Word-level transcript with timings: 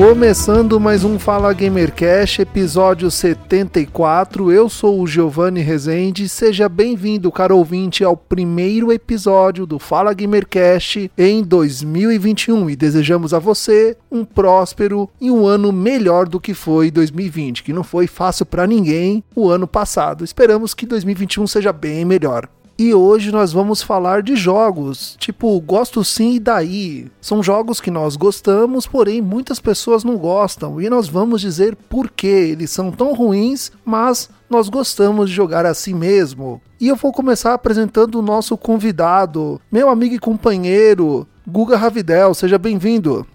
Começando 0.00 0.80
mais 0.80 1.04
um 1.04 1.18
Fala 1.18 1.52
Gamercast, 1.52 2.40
episódio 2.40 3.10
74. 3.10 4.50
Eu 4.50 4.66
sou 4.66 4.98
o 4.98 5.06
Giovanni 5.06 5.60
Rezende. 5.60 6.26
Seja 6.26 6.70
bem-vindo, 6.70 7.30
caro 7.30 7.58
ouvinte, 7.58 8.02
ao 8.02 8.16
primeiro 8.16 8.90
episódio 8.90 9.66
do 9.66 9.78
Fala 9.78 10.14
Gamercast 10.14 11.12
em 11.18 11.42
2021 11.42 12.70
e 12.70 12.76
desejamos 12.76 13.34
a 13.34 13.38
você 13.38 13.94
um 14.10 14.24
próspero 14.24 15.06
e 15.20 15.30
um 15.30 15.46
ano 15.46 15.70
melhor 15.70 16.26
do 16.26 16.40
que 16.40 16.54
foi 16.54 16.90
2020, 16.90 17.62
que 17.62 17.72
não 17.74 17.84
foi 17.84 18.06
fácil 18.06 18.46
para 18.46 18.66
ninguém 18.66 19.22
o 19.36 19.50
ano 19.50 19.68
passado. 19.68 20.24
Esperamos 20.24 20.72
que 20.72 20.86
2021 20.86 21.46
seja 21.46 21.74
bem 21.74 22.06
melhor. 22.06 22.48
E 22.82 22.94
hoje 22.94 23.30
nós 23.30 23.52
vamos 23.52 23.82
falar 23.82 24.22
de 24.22 24.34
jogos, 24.34 25.14
tipo 25.18 25.60
Gosto 25.60 26.02
Sim 26.02 26.36
e 26.36 26.40
Daí. 26.40 27.08
São 27.20 27.42
jogos 27.42 27.78
que 27.78 27.90
nós 27.90 28.16
gostamos, 28.16 28.86
porém 28.86 29.20
muitas 29.20 29.60
pessoas 29.60 30.02
não 30.02 30.16
gostam, 30.16 30.80
e 30.80 30.88
nós 30.88 31.06
vamos 31.06 31.42
dizer 31.42 31.76
por 31.90 32.10
que 32.10 32.26
eles 32.26 32.70
são 32.70 32.90
tão 32.90 33.12
ruins, 33.12 33.70
mas 33.84 34.30
nós 34.48 34.70
gostamos 34.70 35.28
de 35.28 35.36
jogar 35.36 35.66
assim 35.66 35.92
mesmo. 35.92 36.58
E 36.80 36.88
eu 36.88 36.96
vou 36.96 37.12
começar 37.12 37.52
apresentando 37.52 38.14
o 38.14 38.22
nosso 38.22 38.56
convidado, 38.56 39.60
meu 39.70 39.90
amigo 39.90 40.14
e 40.14 40.18
companheiro, 40.18 41.28
Guga 41.46 41.76
Ravidel, 41.76 42.32
seja 42.32 42.56
bem-vindo. 42.56 43.26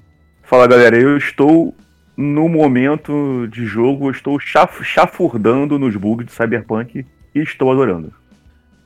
Fala 0.41 0.65
galera, 0.65 0.99
eu 0.99 1.17
estou 1.17 1.71
no 2.17 2.49
momento 2.49 3.45
de 3.51 3.63
jogo, 3.63 4.07
eu 4.07 4.11
estou 4.11 4.39
chaf 4.39 4.83
chafurdando 4.83 5.77
nos 5.77 5.95
bugs 5.95 6.25
de 6.25 6.31
Cyberpunk 6.31 7.05
e 7.35 7.39
estou 7.39 7.71
adorando. 7.71 8.11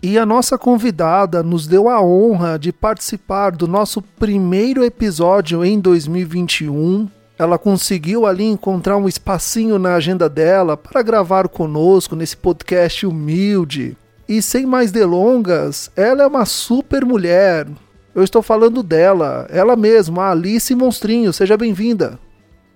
E 0.01 0.17
a 0.17 0.25
nossa 0.25 0.57
convidada 0.57 1.43
nos 1.43 1.67
deu 1.67 1.89
a 1.89 2.01
honra 2.01 2.57
de 2.57 2.71
participar 2.71 3.51
do 3.51 3.67
nosso 3.67 4.01
primeiro 4.01 4.81
episódio 4.81 5.63
em 5.65 5.77
2021. 5.77 7.09
Ela 7.37 7.57
conseguiu 7.57 8.25
ali 8.25 8.45
encontrar 8.45 8.95
um 8.95 9.09
espacinho 9.09 9.77
na 9.77 9.95
agenda 9.95 10.29
dela 10.29 10.77
para 10.77 11.01
gravar 11.01 11.49
conosco 11.49 12.15
nesse 12.15 12.37
podcast 12.37 13.05
humilde. 13.05 13.97
E 14.27 14.41
sem 14.41 14.65
mais 14.65 14.89
delongas, 14.89 15.91
ela 15.97 16.23
é 16.23 16.27
uma 16.27 16.45
super 16.45 17.03
mulher. 17.03 17.67
Eu 18.15 18.23
estou 18.23 18.41
falando 18.41 18.81
dela, 18.81 19.47
ela 19.49 19.75
mesma, 19.75 20.27
a 20.27 20.31
Alice 20.31 20.73
Monstrinho. 20.73 21.33
Seja 21.33 21.57
bem-vinda. 21.57 22.17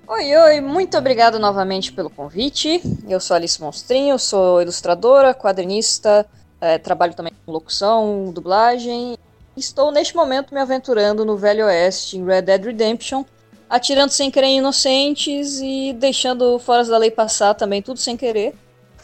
Oi, 0.05 0.35
oi, 0.35 0.59
muito 0.59 0.97
obrigado 0.97 1.39
novamente 1.39 1.93
pelo 1.93 2.09
convite. 2.09 2.81
Eu 3.07 3.21
sou 3.21 3.37
Alice 3.37 3.61
Monstrinho, 3.61 4.19
sou 4.19 4.61
ilustradora, 4.61 5.33
quadrinista, 5.33 6.25
é, 6.63 6.77
trabalho 6.77 7.13
também 7.13 7.33
com 7.45 7.51
locução, 7.51 8.31
dublagem. 8.33 9.17
Estou 9.55 9.91
neste 9.91 10.15
momento 10.15 10.53
me 10.53 10.61
aventurando 10.61 11.25
no 11.25 11.35
Velho 11.35 11.65
Oeste, 11.65 12.17
em 12.17 12.25
Red 12.25 12.43
Dead 12.43 12.63
Redemption, 12.63 13.25
atirando 13.69 14.11
sem 14.11 14.31
querer 14.31 14.47
em 14.47 14.59
inocentes 14.59 15.59
e 15.61 15.91
deixando 15.91 16.57
fora 16.59 16.85
da 16.85 16.97
lei 16.97 17.11
passar 17.11 17.53
também, 17.53 17.81
tudo 17.81 17.99
sem 17.99 18.15
querer. 18.15 18.55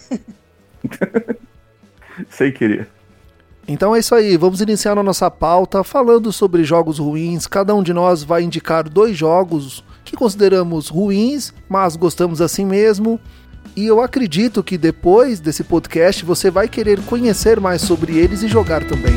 sem 2.32 2.54
querer. 2.54 2.88
Então 3.68 3.94
é 3.94 4.00
isso 4.00 4.16
aí, 4.16 4.38
vamos 4.38 4.62
iniciar 4.62 4.98
a 4.98 5.04
nossa 5.04 5.30
pauta 5.30 5.84
falando 5.84 6.32
sobre 6.32 6.64
jogos 6.64 6.98
ruins. 6.98 7.46
Cada 7.46 7.76
um 7.76 7.84
de 7.84 7.94
nós 7.94 8.24
vai 8.24 8.42
indicar 8.42 8.88
dois 8.88 9.18
jogos 9.18 9.84
que 10.06 10.16
consideramos 10.16 10.88
ruins, 10.88 11.54
mas 11.68 11.98
gostamos 11.98 12.40
assim 12.40 12.66
mesmo. 12.66 13.20
E 13.80 13.86
eu 13.86 14.02
acredito 14.02 14.62
que 14.62 14.78
depois 14.78 15.40
desse 15.40 15.64
podcast 15.64 16.26
você 16.26 16.52
vai 16.52 16.68
querer 16.68 17.02
conhecer 17.06 17.62
mais 17.62 17.82
sobre 17.82 18.18
eles 18.18 18.44
e 18.44 18.48
jogar 18.50 18.86
também. 18.86 19.14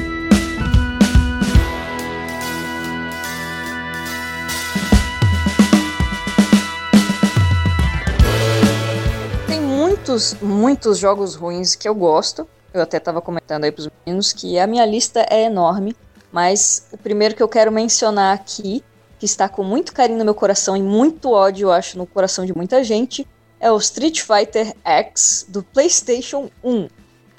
Tem 9.49 9.61
muitos, 9.61 10.35
muitos 10.41 10.97
jogos 10.97 11.35
ruins 11.35 11.75
que 11.75 11.89
eu 11.89 11.95
gosto. 11.97 12.47
Eu 12.73 12.83
até 12.83 12.99
estava 12.99 13.21
comentando 13.21 13.65
aí 13.65 13.73
para 13.73 13.81
os 13.81 13.91
meninos 14.07 14.33
que 14.33 14.61
a 14.61 14.67
minha 14.69 14.87
lista 14.87 15.27
é 15.29 15.43
enorme, 15.43 15.97
mas 16.31 16.87
o 16.93 16.97
primeiro 16.97 17.35
que 17.35 17.43
eu 17.43 17.49
quero 17.49 17.73
mencionar 17.73 18.33
aqui, 18.33 18.85
que 19.19 19.27
está 19.27 19.49
com 19.49 19.65
muito 19.65 19.93
carinho 19.93 20.21
no 20.21 20.25
meu 20.25 20.37
coração 20.37 20.77
e 20.77 20.83
muito 20.85 21.33
ódio, 21.33 21.67
eu 21.67 21.73
acho, 21.73 21.99
no 21.99 22.07
coração 22.07 22.47
de 22.47 22.57
muita 22.57 22.85
gente, 22.85 23.27
é 23.63 23.71
o 23.71 23.79
Street 23.79 24.21
Fighter 24.21 24.75
X 24.85 25.47
do 25.49 25.63
PlayStation 25.63 26.51
1. 26.65 26.89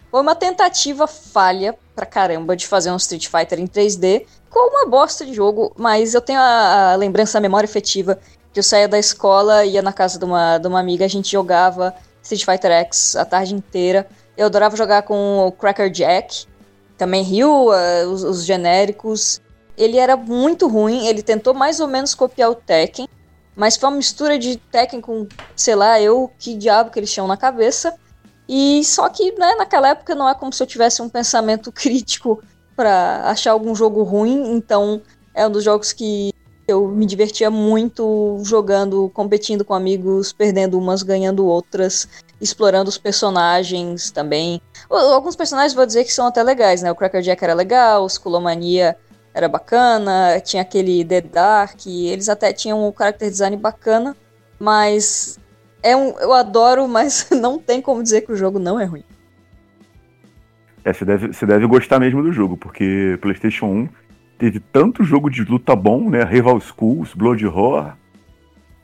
Foi 0.09 0.21
uma 0.21 0.33
tentativa 0.33 1.05
falha 1.05 1.77
pra 1.93 2.05
caramba 2.05 2.55
de 2.55 2.65
fazer 2.65 2.91
um 2.91 2.95
Street 2.95 3.27
Fighter 3.27 3.59
em 3.59 3.67
3D, 3.67 4.25
com 4.49 4.69
uma 4.69 4.89
bosta 4.89 5.25
de 5.25 5.33
jogo, 5.33 5.73
mas 5.75 6.13
eu 6.13 6.21
tenho 6.21 6.39
a, 6.39 6.93
a 6.93 6.95
lembrança, 6.95 7.37
a 7.37 7.41
memória 7.41 7.65
efetiva, 7.65 8.17
que 8.53 8.59
eu 8.59 8.63
saía 8.63 8.87
da 8.87 8.97
escola, 8.97 9.65
ia 9.65 9.81
na 9.81 9.91
casa 9.91 10.17
de 10.17 10.23
uma, 10.23 10.57
de 10.57 10.67
uma 10.67 10.79
amiga, 10.79 11.03
a 11.03 11.09
gente 11.09 11.29
jogava 11.29 11.93
Street 12.21 12.45
Fighter 12.45 12.71
X 12.71 13.17
a 13.17 13.25
tarde 13.25 13.53
inteira. 13.53 14.07
Eu 14.37 14.45
adorava 14.45 14.77
jogar 14.77 15.01
com 15.01 15.47
o 15.47 15.51
Cracker 15.51 15.89
Jack, 15.89 16.45
também 16.97 17.21
Ryu, 17.21 17.49
uh, 17.49 18.09
os, 18.09 18.23
os 18.23 18.45
genéricos. 18.45 19.41
Ele 19.75 19.97
era 19.97 20.15
muito 20.15 20.67
ruim, 20.67 21.05
ele 21.07 21.21
tentou 21.21 21.53
mais 21.53 21.81
ou 21.81 21.87
menos 21.87 22.15
copiar 22.15 22.49
o 22.49 22.55
Tekken, 22.55 23.09
mas 23.55 23.77
foi 23.77 23.89
uma 23.89 23.97
mistura 23.97 24.37
de 24.37 24.59
com, 25.01 25.27
sei 25.55 25.75
lá, 25.75 26.01
eu, 26.01 26.31
que 26.39 26.55
diabo 26.55 26.89
que 26.91 26.99
eles 26.99 27.11
tinham 27.11 27.27
na 27.27 27.37
cabeça. 27.37 27.95
E 28.47 28.83
só 28.83 29.07
que, 29.09 29.31
né, 29.33 29.55
naquela 29.55 29.89
época 29.89 30.15
não 30.15 30.27
é 30.27 30.35
como 30.35 30.51
se 30.51 30.61
eu 30.61 30.67
tivesse 30.67 31.01
um 31.01 31.09
pensamento 31.09 31.71
crítico 31.73 32.41
para 32.75 33.29
achar 33.29 33.51
algum 33.51 33.75
jogo 33.75 34.03
ruim, 34.03 34.55
então 34.55 35.01
é 35.33 35.47
um 35.47 35.51
dos 35.51 35.63
jogos 35.63 35.93
que 35.93 36.33
eu 36.67 36.87
me 36.87 37.05
divertia 37.05 37.51
muito 37.51 38.39
jogando, 38.43 39.09
competindo 39.13 39.65
com 39.65 39.73
amigos, 39.73 40.31
perdendo 40.31 40.77
umas, 40.77 41.03
ganhando 41.03 41.45
outras, 41.45 42.07
explorando 42.39 42.89
os 42.89 42.97
personagens 42.97 44.11
também. 44.11 44.61
Alguns 44.89 45.35
personagens 45.35 45.73
vou 45.73 45.85
dizer 45.85 46.03
que 46.03 46.13
são 46.13 46.27
até 46.27 46.41
legais, 46.41 46.81
né? 46.81 46.91
O 46.91 46.95
Cracker 46.95 47.21
Jack 47.21 47.43
era 47.43 47.53
legal, 47.53 48.03
o 48.03 48.07
Skullomania 48.07 48.97
era 49.33 49.47
bacana, 49.47 50.39
tinha 50.39 50.61
aquele 50.61 51.03
The 51.03 51.21
Dark, 51.21 51.85
eles 51.87 52.29
até 52.29 52.53
tinham 52.53 52.87
um 52.87 52.93
character 52.95 53.29
design 53.29 53.57
bacana, 53.57 54.15
mas 54.59 55.39
é 55.81 55.95
um, 55.95 56.17
eu 56.19 56.31
adoro, 56.33 56.87
mas 56.89 57.29
não 57.31 57.57
tem 57.57 57.81
como 57.81 58.03
dizer 58.03 58.21
que 58.21 58.31
o 58.31 58.35
jogo 58.35 58.59
não 58.59 58.79
é 58.79 58.85
ruim. 58.85 59.03
É, 60.85 60.91
você 60.91 61.05
deve, 61.05 61.27
você 61.27 61.45
deve 61.45 61.65
gostar 61.65 61.99
mesmo 61.99 62.21
do 62.21 62.31
jogo, 62.31 62.57
porque 62.57 63.17
PlayStation 63.21 63.65
1 63.67 63.89
teve 64.37 64.59
tanto 64.59 65.03
jogo 65.03 65.29
de 65.29 65.43
luta 65.43 65.75
bom, 65.75 66.09
né? 66.09 66.23
Rival 66.23 66.59
Schools, 66.59 67.13
Blood 67.13 67.45
Horror, 67.45 67.93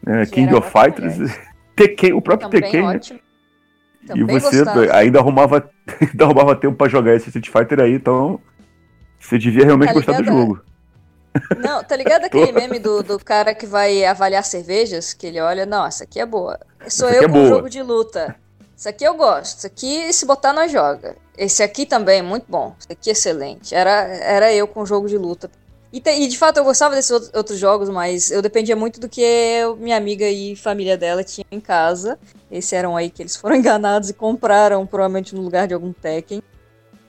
né? 0.01 0.25
King 0.25 0.53
of 0.53 0.71
Fighters, 0.71 1.37
Tekken, 1.75 2.13
o 2.13 2.21
próprio 2.21 2.49
Também 2.49 2.61
Tekken. 2.61 2.87
Né? 2.87 2.95
Ótimo. 2.95 3.19
Né? 4.07 4.15
E 4.15 4.23
você 4.23 4.63
gostava. 4.63 4.95
ainda 4.95 5.19
arrumava, 5.19 5.69
ainda 6.01 6.23
arrumava 6.23 6.55
tempo 6.55 6.77
para 6.77 6.89
jogar 6.89 7.15
esse 7.15 7.27
Street 7.27 7.49
Fighter 7.49 7.81
aí, 7.81 7.95
então 7.95 8.39
você 9.19 9.37
devia 9.37 9.65
realmente 9.65 9.89
tá 9.89 9.93
gostar 9.93 10.21
do 10.21 10.23
jogo. 10.23 10.61
Não, 11.57 11.83
tá 11.83 11.95
ligado 11.95 12.25
aquele 12.25 12.51
meme 12.53 12.79
do, 12.79 13.03
do 13.03 13.19
cara 13.19 13.53
que 13.53 13.65
vai 13.65 14.03
avaliar 14.05 14.43
cervejas? 14.43 15.13
Que 15.13 15.27
ele 15.27 15.39
olha, 15.39 15.65
não, 15.65 15.85
essa 15.85 16.03
aqui 16.03 16.19
é 16.19 16.25
boa. 16.25 16.59
Sou 16.87 17.07
essa 17.07 17.17
eu 17.17 17.23
é 17.23 17.29
com 17.29 17.39
um 17.39 17.47
jogo 17.47 17.69
de 17.69 17.81
luta. 17.81 18.35
Isso 18.75 18.87
aqui 18.87 19.03
eu 19.03 19.13
gosto. 19.15 19.57
Isso 19.57 19.67
aqui, 19.67 20.13
se 20.13 20.25
botar, 20.25 20.53
nós 20.53 20.71
joga. 20.71 21.15
Esse 21.37 21.61
aqui 21.61 21.85
também, 21.85 22.21
muito 22.21 22.45
bom. 22.47 22.73
Isso 22.79 22.87
aqui 22.89 23.09
é 23.09 23.13
excelente. 23.13 23.75
Era, 23.75 23.91
era 23.91 24.53
eu 24.53 24.67
com 24.67 24.85
jogo 24.85 25.07
de 25.07 25.17
luta. 25.17 25.51
E, 25.91 25.99
te, 25.99 26.11
e, 26.11 26.27
de 26.27 26.37
fato 26.37 26.57
eu 26.57 26.63
gostava 26.63 26.95
desses 26.95 27.11
outros 27.33 27.57
jogos, 27.57 27.89
mas 27.89 28.29
eu 28.29 28.41
dependia 28.41 28.75
muito 28.75 28.99
do 28.99 29.09
que 29.09 29.25
minha 29.79 29.97
amiga 29.97 30.29
e 30.29 30.55
família 30.55 30.95
dela 30.97 31.23
tinham 31.23 31.47
em 31.51 31.59
casa. 31.59 32.17
Esses 32.49 32.71
eram 32.71 32.95
aí 32.95 33.09
que 33.09 33.21
eles 33.21 33.35
foram 33.35 33.55
enganados 33.57 34.09
e 34.09 34.13
compraram, 34.13 34.85
provavelmente 34.85 35.35
no 35.35 35.41
lugar 35.41 35.67
de 35.67 35.73
algum 35.73 35.91
Tekken. 35.91 36.41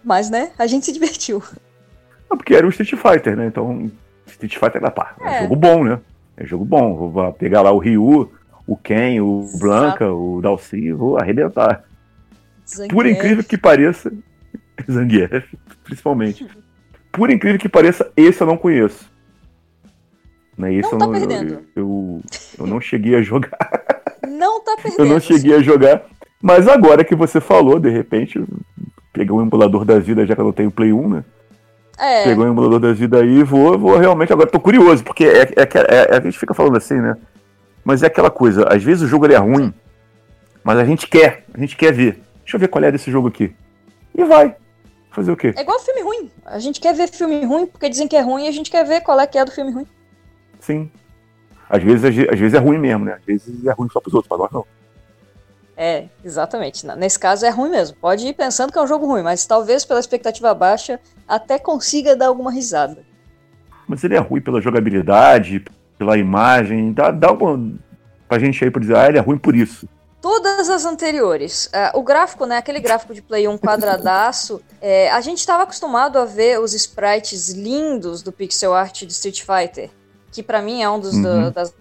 Mas, 0.03 0.31
né, 0.31 0.51
a 0.59 0.67
gente 0.67 0.87
se 0.87 0.93
divertiu. 0.93 1.43
Não, 2.31 2.37
porque 2.37 2.55
era 2.55 2.67
o 2.67 2.71
Street 2.71 2.94
Fighter, 2.94 3.37
né? 3.37 3.47
Então, 3.47 3.91
Street 4.27 4.56
Fighter 4.56 4.85
é, 4.85 4.91
pá, 4.91 5.15
é. 5.21 5.37
é 5.37 5.43
jogo 5.43 5.56
bom, 5.56 5.85
né? 5.85 5.99
É 6.37 6.47
jogo 6.47 6.65
bom. 6.65 7.11
Vou 7.11 7.32
pegar 7.32 7.62
lá 7.62 7.73
o 7.73 7.79
Ryu, 7.79 8.32
o 8.67 8.77
Ken, 8.77 9.21
o 9.21 9.43
Exato. 9.43 9.59
Blanca, 9.59 10.12
o 10.12 10.41
Dalcy, 10.41 10.93
vou 10.93 11.19
arrebentar. 11.19 11.85
Zangief. 12.67 12.94
Por 12.94 13.06
incrível 13.06 13.43
que 13.43 13.59
pareça, 13.59 14.12
Zangief, 14.91 15.44
principalmente. 15.82 16.47
Por 17.11 17.31
incrível 17.31 17.59
que 17.59 17.69
pareça, 17.69 18.11
esse 18.17 18.41
eu 18.41 18.47
não 18.47 18.56
conheço. 18.56 19.11
Né? 20.56 20.75
Esse 20.75 20.93
não 20.93 20.93
eu 20.93 20.99
tá 20.99 21.06
não, 21.06 21.12
perdendo. 21.12 21.53
Eu, 21.55 21.61
eu, 21.75 22.21
eu, 22.61 22.67
não 22.67 22.81
cheguei 22.81 23.17
a 23.17 23.23
jogar. 23.23 23.59
não 24.29 24.62
tá 24.62 24.77
perdendo. 24.77 25.00
Eu 25.00 25.06
não 25.06 25.19
cheguei 25.19 25.56
a 25.56 25.61
jogar. 25.61 26.05
Mas 26.41 26.69
agora 26.69 27.05
que 27.05 27.15
você 27.15 27.41
falou, 27.41 27.79
de 27.81 27.91
repente, 27.91 28.43
pegar 29.12 29.35
um 29.35 29.43
emulador 29.43 29.85
da 29.85 29.99
vida, 29.99 30.25
já 30.25 30.35
que 30.35 30.41
eu 30.41 30.44
não 30.44 30.53
tenho 30.53 30.71
Play 30.71 30.93
1, 30.93 31.09
né? 31.09 31.25
É. 32.00 32.25
Pegar 32.25 32.44
um 32.44 32.49
emulador 32.49 32.81
da 32.81 32.93
vida 32.94 33.20
aí 33.20 33.41
e 33.41 33.43
vou, 33.43 33.79
vou 33.79 33.99
realmente. 33.99 34.32
Agora 34.32 34.49
tô 34.49 34.58
curioso, 34.58 35.05
porque 35.05 35.25
é, 35.25 35.43
é, 35.43 35.69
é, 36.14 36.17
a 36.17 36.20
gente 36.20 36.38
fica 36.38 36.55
falando 36.55 36.76
assim, 36.79 36.94
né? 36.94 37.14
Mas 37.85 38.02
é 38.02 38.06
aquela 38.06 38.31
coisa, 38.31 38.67
às 38.69 38.82
vezes 38.82 39.02
o 39.02 39.06
jogo 39.06 39.26
ele 39.26 39.35
é 39.35 39.38
ruim, 39.38 39.73
mas 40.64 40.79
a 40.79 40.85
gente 40.85 41.06
quer, 41.06 41.44
a 41.52 41.58
gente 41.58 41.76
quer 41.76 41.93
ver. 41.93 42.20
Deixa 42.43 42.56
eu 42.56 42.61
ver 42.61 42.69
qual 42.69 42.82
é 42.82 42.91
desse 42.91 43.11
jogo 43.11 43.29
aqui. 43.29 43.55
E 44.14 44.25
vai. 44.25 44.56
Fazer 45.11 45.32
o 45.32 45.37
quê? 45.37 45.52
É 45.56 45.62
igual 45.62 45.79
filme 45.81 46.02
ruim. 46.02 46.31
A 46.47 46.58
gente 46.58 46.81
quer 46.81 46.94
ver 46.94 47.08
filme 47.08 47.44
ruim 47.44 47.67
porque 47.67 47.88
dizem 47.88 48.08
que 48.08 48.17
é 48.17 48.20
ruim 48.20 48.44
e 48.44 48.49
a 48.49 48.53
gente 48.53 48.70
quer 48.70 48.85
ver 48.85 49.00
qual 49.00 49.19
é 49.20 49.26
que 49.26 49.37
é 49.37 49.44
do 49.44 49.50
filme 49.50 49.73
ruim. 49.73 49.87
Sim. 50.61 50.91
Às 51.69 51.82
vezes, 51.82 52.05
às 52.05 52.38
vezes 52.38 52.55
é 52.55 52.58
ruim 52.58 52.79
mesmo, 52.79 53.05
né? 53.05 53.14
Às 53.14 53.25
vezes 53.25 53.67
é 53.67 53.73
ruim 53.73 53.88
só 53.93 54.00
pros 54.00 54.14
outros, 54.14 54.29
pra 54.29 54.38
nós 54.38 54.50
não. 54.53 54.64
É, 55.82 56.09
exatamente. 56.23 56.87
Nesse 56.87 57.19
caso 57.19 57.47
é 57.47 57.49
ruim 57.49 57.71
mesmo. 57.71 57.97
Pode 57.97 58.27
ir 58.27 58.35
pensando 58.35 58.71
que 58.71 58.79
é 58.79 58.82
um 58.82 58.87
jogo 58.87 59.06
ruim, 59.06 59.23
mas 59.23 59.47
talvez 59.47 59.82
pela 59.82 59.99
expectativa 59.99 60.53
baixa 60.53 61.00
até 61.27 61.59
consiga 61.59 62.15
dar 62.15 62.27
alguma 62.27 62.53
risada. 62.53 62.99
Mas 63.88 64.05
ele 64.05 64.15
é 64.15 64.19
ruim 64.19 64.43
pela 64.43 64.61
jogabilidade, 64.61 65.65
pela 65.97 66.19
imagem. 66.19 66.93
Dá, 66.93 67.11
dá 67.11 67.32
uma. 67.32 67.79
Pra 68.29 68.38
gente 68.38 68.62
aí 68.62 68.71
pra 68.71 68.79
dizer, 68.79 68.94
ah, 68.94 69.09
ele 69.09 69.17
é 69.17 69.23
ruim 69.23 69.38
por 69.38 69.56
isso. 69.56 69.88
Todas 70.21 70.69
as 70.69 70.85
anteriores. 70.85 71.71
Uh, 71.75 71.99
o 71.99 72.03
gráfico, 72.03 72.44
né? 72.44 72.59
Aquele 72.59 72.81
gráfico 72.81 73.15
de 73.15 73.23
Play 73.23 73.49
1 73.49 73.56
quadradaço. 73.56 74.61
é, 74.82 75.11
a 75.11 75.23
gente 75.23 75.38
estava 75.38 75.62
acostumado 75.62 76.19
a 76.19 76.27
ver 76.27 76.61
os 76.61 76.75
sprites 76.75 77.49
lindos 77.55 78.21
do 78.21 78.31
pixel 78.31 78.75
art 78.75 79.05
de 79.06 79.12
Street 79.12 79.43
Fighter. 79.43 79.88
Que 80.31 80.43
para 80.43 80.61
mim 80.61 80.82
é 80.82 80.91
um 80.91 81.00
dos 81.00 81.15
uhum. 81.15 81.44
do, 81.44 81.50
das 81.53 81.73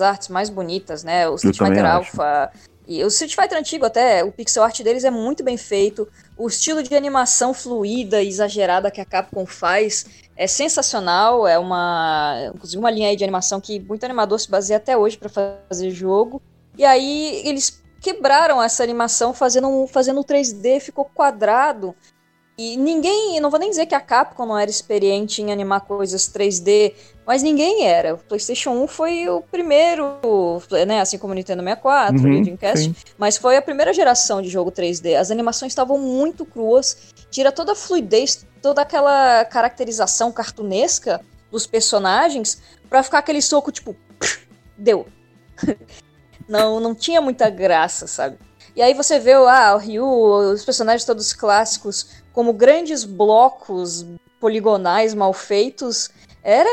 artes 0.00 0.30
mais 0.30 0.48
bonitas, 0.48 1.04
né? 1.04 1.28
O 1.28 1.34
Street 1.34 1.58
Fighter 1.58 1.84
Alpha. 1.84 2.50
E 2.92 3.02
o 3.02 3.08
Street 3.08 3.34
Fighter 3.34 3.58
antigo 3.58 3.86
até, 3.86 4.22
o 4.22 4.30
pixel 4.30 4.62
art 4.62 4.82
deles 4.82 5.02
é 5.02 5.10
muito 5.10 5.42
bem 5.42 5.56
feito. 5.56 6.06
O 6.36 6.46
estilo 6.46 6.82
de 6.82 6.94
animação 6.94 7.54
fluida 7.54 8.22
e 8.22 8.28
exagerada 8.28 8.90
que 8.90 9.00
a 9.00 9.04
Capcom 9.04 9.46
faz 9.46 10.04
é 10.36 10.46
sensacional. 10.46 11.46
É 11.46 11.58
uma, 11.58 12.50
inclusive 12.54 12.78
uma 12.78 12.90
linha 12.90 13.16
de 13.16 13.24
animação 13.24 13.62
que 13.62 13.80
muito 13.80 14.04
animador 14.04 14.38
se 14.38 14.50
baseia 14.50 14.76
até 14.76 14.94
hoje 14.94 15.16
para 15.16 15.30
fazer 15.30 15.90
jogo. 15.90 16.42
E 16.76 16.84
aí 16.84 17.40
eles 17.46 17.82
quebraram 17.98 18.62
essa 18.62 18.82
animação 18.82 19.32
fazendo 19.32 19.86
fazendo 19.86 20.20
um 20.20 20.24
3D, 20.24 20.78
ficou 20.80 21.06
quadrado. 21.06 21.94
E 22.58 22.76
ninguém, 22.76 23.40
não 23.40 23.50
vou 23.50 23.58
nem 23.58 23.70
dizer 23.70 23.86
que 23.86 23.94
a 23.94 24.00
Capcom 24.00 24.44
não 24.44 24.58
era 24.58 24.70
experiente 24.70 25.40
em 25.40 25.50
animar 25.50 25.80
coisas 25.80 26.28
3D, 26.28 26.94
mas 27.26 27.42
ninguém 27.42 27.86
era. 27.86 28.14
O 28.14 28.18
PlayStation 28.18 28.70
1 28.70 28.88
foi 28.88 29.28
o 29.28 29.42
primeiro, 29.42 30.18
né, 30.86 31.00
assim 31.00 31.18
como 31.18 31.32
o 31.32 31.36
Nintendo 31.36 31.62
64 31.62 32.20
uhum, 32.20 32.32
e 32.32 32.40
o 32.40 32.42
Dreamcast, 32.42 32.94
mas 33.16 33.36
foi 33.36 33.56
a 33.56 33.62
primeira 33.62 33.92
geração 33.92 34.42
de 34.42 34.48
jogo 34.48 34.70
3D. 34.70 35.16
As 35.18 35.30
animações 35.30 35.72
estavam 35.72 35.98
muito 35.98 36.44
cruas, 36.44 36.96
tira 37.30 37.52
toda 37.52 37.72
a 37.72 37.76
fluidez, 37.76 38.46
toda 38.60 38.82
aquela 38.82 39.44
caracterização 39.44 40.32
cartunesca 40.32 41.20
dos 41.50 41.66
personagens 41.66 42.60
para 42.88 43.02
ficar 43.02 43.18
aquele 43.18 43.42
soco 43.42 43.70
tipo, 43.70 43.96
deu. 44.76 45.06
Não, 46.48 46.80
não 46.80 46.92
tinha 46.92 47.20
muita 47.20 47.48
graça, 47.48 48.06
sabe? 48.08 48.36
E 48.74 48.82
aí 48.82 48.94
você 48.94 49.18
vê 49.18 49.32
ah, 49.32 49.74
o 49.74 49.78
Ryu, 49.78 50.04
os 50.52 50.64
personagens 50.64 51.04
todos 51.04 51.32
clássicos, 51.32 52.08
como 52.32 52.52
grandes 52.52 53.04
blocos 53.04 54.04
poligonais 54.40 55.14
mal 55.14 55.32
feitos. 55.32 56.10
Era, 56.42 56.68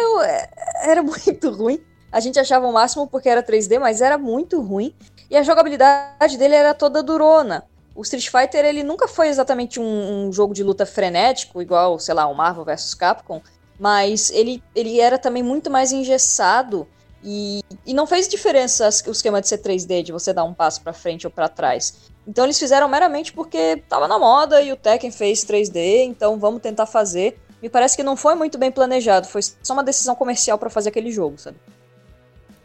era 0.83 1.03
muito 1.03 1.49
ruim. 1.51 1.79
A 2.11 2.19
gente 2.19 2.39
achava 2.39 2.65
o 2.65 2.73
máximo 2.73 3.07
porque 3.07 3.29
era 3.29 3.43
3D, 3.43 3.79
mas 3.79 4.01
era 4.01 4.17
muito 4.17 4.61
ruim. 4.61 4.93
E 5.29 5.37
a 5.37 5.43
jogabilidade 5.43 6.37
dele 6.37 6.55
era 6.55 6.73
toda 6.73 7.03
durona. 7.03 7.65
O 7.95 8.01
Street 8.01 8.29
Fighter 8.29 8.65
ele 8.65 8.81
nunca 8.81 9.07
foi 9.07 9.27
exatamente 9.27 9.79
um, 9.79 10.27
um 10.27 10.33
jogo 10.33 10.53
de 10.53 10.63
luta 10.63 10.85
frenético, 10.85 11.61
igual, 11.61 11.99
sei 11.99 12.13
lá, 12.13 12.25
o 12.27 12.33
Marvel 12.33 12.63
vs 12.63 12.93
Capcom, 12.93 13.41
mas 13.79 14.31
ele, 14.31 14.63
ele 14.73 14.99
era 14.99 15.17
também 15.17 15.43
muito 15.43 15.69
mais 15.69 15.91
engessado 15.91 16.87
e, 17.23 17.61
e 17.85 17.93
não 17.93 18.07
fez 18.07 18.27
diferença 18.27 18.89
o 19.07 19.11
esquema 19.11 19.41
de 19.41 19.47
ser 19.47 19.57
3D, 19.57 20.03
de 20.03 20.11
você 20.11 20.31
dar 20.31 20.45
um 20.45 20.53
passo 20.53 20.81
para 20.81 20.93
frente 20.93 21.27
ou 21.27 21.31
para 21.31 21.49
trás. 21.49 22.09
Então 22.25 22.45
eles 22.45 22.57
fizeram 22.57 22.87
meramente 22.87 23.33
porque 23.33 23.83
tava 23.89 24.07
na 24.07 24.17
moda 24.17 24.61
e 24.61 24.71
o 24.71 24.77
Tekken 24.77 25.11
fez 25.11 25.43
3D, 25.43 26.05
então 26.05 26.39
vamos 26.39 26.61
tentar 26.61 26.85
fazer. 26.85 27.37
Me 27.61 27.69
parece 27.69 27.95
que 27.95 28.03
não 28.03 28.15
foi 28.15 28.35
muito 28.35 28.57
bem 28.57 28.71
planejado, 28.71 29.27
foi 29.27 29.41
só 29.41 29.73
uma 29.73 29.83
decisão 29.83 30.15
comercial 30.15 30.57
para 30.57 30.69
fazer 30.69 30.89
aquele 30.89 31.11
jogo, 31.11 31.37
sabe? 31.37 31.57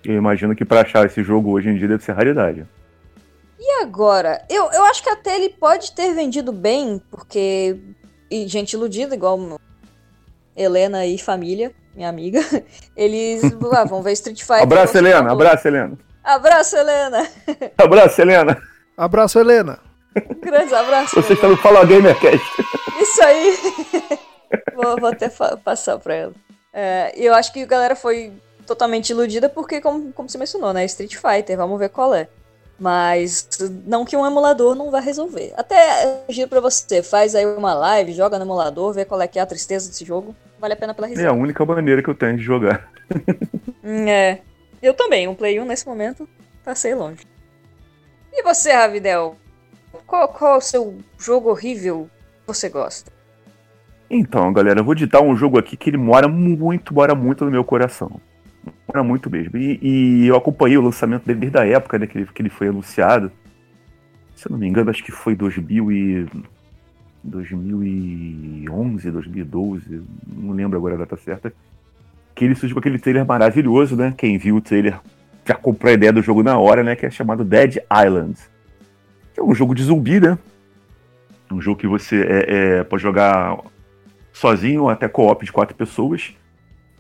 Eu 0.05 0.15
imagino 0.15 0.55
que 0.55 0.65
para 0.65 0.83
achar 0.83 1.05
esse 1.07 1.23
jogo 1.23 1.51
hoje 1.51 1.69
em 1.69 1.77
dia 1.77 1.89
deve 1.89 2.05
ser 2.05 2.13
raridade. 2.13 2.67
E 3.59 3.83
agora? 3.83 4.45
Eu, 4.51 4.71
eu 4.73 4.85
acho 4.85 5.03
que 5.03 5.09
até 5.09 5.37
ele 5.37 5.49
pode 5.49 5.93
ter 5.93 6.13
vendido 6.15 6.53
bem, 6.53 7.01
porque. 7.11 7.79
E 8.31 8.47
gente 8.47 8.75
iludida, 8.75 9.15
igual 9.15 9.59
Helena 10.57 11.07
e 11.07 11.19
família 11.19 11.73
minha 11.95 12.09
amiga, 12.09 12.41
eles 12.97 13.43
ah, 13.73 13.85
vão 13.85 14.03
ver 14.03 14.13
Street 14.13 14.41
Fighter. 14.41 14.63
Abraço, 14.65 14.99
Helena. 14.99 15.33
Abraço, 15.33 15.69
Helena. 15.69 15.99
Abraço, 16.25 16.77
Helena. 16.77 17.29
Abraço, 17.77 18.21
Helena. 18.21 18.63
Abraço, 18.97 19.39
Helena. 19.39 19.79
Grandes 20.41 20.73
abraços. 20.73 21.25
Você 21.25 21.33
está 21.33 21.49
no 21.49 21.57
Fala 21.57 21.85
Gamercast. 21.85 22.47
Isso 23.01 23.23
aí. 23.23 23.59
Vou, 24.75 24.97
vou 24.99 25.09
até 25.09 25.29
passar 25.63 25.99
para 25.99 26.15
ela. 26.15 26.33
É, 26.73 27.13
eu 27.17 27.35
acho 27.35 27.53
que 27.53 27.63
a 27.63 27.67
galera 27.67 27.95
foi 27.95 28.33
totalmente 28.67 29.11
iludida 29.11 29.49
porque, 29.49 29.81
como, 29.81 30.13
como 30.13 30.29
você 30.29 30.39
mencionou, 30.39 30.73
né? 30.73 30.85
Street 30.85 31.17
Fighter, 31.17 31.57
vamos 31.57 31.79
ver 31.79 31.91
qual 31.91 32.15
é. 32.15 32.29
Mas 32.79 33.49
não 33.87 34.05
que 34.05 34.17
um 34.17 34.27
emulador 34.27 34.75
não 34.75 34.91
vá 34.91 34.99
resolver. 34.99 35.53
Até 35.57 36.25
eu 36.27 36.33
giro 36.33 36.49
pra 36.49 36.61
você, 36.61 37.03
faz 37.03 37.35
aí 37.35 37.47
uma 37.47 37.73
live, 37.73 38.13
joga 38.13 38.39
no 38.39 38.45
emulador, 38.45 38.93
vê 38.93 39.05
qual 39.05 39.21
é 39.21 39.29
que 39.29 39.39
é 39.39 39.43
a 39.43 39.47
tristeza 39.47 39.89
desse 39.89 40.05
jogo 40.05 40.35
vale 40.65 40.73
a 40.73 40.77
pena 40.77 40.95
pela 40.95 41.07
risada. 41.07 41.27
É 41.27 41.31
a 41.31 41.35
única 41.35 41.65
maneira 41.65 42.03
que 42.03 42.09
eu 42.09 42.15
tenho 42.15 42.37
de 42.37 42.43
jogar. 42.43 42.91
Hum, 43.83 44.09
é. 44.09 44.41
Eu 44.81 44.95
também, 44.95 45.29
um 45.29 45.35
Play 45.35 45.61
1 45.61 45.65
nesse 45.67 45.87
momento, 45.87 46.27
passei 46.65 46.95
longe. 46.95 47.27
E 48.33 48.43
você, 48.43 48.73
Ravidel? 48.73 49.37
Qual, 50.07 50.27
qual 50.29 50.55
é 50.55 50.57
o 50.57 50.61
seu 50.63 50.99
jogo 51.19 51.51
horrível 51.51 52.09
que 52.41 52.47
você 52.47 52.71
gosta? 52.71 53.13
Então, 54.11 54.53
galera, 54.53 54.81
eu 54.81 54.85
vou 54.85 54.95
ditar 54.95 55.23
um 55.23 55.35
jogo 55.35 55.59
aqui 55.59 55.77
que 55.77 55.91
ele 55.91 55.97
mora 55.97 56.29
muito, 56.29 56.95
mora 56.95 57.15
muito 57.15 57.45
no 57.45 57.51
meu 57.51 57.65
coração. 57.65 58.21
Mora 58.87 59.03
muito 59.03 59.31
mesmo. 59.31 59.57
E, 59.57 59.79
e 59.83 60.27
eu 60.27 60.37
acompanhei 60.37 60.77
o 60.77 60.83
lançamento 60.83 61.25
dele 61.25 61.41
desde 61.41 61.59
a 61.59 61.67
época 61.67 61.99
né, 61.99 62.07
que, 62.07 62.19
ele, 62.19 62.27
que 62.27 62.43
ele 62.43 62.51
foi 62.51 62.69
anunciado. 62.69 63.31
Se 64.35 64.47
eu 64.47 64.53
não 64.53 64.59
me 64.59 64.69
engano, 64.69 64.91
acho 64.91 65.03
que 65.03 65.13
foi 65.13 65.35
2000 65.35 65.93
e 65.93 66.27
2011, 67.25 69.11
2012, 69.11 70.03
não 70.27 70.53
lembro 70.53 70.77
agora 70.77 70.95
a 70.95 70.99
data 70.99 71.17
certa, 71.17 71.53
que 72.35 72.45
ele 72.45 72.55
surgiu 72.55 72.75
com 72.75 72.81
aquele 72.81 72.99
trailer 72.99 73.25
maravilhoso, 73.25 73.97
né? 73.97 74.13
Quem 74.17 74.37
viu 74.37 74.57
o 74.57 74.61
trailer 74.61 75.01
já 75.47 75.55
comprou 75.55 75.91
a 75.91 75.95
ideia 75.95 76.13
do 76.13 76.21
jogo 76.21 76.43
na 76.43 76.59
hora, 76.59 76.83
né? 76.83 76.95
Que 76.95 77.07
é 77.07 77.11
chamado 77.11 77.45
Dead 77.45 77.77
Island. 78.05 78.39
Que 79.33 79.41
é 79.41 79.43
um 79.43 79.55
jogo 79.55 79.75
de 79.75 79.85
zumbi, 79.85 80.21
né? 80.21 80.39
Um 81.51 81.61
jogo 81.61 81.79
que 81.79 81.87
você 81.87 82.23
é, 82.23 82.45
é, 82.49 82.85
pode 82.85 83.03
jogar 83.03 83.57
sozinho 84.35 84.83
ou 84.83 84.91
até 84.91 85.09
co-op 85.09 85.43
de 85.43 85.53
quatro 85.53 85.75
pessoas. 85.75 86.35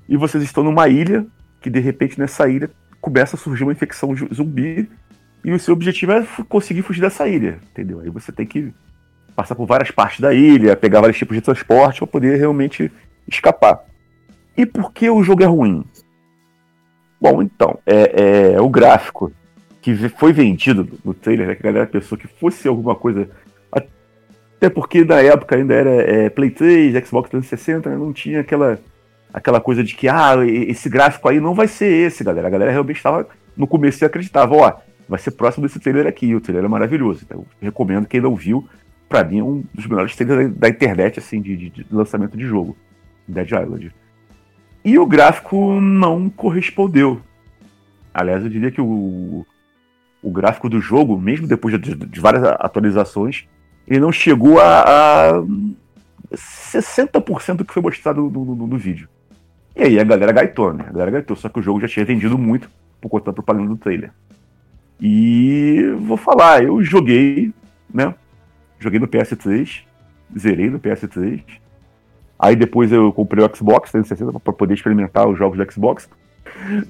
E 0.08 0.16
vocês 0.16 0.42
estão 0.42 0.64
numa 0.64 0.88
ilha 0.88 1.26
que 1.60 1.68
de 1.68 1.80
repente 1.80 2.18
nessa 2.18 2.48
ilha 2.48 2.70
começa 3.00 3.36
a 3.36 3.38
surgir 3.38 3.64
uma 3.64 3.72
infecção 3.72 4.14
zumbi. 4.32 4.88
E 5.44 5.52
o 5.52 5.58
seu 5.58 5.74
objetivo 5.74 6.12
é 6.12 6.26
conseguir 6.48 6.80
fugir 6.80 7.02
dessa 7.02 7.28
ilha, 7.28 7.58
entendeu? 7.70 8.00
Aí 8.00 8.08
você 8.08 8.32
tem 8.32 8.46
que 8.46 8.72
passar 9.36 9.54
por 9.54 9.66
várias 9.66 9.90
partes 9.90 10.20
da 10.20 10.32
ilha, 10.32 10.76
pegar 10.76 11.00
vários 11.00 11.18
tipos 11.18 11.36
de 11.36 11.42
transporte 11.42 11.98
para 11.98 12.06
poder 12.06 12.38
realmente 12.38 12.90
escapar. 13.28 13.84
E 14.56 14.64
por 14.64 14.92
que 14.92 15.10
o 15.10 15.22
jogo 15.22 15.42
é 15.42 15.46
ruim? 15.46 15.84
Bom, 17.20 17.42
então, 17.42 17.78
é, 17.84 18.52
é 18.54 18.60
o 18.60 18.68
gráfico 18.68 19.32
que 19.82 20.08
foi 20.08 20.32
vendido 20.32 20.88
no 21.04 21.12
trailer, 21.12 21.48
né, 21.48 21.54
que 21.54 21.66
a 21.66 21.70
galera 21.70 21.86
pensou 21.86 22.16
que 22.16 22.26
fosse 22.26 22.66
alguma 22.66 22.94
coisa. 22.94 23.28
Até 24.64 24.70
porque 24.70 25.04
na 25.04 25.20
época 25.20 25.56
ainda 25.56 25.74
era 25.74 25.90
é, 25.90 26.30
Play 26.30 26.50
3, 26.50 27.06
Xbox 27.06 27.28
360, 27.28 27.90
né, 27.90 27.96
não 27.98 28.14
tinha 28.14 28.40
aquela, 28.40 28.78
aquela 29.30 29.60
coisa 29.60 29.84
de 29.84 29.94
que, 29.94 30.08
ah, 30.08 30.36
esse 30.46 30.88
gráfico 30.88 31.28
aí 31.28 31.38
não 31.38 31.52
vai 31.52 31.68
ser 31.68 31.84
esse, 31.84 32.24
galera. 32.24 32.46
A 32.46 32.50
galera 32.50 32.70
realmente 32.70 32.96
estava 32.96 33.28
no 33.54 33.66
começo 33.66 34.02
e 34.02 34.06
acreditava, 34.06 34.56
ó, 34.56 34.72
vai 35.06 35.18
ser 35.18 35.32
próximo 35.32 35.66
desse 35.66 35.78
trailer 35.78 36.06
aqui. 36.06 36.34
O 36.34 36.40
trailer 36.40 36.64
é 36.64 36.68
maravilhoso. 36.68 37.20
Então, 37.26 37.44
recomendo 37.60 38.06
quem 38.06 38.22
não 38.22 38.34
viu, 38.34 38.66
para 39.06 39.22
mim, 39.22 39.40
é 39.40 39.44
um 39.44 39.62
dos 39.74 39.86
melhores 39.86 40.16
trailers 40.16 40.50
da, 40.54 40.70
internet, 40.70 41.18
assim, 41.18 41.42
de, 41.42 41.54
de, 41.58 41.68
de, 41.68 41.86
lançamento 41.90 42.34
de 42.34 42.46
jogo, 42.46 42.74
Dead 43.28 43.48
Island. 43.48 43.92
E 44.82 44.98
o 44.98 45.04
gráfico 45.04 45.78
não 45.78 46.30
correspondeu. 46.30 47.20
Aliás, 48.14 48.42
eu 48.42 48.48
diria 48.48 48.70
que 48.70 48.80
o, 48.80 49.44
o 50.22 50.30
gráfico 50.30 50.70
do 50.70 50.80
jogo, 50.80 51.20
mesmo 51.20 51.46
depois 51.46 51.78
de, 51.78 51.94
de 51.94 52.18
várias 52.18 52.44
atualizações, 52.44 53.46
ele 53.86 54.00
não 54.00 54.12
chegou 54.12 54.60
a, 54.60 55.30
a 55.30 55.42
60% 56.34 57.56
do 57.56 57.64
que 57.64 57.72
foi 57.72 57.82
mostrado 57.82 58.22
no, 58.22 58.44
no, 58.44 58.66
no, 58.66 58.78
vídeo. 58.78 59.08
E 59.76 59.82
aí 59.82 59.98
a 59.98 60.04
galera 60.04 60.32
gaitou, 60.32 60.72
né? 60.72 60.84
A 60.88 60.92
galera 60.92 61.10
gaitou, 61.10 61.36
só 61.36 61.48
que 61.48 61.58
o 61.58 61.62
jogo 61.62 61.80
já 61.80 61.88
tinha 61.88 62.04
vendido 62.04 62.38
muito 62.38 62.70
por 63.00 63.08
conta 63.08 63.26
da 63.26 63.32
propaganda 63.32 63.68
do 63.68 63.76
trailer. 63.76 64.10
E 65.00 65.94
vou 66.00 66.16
falar, 66.16 66.62
eu 66.62 66.82
joguei, 66.82 67.52
né? 67.92 68.14
Joguei 68.78 68.98
no 68.98 69.08
PS3, 69.08 69.82
zerei 70.38 70.70
no 70.70 70.80
PS3. 70.80 71.42
Aí 72.38 72.56
depois 72.56 72.92
eu 72.92 73.12
comprei 73.12 73.44
o 73.44 73.56
Xbox 73.56 73.90
360 73.90 74.40
para 74.40 74.52
poder 74.52 74.74
experimentar 74.74 75.28
os 75.28 75.38
jogos 75.38 75.58
do 75.58 75.72
Xbox. 75.72 76.08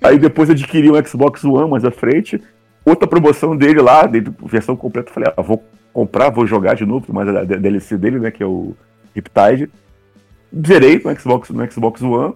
Aí 0.02 0.18
depois 0.18 0.50
adquiri 0.50 0.90
um 0.90 1.04
Xbox 1.04 1.44
One 1.44 1.70
mais 1.70 1.84
à 1.84 1.90
frente. 1.90 2.40
Outra 2.84 3.08
promoção 3.08 3.56
dele 3.56 3.80
lá, 3.80 4.08
versão 4.44 4.76
completa, 4.76 5.10
falei, 5.10 5.32
ah, 5.34 5.42
vou 5.42 5.64
comprar, 5.94 6.28
vou 6.28 6.44
jogar 6.44 6.74
de 6.74 6.84
novo, 6.84 7.14
mais 7.14 7.28
a 7.28 7.44
DLC 7.44 7.96
dele, 7.96 8.18
né, 8.18 8.30
que 8.32 8.42
é 8.42 8.46
o 8.46 8.74
Riptide. 9.14 9.70
Zerei 10.66 11.00
no 11.02 11.18
Xbox, 11.18 11.50
no 11.50 11.72
Xbox 11.72 12.02
One. 12.02 12.34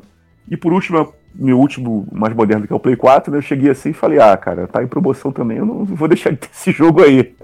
E 0.49 0.57
por 0.57 0.73
último, 0.73 1.13
meu 1.35 1.59
último 1.59 2.07
mais 2.13 2.33
moderno, 2.33 2.67
que 2.67 2.73
é 2.73 2.77
o 2.77 2.81
Play 2.81 2.97
4, 2.97 3.33
né, 3.33 3.39
eu 3.39 3.43
cheguei 3.43 3.69
assim 3.69 3.91
e 3.91 3.95
falei, 3.95 4.21
ah, 4.21 4.37
cara, 4.37 4.69
tá 4.69 4.83
em 4.83 4.87
promoção 4.87 5.33
também, 5.33 5.59
eu 5.59 5.67
não 5.67 5.85
vou 5.85 6.07
deixar 6.09 6.31
de 6.31 6.37
ter 6.37 6.49
esse 6.55 6.71
jogo 6.71 7.03
aí. 7.03 7.35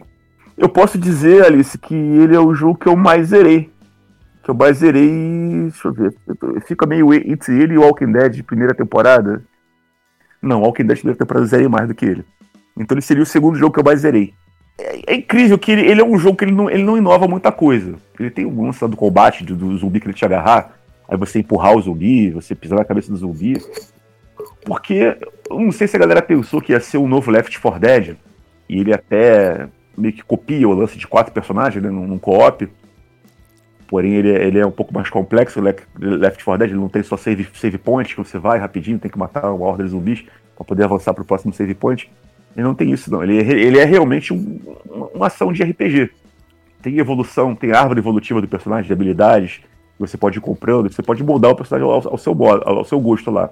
eu 0.56 0.70
posso 0.70 0.96
dizer, 0.96 1.44
Alice, 1.44 1.76
que 1.78 1.94
ele 1.94 2.34
é 2.34 2.40
o 2.40 2.54
jogo 2.54 2.78
que 2.78 2.88
eu 2.88 2.96
mais 2.96 3.28
zerei. 3.28 3.70
Que 4.42 4.50
eu 4.50 4.54
mais 4.54 4.78
zerei. 4.78 5.68
Deixa 5.68 5.88
eu 5.88 5.92
ver. 5.92 6.14
Fica 6.66 6.86
meio 6.86 7.12
entre 7.12 7.62
ele 7.62 7.74
e 7.74 7.78
Walking 7.78 8.10
Dead 8.10 8.32
de 8.32 8.42
primeira 8.42 8.74
temporada. 8.74 9.44
Não, 10.40 10.62
Walking 10.62 10.86
Dead 10.86 10.96
de 10.96 11.02
primeira 11.02 11.18
temporada 11.18 11.44
eu 11.44 11.48
zerei 11.48 11.68
mais 11.68 11.86
do 11.86 11.94
que 11.94 12.06
ele. 12.06 12.24
Então 12.74 12.94
ele 12.94 13.02
seria 13.02 13.22
o 13.22 13.26
segundo 13.26 13.58
jogo 13.58 13.74
que 13.74 13.80
eu 13.80 13.84
mais 13.84 14.00
zerei. 14.00 14.32
É, 14.78 15.14
incrível 15.16 15.58
que 15.58 15.72
ele, 15.72 15.86
ele, 15.86 16.00
é 16.00 16.04
um 16.04 16.16
jogo 16.16 16.36
que 16.36 16.44
ele 16.44 16.52
não, 16.52 16.70
ele 16.70 16.84
não 16.84 16.96
inova 16.96 17.26
muita 17.26 17.50
coisa. 17.50 17.96
Ele 18.18 18.30
tem 18.30 18.46
o 18.46 18.62
lance 18.62 18.86
do 18.86 18.96
combate, 18.96 19.42
do, 19.42 19.56
do 19.56 19.76
zumbi 19.76 19.98
que 19.98 20.06
ele 20.06 20.14
te 20.14 20.24
agarrar, 20.24 20.78
aí 21.08 21.16
você 21.16 21.40
empurrar 21.40 21.76
o 21.76 21.82
zumbi, 21.82 22.30
você 22.30 22.54
pisar 22.54 22.78
na 22.78 22.84
cabeça 22.84 23.10
do 23.10 23.16
zumbi. 23.16 23.60
Porque, 24.64 25.16
eu 25.50 25.58
não 25.58 25.72
sei 25.72 25.88
se 25.88 25.96
a 25.96 25.98
galera 25.98 26.22
pensou 26.22 26.60
que 26.60 26.72
ia 26.72 26.80
ser 26.80 26.98
um 26.98 27.08
novo 27.08 27.30
Left 27.30 27.58
4 27.58 27.80
Dead, 27.80 28.16
e 28.68 28.78
ele 28.78 28.94
até 28.94 29.68
meio 29.96 30.14
que 30.14 30.22
copia 30.22 30.68
o 30.68 30.72
lance 30.72 30.96
de 30.96 31.08
quatro 31.08 31.32
personagens 31.32 31.82
né, 31.82 31.90
num, 31.90 32.06
num 32.06 32.18
co-op. 32.18 32.68
Porém, 33.88 34.12
ele, 34.12 34.28
ele 34.28 34.58
é 34.60 34.66
um 34.66 34.70
pouco 34.70 34.94
mais 34.94 35.10
complexo, 35.10 35.58
o 35.58 35.62
Left 35.62 36.44
4 36.44 36.58
Dead 36.58 36.70
ele 36.70 36.80
não 36.80 36.88
tem 36.88 37.02
só 37.02 37.16
save, 37.16 37.48
save 37.54 37.78
point, 37.78 38.14
que 38.14 38.22
você 38.22 38.38
vai 38.38 38.58
rapidinho, 38.58 38.98
tem 38.98 39.10
que 39.10 39.18
matar 39.18 39.50
uma 39.52 39.66
horda 39.66 39.82
de 39.82 39.90
zumbis 39.90 40.24
para 40.54 40.64
poder 40.64 40.84
avançar 40.84 41.14
para 41.14 41.22
o 41.22 41.26
próximo 41.26 41.52
save 41.52 41.74
point. 41.74 42.08
Ele 42.56 42.66
não 42.66 42.74
tem 42.74 42.90
isso, 42.90 43.10
não. 43.10 43.22
Ele, 43.22 43.38
é, 43.38 43.50
ele 43.50 43.78
é 43.78 43.84
realmente 43.84 44.32
um, 44.32 44.58
uma 45.14 45.26
ação 45.26 45.52
de 45.52 45.62
RPG. 45.62 46.10
Tem 46.82 46.98
evolução, 46.98 47.54
tem 47.54 47.72
árvore 47.72 48.00
evolutiva 48.00 48.40
do 48.40 48.48
personagem, 48.48 48.86
de 48.86 48.92
habilidades, 48.92 49.58
que 49.58 49.98
você 49.98 50.16
pode 50.16 50.38
ir 50.38 50.40
comprando, 50.40 50.92
você 50.92 51.02
pode 51.02 51.22
moldar 51.22 51.50
o 51.50 51.56
personagem 51.56 51.88
ao, 51.88 52.12
ao 52.12 52.18
seu, 52.18 52.36
ao 52.64 52.84
seu 52.84 53.00
gosto 53.00 53.30
lá. 53.30 53.50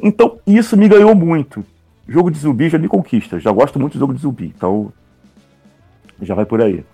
Então, 0.00 0.38
isso 0.46 0.76
me 0.76 0.88
ganhou 0.88 1.14
muito. 1.14 1.64
Jogo 2.06 2.30
de 2.30 2.38
zumbi 2.38 2.68
já 2.68 2.78
me 2.78 2.88
conquista. 2.88 3.38
Já 3.38 3.52
gosto 3.52 3.78
muito 3.78 3.94
de 3.94 3.98
jogo 3.98 4.14
de 4.14 4.20
zumbi. 4.20 4.52
Então, 4.56 4.92
já 6.22 6.34
vai 6.34 6.46
por 6.46 6.62
aí. 6.62 6.84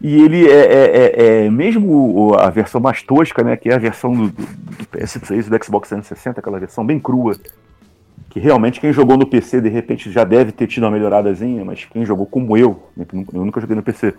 E 0.00 0.22
ele 0.22 0.46
é, 0.46 0.52
é, 0.52 0.84
é, 0.84 1.44
é, 1.46 1.50
mesmo 1.50 2.34
a 2.34 2.50
versão 2.50 2.80
mais 2.80 3.02
tosca, 3.02 3.42
né, 3.42 3.56
que 3.56 3.70
é 3.70 3.74
a 3.74 3.78
versão 3.78 4.12
do, 4.12 4.28
do 4.28 4.84
PS3 4.92 5.48
do 5.48 5.64
Xbox 5.64 5.88
360, 5.88 6.40
aquela 6.40 6.60
versão 6.60 6.84
bem 6.84 7.00
crua, 7.00 7.36
que 8.34 8.40
realmente 8.40 8.80
quem 8.80 8.92
jogou 8.92 9.16
no 9.16 9.28
PC 9.28 9.60
de 9.60 9.68
repente 9.68 10.10
já 10.10 10.24
deve 10.24 10.50
ter 10.50 10.66
tido 10.66 10.82
uma 10.82 10.90
melhoradazinha, 10.90 11.64
mas 11.64 11.84
quem 11.84 12.04
jogou 12.04 12.26
como 12.26 12.56
eu, 12.56 12.82
né, 12.96 13.06
eu 13.12 13.44
nunca 13.44 13.60
joguei 13.60 13.76
no 13.76 13.82
PC. 13.82 14.12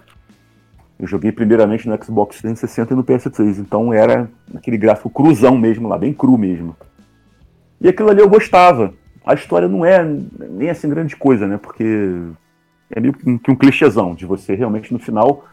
Eu 0.97 1.05
joguei 1.05 1.33
primeiramente 1.33 1.85
no 1.85 2.01
Xbox 2.01 2.37
360 2.37 2.93
e 2.93 2.95
no 2.95 3.03
PS3, 3.03 3.59
então 3.59 3.91
era 3.91 4.31
aquele 4.55 4.77
gráfico 4.77 5.09
cruzão 5.09 5.57
mesmo 5.57 5.89
lá, 5.89 5.97
bem 5.97 6.13
cru 6.13 6.37
mesmo. 6.37 6.77
E 7.81 7.89
aquilo 7.89 8.09
ali 8.09 8.21
eu 8.21 8.29
gostava. 8.29 8.93
A 9.25 9.33
história 9.33 9.67
não 9.67 9.85
é 9.85 10.01
nem 10.49 10.69
assim 10.69 10.87
grande 10.87 11.17
coisa, 11.17 11.45
né? 11.45 11.57
Porque 11.61 11.83
é 12.91 13.01
meio 13.01 13.13
que 13.13 13.51
um 13.51 13.55
clichêzão 13.55 14.15
de 14.15 14.25
você 14.25 14.55
realmente 14.55 14.93
no 14.93 14.99
final 14.99 15.43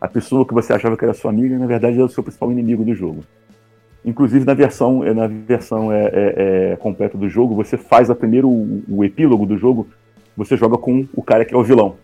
a 0.00 0.08
pessoa 0.08 0.46
que 0.46 0.54
você 0.54 0.72
achava 0.72 0.96
que 0.96 1.04
era 1.04 1.12
sua 1.12 1.30
amiga, 1.30 1.58
na 1.58 1.66
verdade, 1.66 2.00
é 2.00 2.02
o 2.02 2.08
seu 2.08 2.22
principal 2.22 2.50
inimigo 2.50 2.82
do 2.82 2.94
jogo. 2.94 3.22
Inclusive 4.04 4.44
na 4.44 4.54
versão, 4.54 5.04
é, 5.04 5.12
na 5.12 5.26
versão 5.26 5.90
é, 5.90 6.04
é, 6.04 6.34
é, 6.72 6.76
completa 6.76 7.18
do 7.18 7.28
jogo, 7.28 7.54
você 7.54 7.76
faz 7.76 8.08
a 8.08 8.14
primeiro 8.14 8.48
o, 8.48 8.82
o, 8.88 9.04
epílogo 9.04 9.44
do 9.44 9.58
jogo, 9.58 9.88
você 10.36 10.56
joga 10.56 10.78
com 10.78 11.06
o 11.12 11.22
cara 11.22 11.44
que 11.44 11.54
é 11.54 11.56
o 11.56 11.64
vilão. 11.64 11.96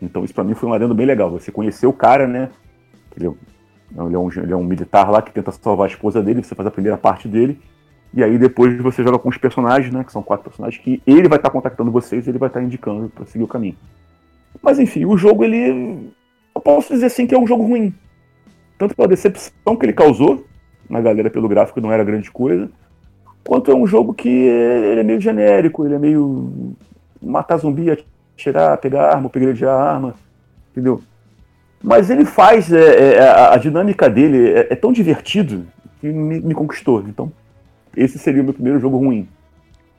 Então 0.00 0.24
isso 0.24 0.32
para 0.32 0.44
mim 0.44 0.54
foi 0.54 0.68
um 0.68 0.72
adendo 0.72 0.94
bem 0.94 1.06
legal. 1.06 1.30
Você 1.30 1.50
conheceu 1.50 1.90
o 1.90 1.92
cara, 1.92 2.26
né? 2.26 2.50
Ele 3.16 3.26
é, 3.26 3.30
ele 4.06 4.14
é, 4.14 4.18
um, 4.18 4.30
ele 4.30 4.52
é 4.52 4.56
um 4.56 4.64
militar 4.64 5.10
lá 5.10 5.20
que 5.20 5.32
tenta 5.32 5.50
salvar 5.50 5.88
a 5.88 5.90
esposa 5.90 6.22
dele, 6.22 6.42
você 6.42 6.54
faz 6.54 6.66
a 6.66 6.70
primeira 6.70 6.96
parte 6.96 7.26
dele. 7.26 7.60
E 8.14 8.22
aí 8.22 8.38
depois 8.38 8.76
você 8.80 9.02
joga 9.02 9.18
com 9.18 9.28
os 9.28 9.36
personagens, 9.36 9.92
né? 9.92 10.04
Que 10.04 10.12
são 10.12 10.22
quatro 10.22 10.44
personagens 10.44 10.82
que 10.82 11.02
ele 11.06 11.28
vai 11.28 11.38
estar 11.38 11.48
tá 11.48 11.52
contactando 11.52 11.90
vocês, 11.90 12.28
ele 12.28 12.38
vai 12.38 12.48
estar 12.48 12.60
tá 12.60 12.64
indicando 12.64 13.08
para 13.08 13.26
seguir 13.26 13.44
o 13.44 13.48
caminho. 13.48 13.76
Mas 14.62 14.78
enfim, 14.78 15.04
o 15.04 15.16
jogo 15.16 15.44
ele 15.44 16.12
eu 16.54 16.60
posso 16.60 16.92
dizer 16.92 17.06
assim 17.06 17.26
que 17.26 17.34
é 17.34 17.38
um 17.38 17.46
jogo 17.46 17.64
ruim. 17.64 17.94
Tanto 18.78 18.94
pela 18.94 19.08
decepção 19.08 19.76
que 19.76 19.86
ele 19.86 19.92
causou 19.92 20.46
na 20.90 21.00
galera 21.00 21.30
pelo 21.30 21.48
gráfico 21.48 21.80
não 21.80 21.92
era 21.92 22.04
grande 22.04 22.30
coisa, 22.30 22.68
quanto 23.44 23.70
é 23.70 23.74
um 23.74 23.86
jogo 23.86 24.12
que 24.12 24.28
ele 24.28 25.00
é 25.00 25.04
meio 25.04 25.20
genérico, 25.20 25.86
ele 25.86 25.94
é 25.94 25.98
meio 25.98 26.74
matar 27.22 27.56
zumbi, 27.58 27.88
atirar, 27.90 28.76
pegar 28.78 29.14
arma, 29.14 29.28
upgradear 29.28 29.74
arma, 29.74 30.14
entendeu? 30.72 31.00
Mas 31.82 32.10
ele 32.10 32.24
faz, 32.24 32.70
é, 32.72 33.14
é, 33.14 33.28
a, 33.28 33.56
dinâmica 33.56 34.08
dele 34.08 34.50
é, 34.50 34.68
é 34.70 34.76
tão 34.76 34.92
divertido 34.92 35.66
que 36.00 36.08
me, 36.08 36.40
me, 36.40 36.54
conquistou. 36.54 37.02
Então, 37.08 37.32
esse 37.96 38.18
seria 38.18 38.42
o 38.42 38.44
meu 38.44 38.52
primeiro 38.52 38.78
jogo 38.78 38.98
ruim. 38.98 39.26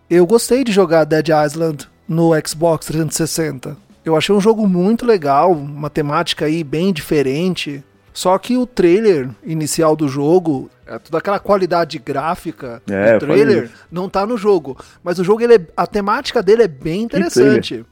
Eu 0.09 0.25
gostei 0.27 0.63
de 0.63 0.71
jogar 0.71 1.05
Dead 1.05 1.29
Island 1.29 1.89
no 2.07 2.31
Xbox 2.45 2.85
360. 2.85 3.75
Eu 4.05 4.15
achei 4.15 4.35
um 4.35 4.41
jogo 4.41 4.67
muito 4.67 5.05
legal, 5.05 5.51
uma 5.51 5.89
temática 5.89 6.45
aí 6.45 6.63
bem 6.63 6.93
diferente. 6.93 7.83
Só 8.13 8.37
que 8.37 8.57
o 8.57 8.65
trailer 8.65 9.29
inicial 9.43 9.95
do 9.95 10.07
jogo, 10.07 10.69
é 10.85 10.99
toda 10.99 11.17
aquela 11.17 11.39
qualidade 11.39 11.97
gráfica 11.97 12.81
é, 12.89 13.13
do 13.13 13.25
trailer 13.25 13.71
não 13.89 14.09
tá 14.09 14.25
no 14.25 14.37
jogo. 14.37 14.77
Mas 15.03 15.17
o 15.19 15.23
jogo, 15.23 15.41
ele 15.41 15.55
é, 15.55 15.67
a 15.75 15.87
temática 15.87 16.43
dele 16.43 16.63
é 16.63 16.67
bem 16.67 17.03
interessante. 17.03 17.85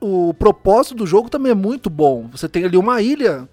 O 0.00 0.34
propósito 0.34 0.96
do 0.96 1.06
jogo 1.06 1.28
também 1.28 1.52
é 1.52 1.54
muito 1.54 1.88
bom. 1.88 2.28
Você 2.32 2.48
tem 2.48 2.64
ali 2.64 2.76
uma 2.76 3.00
ilha, 3.00 3.48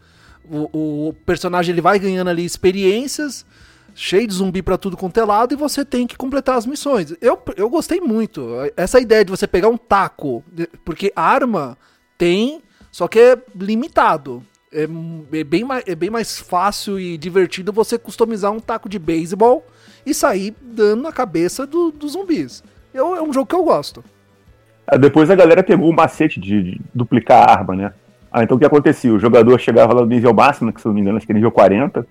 o, 0.50 1.09
o 1.09 1.13
personagem 1.25 1.74
ele 1.74 1.81
vai 1.81 2.00
ganhando 2.00 2.29
ali 2.29 2.43
experiências, 2.43 3.45
cheio 3.93 4.27
de 4.27 4.33
zumbi 4.33 4.62
para 4.62 4.77
tudo 4.77 4.97
quanto 4.97 5.19
é 5.19 5.25
lado, 5.25 5.53
e 5.53 5.57
você 5.57 5.83
tem 5.83 6.07
que 6.07 6.15
completar 6.15 6.57
as 6.57 6.65
missões. 6.65 7.13
Eu, 7.21 7.39
eu 7.55 7.69
gostei 7.69 8.00
muito. 8.00 8.47
Essa 8.75 9.00
ideia 9.00 9.25
de 9.25 9.31
você 9.31 9.45
pegar 9.45 9.67
um 9.67 9.77
taco, 9.77 10.43
porque 10.86 11.12
arma 11.15 11.77
tem, 12.17 12.62
só 12.91 13.07
que 13.07 13.19
é 13.19 13.38
limitado. 13.55 14.41
É, 14.71 14.83
é, 14.83 15.43
bem, 15.43 15.63
mais, 15.63 15.83
é 15.88 15.95
bem 15.95 16.09
mais 16.09 16.39
fácil 16.39 17.00
e 17.00 17.17
divertido 17.17 17.71
você 17.71 17.97
customizar 17.97 18.51
um 18.51 18.59
taco 18.59 18.89
de 18.89 19.00
beisebol 19.00 19.65
e 20.05 20.13
sair 20.13 20.53
dando 20.62 21.03
na 21.03 21.12
cabeça 21.12 21.65
do, 21.65 21.91
dos 21.91 22.13
zumbis. 22.13 22.63
Eu, 22.93 23.15
é 23.15 23.21
um 23.21 23.31
jogo 23.31 23.45
que 23.45 23.55
eu 23.55 23.63
gosto. 23.63 24.03
É, 24.86 24.97
depois 24.97 25.29
a 25.29 25.36
galera 25.36 25.63
pegou 25.63 25.89
o 25.89 25.95
macete 25.95 26.39
de, 26.39 26.63
de 26.63 26.81
duplicar 26.93 27.47
a 27.47 27.51
arma, 27.51 27.75
né? 27.75 27.93
Ah, 28.31 28.43
então 28.43 28.57
o 28.57 28.59
que 28.59 28.65
acontecia? 28.65 29.13
O 29.13 29.19
jogador 29.19 29.57
chegava 29.59 29.93
lá 29.93 30.01
no 30.01 30.07
nível 30.07 30.33
máximo, 30.33 30.71
que 30.74 30.81
se 30.81 30.88
não 30.88 30.93
me 30.93 31.01
engano, 31.01 31.17
acho 31.17 31.25
que 31.25 31.31
é 31.31 31.36
nível 31.36 31.51
40. 31.51 32.05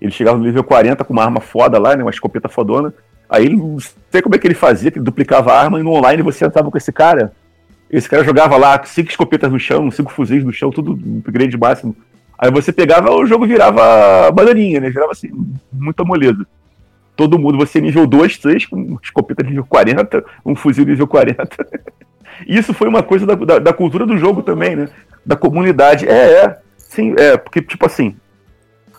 Ele 0.00 0.12
chegava 0.12 0.36
no 0.36 0.44
nível 0.44 0.64
40 0.64 1.04
com 1.04 1.12
uma 1.12 1.24
arma 1.24 1.40
foda 1.40 1.78
lá, 1.78 1.96
né? 1.96 2.02
Uma 2.02 2.10
escopeta 2.10 2.48
fodona. 2.48 2.92
Aí 3.28 3.48
não 3.48 3.78
sei 4.10 4.20
como 4.20 4.34
é 4.34 4.38
que 4.38 4.46
ele 4.46 4.54
fazia, 4.54 4.90
que 4.90 4.98
ele 4.98 5.04
duplicava 5.04 5.52
a 5.52 5.60
arma 5.60 5.80
e 5.80 5.82
no 5.82 5.92
online 5.92 6.22
você 6.22 6.44
entrava 6.44 6.70
com 6.70 6.76
esse 6.76 6.92
cara 6.92 7.32
esse 7.92 8.08
cara 8.08 8.24
jogava 8.24 8.56
lá 8.56 8.82
cinco 8.84 9.10
escopetas 9.10 9.52
no 9.52 9.60
chão, 9.60 9.90
cinco 9.90 10.10
fuzis 10.10 10.42
no 10.42 10.52
chão, 10.52 10.70
tudo 10.70 10.98
upgrade 11.18 11.58
máximo. 11.58 11.94
Aí 12.38 12.50
você 12.50 12.72
pegava, 12.72 13.12
o 13.12 13.26
jogo 13.26 13.46
virava 13.46 14.30
bananinha, 14.32 14.80
né? 14.80 14.88
Virava 14.88 15.12
assim, 15.12 15.30
muita 15.70 16.02
moleza. 16.02 16.46
Todo 17.14 17.38
mundo, 17.38 17.58
você 17.58 17.80
nível 17.80 18.06
2, 18.06 18.38
3, 18.38 18.66
com 18.66 18.98
escopeta 19.02 19.44
nível 19.44 19.66
40, 19.66 20.24
um 20.44 20.56
fuzil 20.56 20.86
nível 20.86 21.06
40. 21.06 21.46
Isso 22.48 22.72
foi 22.72 22.88
uma 22.88 23.02
coisa 23.02 23.26
da, 23.26 23.34
da, 23.34 23.58
da, 23.58 23.72
cultura 23.72 24.06
do 24.06 24.16
jogo 24.16 24.42
também, 24.42 24.74
né? 24.74 24.88
Da 25.24 25.36
comunidade. 25.36 26.08
É, 26.08 26.44
é. 26.44 26.58
Sim, 26.78 27.14
é, 27.18 27.36
porque, 27.36 27.60
tipo 27.60 27.84
assim. 27.84 28.16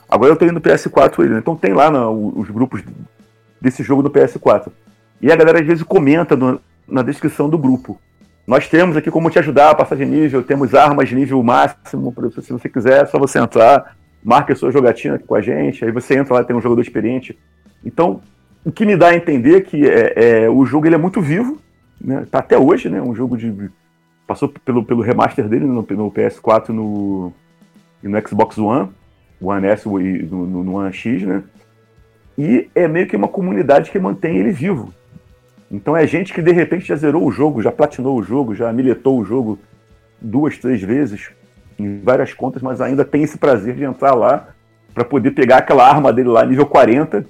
Agora 0.08 0.32
eu 0.32 0.36
tô 0.36 0.46
indo 0.46 0.54
no 0.54 0.62
PS4 0.62 1.20
ele, 1.20 1.34
né? 1.34 1.40
Então 1.40 1.56
tem 1.56 1.74
lá 1.74 1.90
no, 1.90 2.40
os 2.40 2.50
grupos 2.52 2.84
desse 3.60 3.82
jogo 3.82 4.04
no 4.04 4.12
PS4. 4.12 4.72
E 5.20 5.32
a 5.32 5.36
galera 5.36 5.60
às 5.60 5.66
vezes 5.66 5.84
comenta 5.84 6.36
no, 6.36 6.62
na 6.88 7.02
descrição 7.02 7.50
do 7.50 7.58
grupo. 7.58 8.00
Nós 8.46 8.68
temos 8.68 8.98
aqui 8.98 9.10
como 9.10 9.30
te 9.30 9.40
ajudar 9.40 9.70
a 9.70 9.76
passar 9.76 9.96
de 9.96 10.06
nível, 10.06 10.44
temos 10.44 10.76
armas 10.76 11.08
de 11.08 11.16
nível 11.16 11.42
máximo, 11.42 12.14
se 12.42 12.52
você 12.52 12.68
quiser, 12.68 13.04
é 13.04 13.06
só 13.06 13.18
você 13.18 13.40
entrar, 13.40 13.96
marque 14.22 14.52
a 14.52 14.56
sua 14.56 14.72
jogatina 14.72 15.16
aqui 15.16 15.26
com 15.26 15.36
a 15.36 15.42
gente, 15.42 15.86
aí 15.86 15.92
você 15.92 16.18
entra 16.18 16.34
lá 16.34 16.44
tem 16.44 16.56
um 16.56 16.62
jogador 16.62 16.82
experiente. 16.82 17.38
Então, 17.86 18.22
o 18.66 18.72
que 18.72 18.86
me 18.86 18.98
dá 18.98 19.10
a 19.10 19.16
entender 19.16 19.58
é 19.58 19.62
que 19.62 19.88
é, 19.88 20.14
é, 20.16 20.50
o 20.50 20.66
jogo 20.66 20.88
ele 20.88 20.96
é 20.96 20.98
muito 20.98 21.22
vivo, 21.22 21.60
né? 22.00 22.26
tá 22.30 22.40
até 22.40 22.58
hoje, 22.58 22.90
né? 22.90 23.02
Um 23.02 23.16
jogo 23.16 23.38
de. 23.38 23.70
Passou 24.26 24.48
pelo, 24.48 24.86
pelo 24.86 25.02
remaster 25.02 25.48
dele 25.48 25.66
no, 25.66 25.82
no 25.82 26.12
PS4 26.12 26.70
no, 26.70 27.34
e 28.02 28.08
no 28.08 28.28
Xbox 28.28 28.58
One, 28.58 28.90
One 29.42 29.68
S 29.68 29.88
e 29.88 30.24
no, 30.24 30.46
no 30.46 30.76
One 30.76 30.94
X, 30.94 31.24
né? 31.24 31.44
E 32.38 32.70
é 32.74 32.88
meio 32.88 33.06
que 33.06 33.16
uma 33.16 33.28
comunidade 33.28 33.92
que 33.92 34.00
mantém 34.00 34.38
ele 34.38 34.52
vivo. 34.52 34.94
Então 35.74 35.98
é 35.98 36.06
gente 36.06 36.32
que 36.32 36.42
de 36.42 36.52
repente 36.52 36.86
já 36.86 36.96
zerou 36.96 37.26
o 37.26 37.32
jogo, 37.32 37.60
já 37.60 37.72
platinou 37.72 38.20
o 38.20 38.22
jogo, 38.22 38.54
já 38.54 38.72
miletou 38.72 39.20
o 39.20 39.26
jogo 39.26 39.58
duas, 40.22 40.56
três 40.56 40.80
vezes 40.84 41.32
em 41.80 42.00
várias 42.00 42.32
contas, 42.32 42.62
mas 42.62 42.80
ainda 42.80 43.04
tem 43.04 43.24
esse 43.24 43.40
prazer 43.40 43.74
de 43.74 43.84
entrar 43.84 44.14
lá 44.14 44.50
para 44.94 45.04
poder 45.04 45.32
pegar 45.32 45.58
aquela 45.58 45.90
arma 45.90 46.14
dele 46.14 46.30
lá 46.30 46.46
nível 46.46 46.68
40 46.68 47.26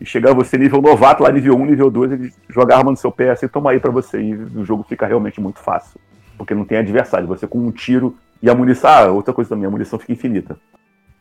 e 0.00 0.04
chegar 0.04 0.34
você 0.34 0.58
nível 0.58 0.82
novato 0.82 1.22
lá 1.22 1.30
nível 1.30 1.54
1, 1.54 1.66
nível 1.66 1.88
2, 1.88 2.12
ele 2.12 2.32
jogar 2.48 2.74
a 2.74 2.78
arma 2.78 2.90
no 2.90 2.96
seu 2.96 3.12
pé 3.12 3.30
assim, 3.30 3.46
toma 3.46 3.70
aí 3.70 3.78
para 3.78 3.92
você 3.92 4.20
e 4.20 4.34
o 4.34 4.64
jogo 4.64 4.84
fica 4.88 5.06
realmente 5.06 5.40
muito 5.40 5.60
fácil, 5.60 6.00
porque 6.36 6.52
não 6.52 6.64
tem 6.64 6.78
adversário, 6.78 7.28
você 7.28 7.46
com 7.46 7.60
um 7.60 7.70
tiro 7.70 8.16
e 8.42 8.50
a 8.50 8.54
munição, 8.56 8.90
ah, 8.90 9.06
outra 9.06 9.32
coisa 9.32 9.50
também, 9.50 9.66
a 9.66 9.70
munição 9.70 10.00
fica 10.00 10.12
infinita. 10.12 10.58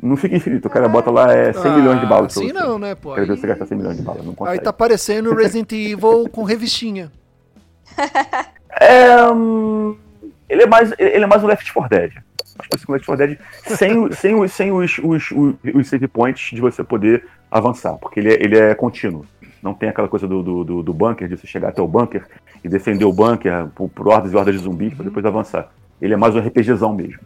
Não 0.05 0.17
fica 0.17 0.36
infinito, 0.36 0.67
o 0.67 0.69
cara 0.69 0.89
bota 0.89 1.10
lá 1.10 1.31
é, 1.33 1.53
100 1.53 1.72
Ah, 1.72 1.75
milhões 1.77 2.00
de 2.01 2.05
balas. 2.05 2.36
assim 2.38 2.51
não, 2.51 2.77
né, 2.77 2.93
pô? 2.93 3.13
Quero 3.13 3.25
ver 3.25 3.33
Aí- 3.33 3.39
você 3.39 3.48
gastar 3.48 3.65
100 3.67 3.77
milhões 3.77 3.95
de 3.95 4.03
balas, 4.03 4.22
não 4.24 4.31
Aí 4.31 4.36
consegue. 4.38 4.63
tá 4.63 4.74
parecendo 4.74 5.33
Resident 5.33 5.72
Evil 5.72 6.27
com 6.29 6.43
revistinha. 6.43 7.10
É, 8.81 9.27
hum, 9.31 9.95
ele, 10.50 10.63
é 10.63 10.65
mais, 10.65 10.91
ele 10.98 11.24
é 11.24 11.27
mais 11.27 11.43
um 11.43 11.48
Left 11.48 11.72
4 11.72 11.89
Dead. 11.95 12.12
Acho 12.57 12.69
que 12.69 12.75
esse 12.75 12.91
Left 12.91 13.05
4 13.05 13.27
Dead 13.27 13.38
sem, 13.67 14.12
sem, 14.13 14.36
os, 14.36 14.51
sem 14.51 14.72
os, 14.72 14.98
os, 14.98 15.31
os, 15.31 15.55
os 15.75 15.88
save 15.88 16.07
points 16.07 16.50
de 16.55 16.60
você 16.60 16.83
poder 16.83 17.24
avançar, 17.51 17.93
porque 18.00 18.19
ele 18.19 18.33
é, 18.33 18.43
ele 18.43 18.57
é 18.57 18.74
contínuo. 18.74 19.25
Não 19.62 19.75
tem 19.75 19.89
aquela 19.89 20.07
coisa 20.07 20.27
do, 20.27 20.41
do, 20.41 20.63
do, 20.63 20.83
do 20.83 20.93
bunker, 20.93 21.27
de 21.27 21.38
você 21.38 21.45
chegar 21.45 21.69
até 21.69 21.83
o 21.83 21.88
bunker 21.88 22.25
e 22.63 22.67
defender 22.67 23.05
o 23.05 23.13
bunker 23.13 23.67
por, 23.75 23.88
por 23.89 24.07
hordas 24.07 24.33
e 24.33 24.36
hordas 24.36 24.55
de 24.55 24.62
zumbis 24.62 24.93
para 24.95 25.05
depois 25.05 25.24
avançar. 25.24 25.69
Ele 26.01 26.15
é 26.15 26.17
mais 26.17 26.36
um 26.36 26.39
RPGzão 26.39 26.93
mesmo. 26.93 27.19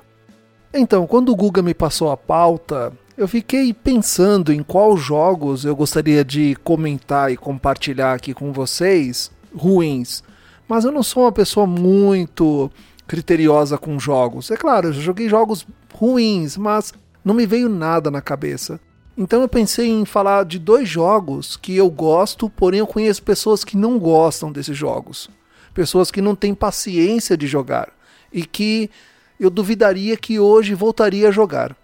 Então, 0.73 1.07
quando 1.07 1.29
o 1.29 1.35
Guga 1.35 1.61
me 1.61 1.73
passou 1.73 2.11
a 2.11 2.17
pauta, 2.17 2.93
eu 3.17 3.27
fiquei 3.27 3.73
pensando 3.73 4.53
em 4.53 4.61
quais 4.61 4.99
jogos 4.99 5.65
eu 5.65 5.75
gostaria 5.75 6.23
de 6.23 6.55
comentar 6.63 7.31
e 7.31 7.37
compartilhar 7.37 8.13
aqui 8.13 8.33
com 8.33 8.51
vocês, 8.51 9.31
ruins. 9.55 10.23
Mas 10.67 10.85
eu 10.85 10.91
não 10.91 11.01
sou 11.01 11.23
uma 11.23 11.31
pessoa 11.31 11.65
muito 11.65 12.69
criteriosa 13.07 13.77
com 13.77 13.97
jogos. 13.99 14.51
É 14.51 14.57
claro, 14.57 14.89
eu 14.89 14.93
joguei 14.93 15.29
jogos 15.29 15.65
ruins, 15.93 16.57
mas 16.57 16.93
não 17.23 17.33
me 17.33 17.45
veio 17.45 17.69
nada 17.69 18.11
na 18.11 18.21
cabeça. 18.21 18.79
Então 19.17 19.41
eu 19.41 19.47
pensei 19.47 19.89
em 19.89 20.05
falar 20.05 20.45
de 20.45 20.59
dois 20.59 20.87
jogos 20.87 21.57
que 21.57 21.75
eu 21.75 21.89
gosto, 21.89 22.49
porém 22.49 22.81
eu 22.81 22.87
conheço 22.87 23.23
pessoas 23.23 23.63
que 23.63 23.75
não 23.75 23.97
gostam 23.97 24.51
desses 24.51 24.77
jogos. 24.77 25.29
Pessoas 25.73 26.11
que 26.11 26.21
não 26.21 26.35
têm 26.35 26.53
paciência 26.53 27.35
de 27.35 27.47
jogar 27.47 27.89
e 28.31 28.45
que 28.45 28.91
eu 29.39 29.49
duvidaria 29.49 30.17
que 30.17 30.39
hoje 30.39 30.73
voltaria 30.73 31.29
a 31.29 31.31
jogar, 31.31 31.75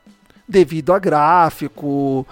devido 0.48 0.94
a 0.94 1.00
gráfico, 1.00 2.26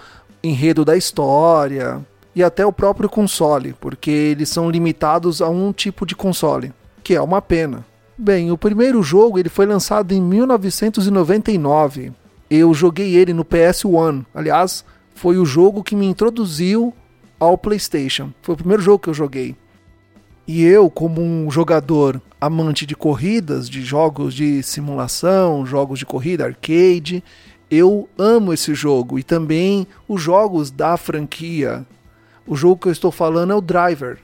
enredo 0.44 0.84
da 0.84 0.98
história 0.98 2.04
e 2.36 2.44
até 2.44 2.66
o 2.66 2.72
próprio 2.72 3.10
console, 3.10 3.76
porque 3.80 4.10
eles 4.10 4.50
são 4.50 4.70
limitados 4.70 5.42
a 5.42 5.50
um 5.50 5.72
tipo 5.72 6.06
de 6.06 6.16
console, 6.16 6.74
que 7.04 7.14
é 7.14 7.22
uma 7.22 7.42
pena. 7.42 7.86
Bem, 8.18 8.52
o 8.52 8.58
primeiro 8.58 9.02
jogo 9.02 9.40
ele 9.40 9.50
foi 9.50 9.66
lançado 9.66 10.12
em 10.12 10.22
1999. 10.22 12.12
Eu 12.50 12.74
joguei 12.74 13.16
ele 13.16 13.34
no 13.34 13.44
PS1. 13.44 14.26
Aliás, 14.34 14.86
foi 15.16 15.38
o 15.38 15.46
jogo 15.46 15.84
que 15.84 15.96
me 15.96 16.06
introduziu 16.06 16.94
ao 17.40 17.58
PlayStation. 17.58 18.32
Foi 18.42 18.54
o 18.54 18.58
primeiro 18.58 18.82
jogo 18.82 19.00
que 19.00 19.10
eu 19.10 19.14
joguei. 19.14 19.56
E 20.54 20.66
eu, 20.66 20.90
como 20.90 21.22
um 21.22 21.50
jogador 21.50 22.22
amante 22.40 22.86
de 22.86 22.94
corridas, 22.94 23.70
de 23.70 23.82
jogos 23.82 24.34
de 24.34 24.62
simulação, 24.62 25.66
jogos 25.66 25.98
de 25.98 26.06
corrida, 26.06 26.44
arcade, 26.44 27.24
eu 27.70 28.10
amo 28.18 28.52
esse 28.52 28.76
jogo 28.76 29.18
e 29.18 29.24
também 29.24 29.88
os 30.10 30.22
jogos 30.22 30.70
da 30.70 30.98
franquia. 30.98 31.86
O 32.46 32.54
jogo 32.54 32.82
que 32.82 32.90
eu 32.90 32.92
estou 32.92 33.14
falando 33.14 33.54
é 33.54 33.56
o 33.56 33.62
Driver. 33.62 34.18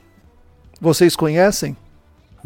Vocês 0.81 1.15
conhecem? 1.15 1.77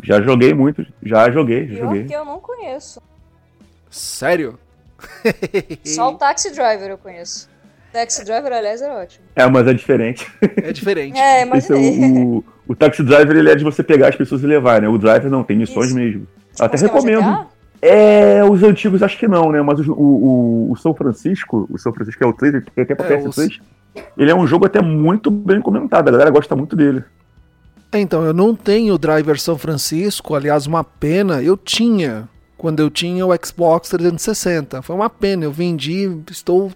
Já 0.03 0.21
joguei 0.21 0.53
muito, 0.53 0.85
já 1.01 1.31
joguei, 1.31 1.67
já 1.67 1.73
Pior 1.73 1.85
joguei. 1.87 2.03
que 2.05 2.13
eu 2.13 2.23
não 2.23 2.39
conheço. 2.39 3.01
Sério? 3.89 4.59
Só 5.83 6.11
o 6.11 6.17
Taxi 6.21 6.51
Driver 6.51 6.87
eu 6.87 6.99
conheço. 6.99 7.49
Taxi 7.91 8.23
Driver, 8.23 8.53
aliás, 8.53 8.81
é 8.81 8.91
ótimo. 8.91 9.25
É, 9.35 9.45
mas 9.47 9.67
é 9.67 9.73
diferente. 9.73 10.31
É 10.41 10.71
diferente. 10.71 11.17
É, 11.17 11.47
Esse 11.57 11.73
é 11.73 11.75
o, 11.75 12.37
o, 12.37 12.43
o 12.69 12.75
Taxi 12.75 13.03
Driver 13.03 13.35
ele 13.35 13.49
é 13.49 13.55
de 13.55 13.63
você 13.63 13.83
pegar 13.83 14.09
as 14.09 14.15
pessoas 14.15 14.43
e 14.43 14.47
levar, 14.47 14.81
né? 14.81 14.87
O 14.87 14.97
Driver 14.97 15.29
não, 15.29 15.43
tem 15.43 15.57
missões 15.57 15.87
Isso. 15.87 15.95
mesmo. 15.95 16.27
Tipo 16.51 16.63
Até 16.63 16.77
recomendo. 16.77 17.21
GTA? 17.21 17.47
É, 17.81 18.43
os 18.43 18.61
antigos 18.63 19.01
acho 19.01 19.17
que 19.17 19.27
não, 19.27 19.51
né? 19.51 19.61
Mas 19.61 19.79
o, 19.79 19.91
o, 19.93 20.71
o 20.71 20.75
São 20.77 20.93
Francisco, 20.93 21.67
o 21.69 21.77
São 21.77 21.91
Francisco 21.91 22.23
é 22.23 22.27
o 22.27 22.33
3, 22.33 22.63
que 22.63 22.71
tem 22.71 22.83
até 22.83 22.93
pra 22.95 23.07
É, 23.07 23.17
PS3, 23.17 23.59
ele 24.17 24.31
é 24.31 24.35
um 24.35 24.45
jogo 24.45 24.65
até 24.65 24.81
muito 24.81 25.31
bem 25.31 25.59
comentado, 25.59 26.07
a 26.07 26.11
galera 26.11 26.29
gosta 26.29 26.55
muito 26.55 26.75
dele. 26.75 27.03
Então, 27.93 28.23
eu 28.23 28.33
não 28.33 28.55
tenho 28.55 28.93
o 28.93 28.97
Driver 28.97 29.37
São 29.39 29.57
Francisco, 29.57 30.33
aliás, 30.33 30.65
uma 30.65 30.83
pena. 30.83 31.41
Eu 31.41 31.57
tinha 31.57 32.29
quando 32.57 32.79
eu 32.79 32.91
tinha 32.91 33.25
o 33.25 33.31
Xbox 33.43 33.89
360. 33.89 34.83
Foi 34.83 34.95
uma 34.95 35.09
pena, 35.09 35.43
eu 35.43 35.51
vendi, 35.51 36.09
estou 36.29 36.71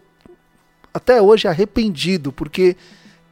até 0.96 1.22
hoje 1.22 1.46
arrependido, 1.46 2.32
porque 2.32 2.78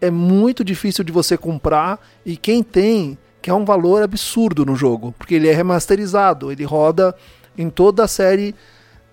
é 0.02 0.12
muito 0.12 0.66
difícil 0.66 1.02
de 1.02 1.14
você 1.14 1.38
comprar 1.38 1.98
e 2.26 2.36
quem 2.36 2.62
tem 2.62 3.18
quer 3.42 3.54
um 3.54 3.64
valor 3.64 4.04
absurdo 4.04 4.66
no 4.66 4.76
jogo, 4.76 5.16
porque 5.18 5.36
ele 5.36 5.48
é 5.48 5.54
remasterizado, 5.54 6.52
ele 6.52 6.66
roda 6.66 7.16
em 7.58 7.70
toda 7.70 8.04
a 8.04 8.08
série 8.08 8.54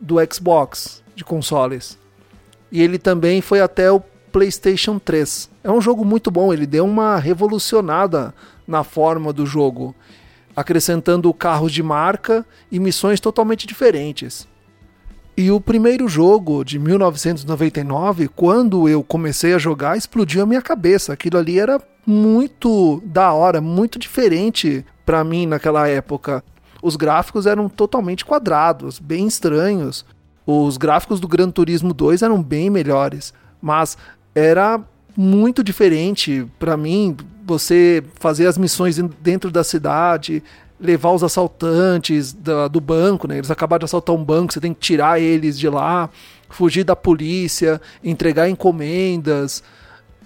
do 0.00 0.16
Xbox 0.32 1.00
de 1.14 1.24
consoles. 1.24 1.96
E 2.72 2.82
ele 2.82 2.98
também 2.98 3.40
foi 3.40 3.60
até 3.60 3.88
o 3.90 4.00
PlayStation 4.32 4.98
3. 4.98 5.48
É 5.62 5.70
um 5.70 5.80
jogo 5.80 6.04
muito 6.04 6.28
bom, 6.28 6.52
ele 6.52 6.66
deu 6.66 6.84
uma 6.84 7.18
revolucionada 7.18 8.34
na 8.66 8.82
forma 8.82 9.32
do 9.32 9.46
jogo, 9.46 9.94
acrescentando 10.56 11.32
carros 11.32 11.70
de 11.70 11.84
marca 11.84 12.44
e 12.70 12.80
missões 12.80 13.20
totalmente 13.20 13.64
diferentes. 13.64 14.48
E 15.40 15.50
o 15.50 15.58
primeiro 15.58 16.06
jogo 16.06 16.62
de 16.62 16.78
1999, 16.78 18.28
quando 18.28 18.86
eu 18.86 19.02
comecei 19.02 19.54
a 19.54 19.58
jogar, 19.58 19.96
explodiu 19.96 20.42
a 20.42 20.46
minha 20.46 20.60
cabeça. 20.60 21.14
Aquilo 21.14 21.38
ali 21.38 21.58
era 21.58 21.80
muito 22.06 23.02
da 23.06 23.32
hora, 23.32 23.58
muito 23.58 23.98
diferente 23.98 24.84
para 25.06 25.24
mim 25.24 25.46
naquela 25.46 25.88
época. 25.88 26.44
Os 26.82 26.94
gráficos 26.94 27.46
eram 27.46 27.70
totalmente 27.70 28.22
quadrados, 28.22 28.98
bem 28.98 29.26
estranhos. 29.26 30.04
Os 30.46 30.76
gráficos 30.76 31.18
do 31.18 31.26
Gran 31.26 31.50
Turismo 31.50 31.94
2 31.94 32.20
eram 32.20 32.42
bem 32.42 32.68
melhores, 32.68 33.32
mas 33.62 33.96
era 34.34 34.78
muito 35.16 35.64
diferente 35.64 36.46
para 36.58 36.76
mim 36.76 37.16
você 37.46 38.04
fazer 38.16 38.46
as 38.46 38.58
missões 38.58 38.98
dentro 39.22 39.50
da 39.50 39.64
cidade, 39.64 40.42
levar 40.80 41.10
os 41.10 41.22
assaltantes 41.22 42.32
da, 42.32 42.66
do 42.66 42.80
banco, 42.80 43.28
né? 43.28 43.36
Eles 43.36 43.50
acabaram 43.50 43.80
de 43.80 43.84
assaltar 43.84 44.16
um 44.16 44.24
banco, 44.24 44.52
você 44.52 44.60
tem 44.60 44.72
que 44.72 44.80
tirar 44.80 45.20
eles 45.20 45.58
de 45.58 45.68
lá, 45.68 46.08
fugir 46.48 46.84
da 46.84 46.96
polícia, 46.96 47.80
entregar 48.02 48.48
encomendas, 48.48 49.62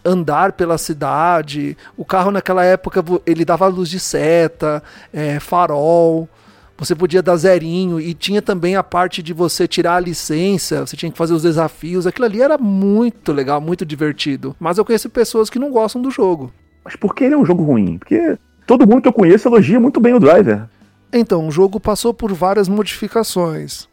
andar 0.04 0.52
pela 0.52 0.78
cidade. 0.78 1.76
O 1.96 2.04
carro 2.04 2.30
naquela 2.30 2.64
época 2.64 3.04
ele 3.26 3.44
dava 3.44 3.66
luz 3.66 3.88
de 3.88 3.98
seta, 3.98 4.82
é, 5.12 5.40
farol. 5.40 6.28
Você 6.76 6.94
podia 6.94 7.22
dar 7.22 7.36
zerinho 7.36 8.00
e 8.00 8.14
tinha 8.14 8.42
também 8.42 8.74
a 8.74 8.82
parte 8.82 9.22
de 9.22 9.32
você 9.32 9.66
tirar 9.66 9.96
a 9.96 10.00
licença, 10.00 10.84
você 10.84 10.96
tinha 10.96 11.10
que 11.10 11.16
fazer 11.16 11.32
os 11.32 11.42
desafios. 11.42 12.06
Aquilo 12.06 12.26
ali 12.26 12.42
era 12.42 12.58
muito 12.58 13.32
legal, 13.32 13.60
muito 13.60 13.86
divertido. 13.86 14.56
Mas 14.58 14.76
eu 14.76 14.84
conheço 14.84 15.08
pessoas 15.08 15.48
que 15.48 15.58
não 15.58 15.70
gostam 15.70 16.02
do 16.02 16.10
jogo. 16.10 16.52
Mas 16.84 16.96
por 16.96 17.14
que 17.14 17.24
ele 17.24 17.34
é 17.34 17.38
um 17.38 17.46
jogo 17.46 17.62
ruim? 17.62 17.96
Porque 17.96 18.36
todo 18.66 18.86
mundo 18.86 19.02
que 19.02 19.08
eu 19.08 19.12
conheço 19.12 19.48
elogia 19.48 19.80
muito 19.80 20.00
bem 20.00 20.14
o 20.14 20.20
Driver. 20.20 20.68
Então, 21.12 21.46
o 21.46 21.50
jogo 21.50 21.78
passou 21.78 22.12
por 22.12 22.32
várias 22.32 22.68
modificações. 22.68 23.88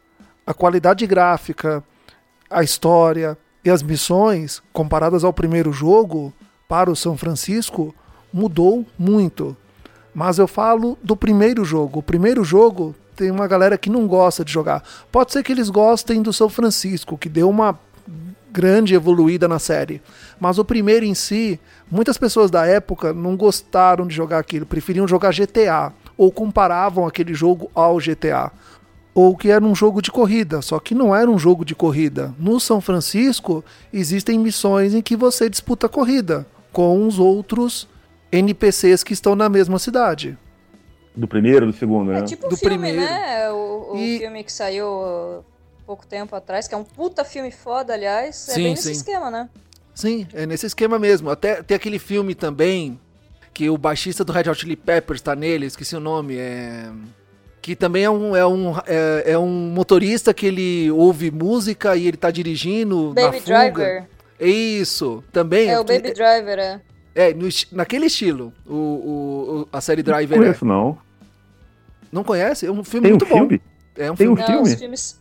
A 0.45 0.53
qualidade 0.53 1.05
gráfica, 1.05 1.83
a 2.49 2.63
história 2.63 3.37
e 3.63 3.69
as 3.69 3.83
missões, 3.83 4.61
comparadas 4.73 5.23
ao 5.23 5.31
primeiro 5.31 5.71
jogo, 5.71 6.33
para 6.67 6.89
o 6.89 6.95
São 6.95 7.15
Francisco, 7.15 7.93
mudou 8.33 8.85
muito. 8.97 9.55
Mas 10.13 10.39
eu 10.39 10.47
falo 10.47 10.97
do 11.03 11.15
primeiro 11.15 11.63
jogo. 11.63 11.99
O 11.99 12.03
primeiro 12.03 12.43
jogo 12.43 12.95
tem 13.15 13.29
uma 13.29 13.47
galera 13.47 13.77
que 13.77 13.89
não 13.89 14.07
gosta 14.07 14.43
de 14.43 14.51
jogar. 14.51 14.83
Pode 15.11 15.31
ser 15.31 15.43
que 15.43 15.51
eles 15.51 15.69
gostem 15.69 16.21
do 16.21 16.33
São 16.33 16.49
Francisco, 16.49 17.17
que 17.17 17.29
deu 17.29 17.49
uma 17.49 17.79
grande 18.51 18.93
evoluída 18.93 19.47
na 19.47 19.59
série. 19.59 20.01
Mas 20.39 20.57
o 20.59 20.65
primeiro 20.65 21.05
em 21.05 21.13
si, 21.13 21.59
muitas 21.89 22.17
pessoas 22.17 22.51
da 22.51 22.65
época 22.65 23.13
não 23.13 23.35
gostaram 23.35 24.05
de 24.05 24.15
jogar 24.15 24.39
aquilo, 24.39 24.65
preferiam 24.65 25.07
jogar 25.07 25.31
GTA 25.33 25.93
ou 26.17 26.31
comparavam 26.31 27.05
aquele 27.07 27.33
jogo 27.33 27.69
ao 27.73 27.97
GTA. 27.97 28.51
Ou 29.13 29.35
que 29.35 29.49
era 29.51 29.63
um 29.63 29.75
jogo 29.75 30.01
de 30.01 30.09
corrida, 30.11 30.61
só 30.61 30.79
que 30.79 30.95
não 30.95 31.13
era 31.13 31.29
um 31.29 31.37
jogo 31.37 31.65
de 31.65 31.75
corrida. 31.75 32.33
No 32.39 32.59
São 32.59 32.79
Francisco 32.79 33.63
existem 33.91 34.39
missões 34.39 34.93
em 34.93 35.01
que 35.01 35.17
você 35.17 35.49
disputa 35.49 35.89
corrida 35.89 36.45
com 36.71 37.05
os 37.05 37.19
outros 37.19 37.89
NPCs 38.31 39.03
que 39.03 39.11
estão 39.13 39.35
na 39.35 39.49
mesma 39.49 39.77
cidade. 39.79 40.37
Do 41.13 41.27
primeiro, 41.27 41.65
do 41.65 41.73
segundo, 41.73 42.09
né? 42.11 42.19
É 42.19 42.21
tipo 42.21 42.47
o 42.47 42.49
Do 42.49 42.55
filme, 42.55 42.75
primeiro. 42.77 43.01
né? 43.01 43.51
O, 43.51 43.95
o 43.95 43.97
E- 43.97 44.19
filme 44.19 44.43
que 44.45 44.53
saiu 44.53 45.43
pouco 45.91 46.07
tempo 46.07 46.33
atrás, 46.33 46.69
que 46.69 46.73
é 46.73 46.77
um 46.77 46.85
puta 46.85 47.25
filme 47.25 47.51
foda, 47.51 47.93
aliás. 47.93 48.47
É 48.47 48.53
Sim, 48.53 48.63
bem 48.63 48.71
nesse 48.71 48.83
sim. 48.83 48.91
esquema, 48.91 49.29
né? 49.29 49.49
Sim, 49.93 50.25
é 50.33 50.45
nesse 50.45 50.65
esquema 50.65 50.97
mesmo. 50.97 51.29
Até 51.29 51.61
tem 51.61 51.75
aquele 51.75 51.99
filme 51.99 52.33
também 52.33 52.97
que 53.53 53.69
o 53.69 53.77
baixista 53.77 54.23
do 54.23 54.31
Red 54.31 54.49
Hot 54.49 54.61
Chili 54.61 54.77
Peppers 54.77 55.21
tá 55.21 55.35
nele, 55.35 55.65
esqueci 55.65 55.93
o 55.93 55.99
nome, 55.99 56.37
é 56.37 56.89
que 57.61 57.75
também 57.75 58.05
é 58.05 58.09
um, 58.09 58.35
é 58.35 58.47
um, 58.47 58.75
é, 58.87 59.33
é, 59.33 59.37
um 59.37 59.47
motorista 59.47 60.33
que 60.33 60.47
ele 60.47 60.89
ouve 60.89 61.29
música 61.29 61.95
e 61.95 62.07
ele 62.07 62.17
tá 62.17 62.31
dirigindo 62.31 63.13
Baby 63.13 63.21
na 63.21 63.33
fuga. 63.33 63.43
Driver. 63.45 64.07
Isso, 64.39 65.23
também. 65.31 65.69
É 65.69 65.79
o 65.79 65.83
Baby 65.83 66.13
Driver, 66.13 66.57
é. 66.57 66.81
É, 67.13 67.33
no, 67.33 67.49
naquele 67.73 68.05
estilo, 68.05 68.53
o, 68.65 68.73
o, 68.73 69.67
a 69.71 69.81
série 69.81 70.01
Driver 70.01 70.37
Não 70.37 70.45
conheço, 70.45 70.65
não. 70.65 70.97
Não 72.11 72.23
conhece? 72.23 72.65
É 72.65 72.71
um 72.71 72.83
filme 72.83 73.09
Tem 73.09 73.13
um 73.13 73.17
muito 73.17 73.25
bom. 73.25 73.35
filme? 73.35 73.61
É 73.97 74.09
um 74.09 74.15
Tem 74.15 74.29
um 74.29 74.35
filme. 74.35 74.41
Não, 74.41 74.47
filme? 74.47 74.73
os 74.73 74.79
filmes... 74.79 75.20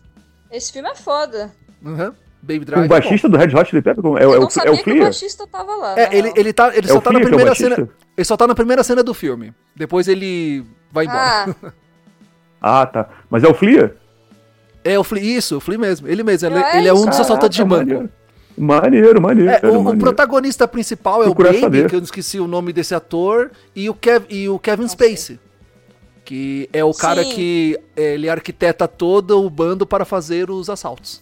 Esse 0.52 0.72
filme 0.72 0.88
é 0.88 0.94
foda. 0.94 1.50
Uhum. 1.84 2.12
Baby 2.42 2.60
O 2.60 2.64
Driver. 2.64 2.84
é 2.84 2.88
baixista 2.88 3.28
do 3.28 3.36
Red 3.36 3.54
Hot 3.54 3.68
Chili 3.68 3.82
Peppers 3.82 4.04
é, 4.04 4.08
o- 4.08 4.18
é, 4.18 4.24
eu 4.24 4.28
o- 4.30 4.32
não 4.34 4.42
é 4.42 4.46
o 4.46 4.50
sabia 4.50 4.82
que 4.82 4.92
o 4.92 5.00
baixista 5.00 5.46
tava 5.46 5.74
lá. 5.76 5.98
É, 6.00 6.16
ele, 6.16 6.32
ele, 6.34 6.52
tá, 6.54 6.68
ele 6.74 6.86
É 6.86 6.90
só 6.92 6.98
o 6.98 7.00
tá 7.02 7.12
na 7.12 7.18
Flea 7.18 7.22
é 7.22 7.24
o 7.24 7.28
primeira 7.28 7.50
baixista? 7.50 7.74
cena. 7.76 7.88
Ele 8.16 8.24
só 8.24 8.36
tá 8.36 8.46
na 8.46 8.54
primeira 8.54 8.82
cena 8.82 9.02
do 9.02 9.12
filme. 9.14 9.52
Depois 9.76 10.08
ele 10.08 10.64
vai 10.90 11.04
embora. 11.04 11.20
Ah, 11.22 11.72
Ah, 12.82 12.86
tá. 12.86 13.08
Mas 13.30 13.42
é 13.44 13.48
o 13.48 13.54
Flea? 13.54 13.94
É 14.84 14.98
o 14.98 15.04
Flea, 15.04 15.22
isso, 15.38 15.56
o 15.58 15.60
Flea 15.60 15.78
mesmo. 15.78 16.08
Ele 16.08 16.22
mesmo. 16.22 16.48
Ele, 16.48 16.58
é 16.58 16.78
ele 16.78 16.88
é 16.88 16.92
um 16.94 17.06
dos 17.06 17.20
assaltantes 17.20 17.56
de 17.56 17.64
banco. 17.64 17.84
Maneiro, 17.86 18.10
maneiro. 18.58 19.20
maneiro, 19.20 19.50
É, 19.50 19.60
o, 19.70 19.78
o 19.78 19.84
maneiro. 19.84 19.98
protagonista 20.00 20.66
principal 20.68 21.22
é 21.22 21.26
o 21.28 21.34
Baby, 21.34 21.60
saber. 21.60 21.88
que 21.88 21.94
eu 21.94 22.00
não 22.00 22.04
esqueci 22.04 22.38
o 22.40 22.46
nome 22.46 22.72
desse 22.72 22.94
ator, 22.94 23.50
e 23.74 23.88
o, 23.88 23.94
Kev, 23.94 24.24
e 24.28 24.48
o 24.48 24.58
Kevin 24.58 24.86
Spacey. 24.88 25.38
Que 26.30 26.70
é 26.72 26.84
o 26.84 26.94
cara 26.94 27.24
Sim. 27.24 27.34
que 27.34 27.80
é, 27.96 28.14
ele 28.14 28.30
arquiteta 28.30 28.86
todo 28.86 29.44
o 29.44 29.50
bando 29.50 29.84
para 29.84 30.04
fazer 30.04 30.48
os 30.48 30.70
assaltos. 30.70 31.20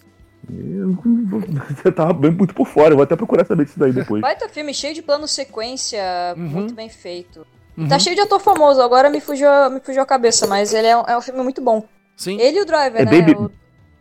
Você 1.83 1.91
tava 1.97 2.13
bem 2.13 2.31
muito 2.31 2.55
por 2.55 2.67
fora, 2.67 2.91
eu 2.91 2.97
vou 2.97 3.05
até 3.05 3.17
procurar 3.17 3.47
saber 3.47 3.65
disso 3.65 3.79
daí 3.79 3.91
depois. 3.91 4.21
baita 4.21 4.51
filme, 4.51 4.75
cheio 4.75 4.93
de 4.93 5.01
plano 5.01 5.27
sequência, 5.27 6.03
Uhum. 6.37 6.43
muito 6.47 6.75
bem 6.75 6.91
feito. 6.91 7.47
Tá 7.89 7.99
cheio 7.99 8.15
de 8.17 8.21
ator 8.21 8.39
famoso, 8.39 8.83
agora 8.83 9.09
me 9.09 9.19
fugiu, 9.19 9.49
me 9.71 9.81
fugiu 9.81 10.03
a 10.03 10.07
cabeça, 10.07 10.47
mas 10.47 10.75
ele 10.75 10.89
é 10.89 10.95
um, 10.95 11.05
é 11.07 11.17
um 11.17 11.23
filme 11.23 11.43
muito 11.43 11.63
bom. 11.63 11.85
Sim. 12.15 12.39
Ele 12.39 12.59
e 12.59 12.61
o 12.63 12.67
Driver, 12.67 13.01
É 13.01 13.05
né? 13.07 13.11
Baby- 13.11 13.33
O- 13.35 13.51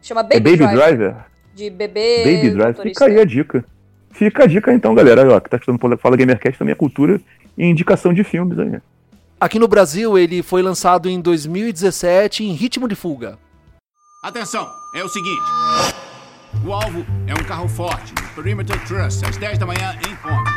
chama 0.02 0.20
É 0.22 0.24
Baby, 0.24 0.40
Baby 0.40 0.58
Driver. 0.58 0.76
Driver? 0.98 1.16
De 1.56 1.70
bebê. 1.70 2.18
Baby 2.26 2.50
Driver. 2.50 2.84
Fica 2.84 3.06
aí 3.06 3.18
a 3.18 3.24
dica. 3.24 3.64
Fica 4.12 4.44
a 4.44 4.48
dica 4.48 4.74
então, 4.74 4.94
galera. 4.94 5.22
Aí, 5.24 5.30
ó, 5.30 5.40
que 5.40 5.50
tá 5.50 5.56
estudando 5.56 5.98
Fala 6.00 6.18
Gamercast 6.18 6.60
também 6.60 6.74
é 6.74 6.76
cultura 6.76 7.22
e 7.58 7.66
indicação 7.66 8.14
de 8.14 8.26
filmes 8.26 8.60
aí. 8.60 8.82
Aqui 9.40 9.60
no 9.60 9.68
Brasil 9.68 10.18
ele 10.18 10.42
foi 10.42 10.64
lançado 10.64 11.08
em 11.08 11.22
2017 11.22 12.44
em 12.44 12.54
Ritmo 12.54 12.88
de 12.88 12.96
Fuga. 12.96 13.38
Atenção, 14.24 14.68
é 14.96 15.04
o 15.04 15.08
seguinte. 15.08 15.44
O 16.66 16.74
alvo 16.74 17.06
é 17.28 17.36
um 17.36 17.44
carro 17.46 17.70
forte, 17.70 18.16
no 18.16 18.30
Perimeter 18.30 18.84
Trust, 18.88 19.24
às 19.24 19.38
10 19.38 19.60
da 19.60 19.68
manhã 19.68 19.96
em 20.10 20.16
ponto. 20.16 20.52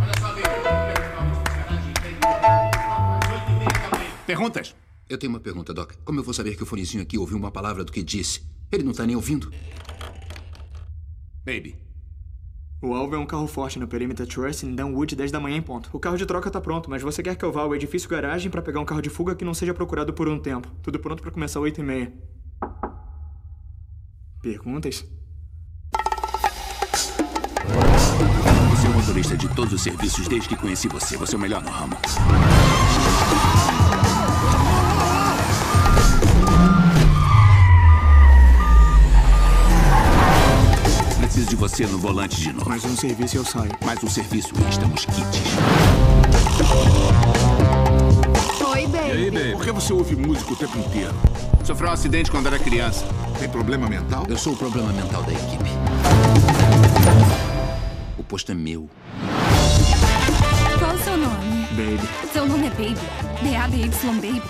Olha 0.00 0.12
só, 0.20 0.32
David, 0.34 0.50
Perguntas? 4.24 4.76
Eu 5.08 5.18
tenho 5.18 5.32
uma 5.32 5.40
pergunta, 5.40 5.74
Doc. 5.74 5.94
Como 6.04 6.20
eu 6.20 6.24
vou 6.24 6.32
saber 6.32 6.56
que 6.56 6.62
o 6.62 6.66
fonezinho 6.66 7.02
aqui 7.02 7.18
ouviu 7.18 7.36
uma 7.36 7.50
palavra 7.50 7.82
do 7.82 7.90
que 7.90 8.04
disse? 8.04 8.46
Ele 8.70 8.84
não 8.84 8.92
tá 8.92 9.04
nem 9.04 9.16
ouvindo. 9.16 9.52
Baby. 11.44 11.76
O 12.84 12.94
alvo 12.94 13.14
é 13.14 13.18
um 13.18 13.24
carro 13.24 13.46
forte 13.46 13.78
no 13.78 13.88
Perimeter 13.88 14.26
Trust 14.26 14.66
em 14.66 14.74
Dunwood 14.74 15.16
10 15.16 15.32
da 15.32 15.40
manhã 15.40 15.56
em 15.56 15.62
ponto. 15.62 15.88
O 15.90 15.98
carro 15.98 16.18
de 16.18 16.26
troca 16.26 16.50
tá 16.50 16.60
pronto, 16.60 16.90
mas 16.90 17.00
você 17.00 17.22
quer 17.22 17.34
que 17.34 17.42
eu 17.42 17.50
vá 17.50 17.62
ao 17.62 17.74
edifício 17.74 18.06
garagem 18.10 18.50
pra 18.50 18.60
pegar 18.60 18.78
um 18.78 18.84
carro 18.84 19.00
de 19.00 19.08
fuga 19.08 19.34
que 19.34 19.42
não 19.42 19.54
seja 19.54 19.72
procurado 19.72 20.12
por 20.12 20.28
um 20.28 20.38
tempo. 20.38 20.70
Tudo 20.82 20.98
pronto 20.98 21.22
pra 21.22 21.30
começar 21.30 21.60
8 21.60 21.80
e 21.80 21.82
meia. 21.82 22.12
Perguntas? 24.42 25.02
Você 28.70 28.86
é 28.86 28.90
o 28.90 28.92
motorista 28.92 29.34
de 29.34 29.48
todos 29.54 29.72
os 29.72 29.80
serviços 29.80 30.28
desde 30.28 30.50
que 30.50 30.56
conheci 30.56 30.86
você. 30.86 31.16
Você 31.16 31.36
é 31.36 31.38
o 31.38 31.40
melhor 31.40 31.62
no 31.62 31.70
ramo. 31.70 31.96
Preciso 41.34 41.50
de 41.50 41.56
você 41.56 41.84
no 41.84 41.98
volante 41.98 42.40
de 42.40 42.52
novo. 42.52 42.68
Mais 42.68 42.84
um 42.84 42.96
serviço 42.96 43.34
e 43.34 43.38
eu 43.38 43.44
saio. 43.44 43.72
Mais 43.84 44.00
um 44.04 44.08
serviço 44.08 44.54
extra, 44.68 44.86
os 44.86 45.04
kits. 45.04 45.42
Oi, 48.64 48.86
baby. 48.86 49.52
Por 49.56 49.64
que 49.64 49.72
você 49.72 49.92
ouve 49.92 50.14
música 50.14 50.52
o 50.52 50.56
tempo 50.56 50.78
inteiro? 50.78 51.12
Sofreu 51.64 51.90
um 51.90 51.92
acidente 51.92 52.30
quando 52.30 52.46
era 52.46 52.56
criança. 52.56 53.04
Tem 53.36 53.48
problema 53.48 53.88
mental? 53.88 54.24
Eu 54.28 54.38
sou 54.38 54.52
o 54.52 54.56
problema 54.56 54.92
mental 54.92 55.24
da 55.24 55.32
equipe. 55.32 55.70
O 58.16 58.22
posto 58.22 58.52
é 58.52 58.54
meu. 58.54 58.88
Qual 60.78 60.94
o 60.94 60.98
seu 61.00 61.16
nome? 61.16 61.66
Baby. 61.72 62.08
Seu 62.32 62.46
nome 62.46 62.68
é 62.68 62.70
Baby. 62.70 63.00
B-A-B-Y 63.42 64.14
Baby. 64.20 64.42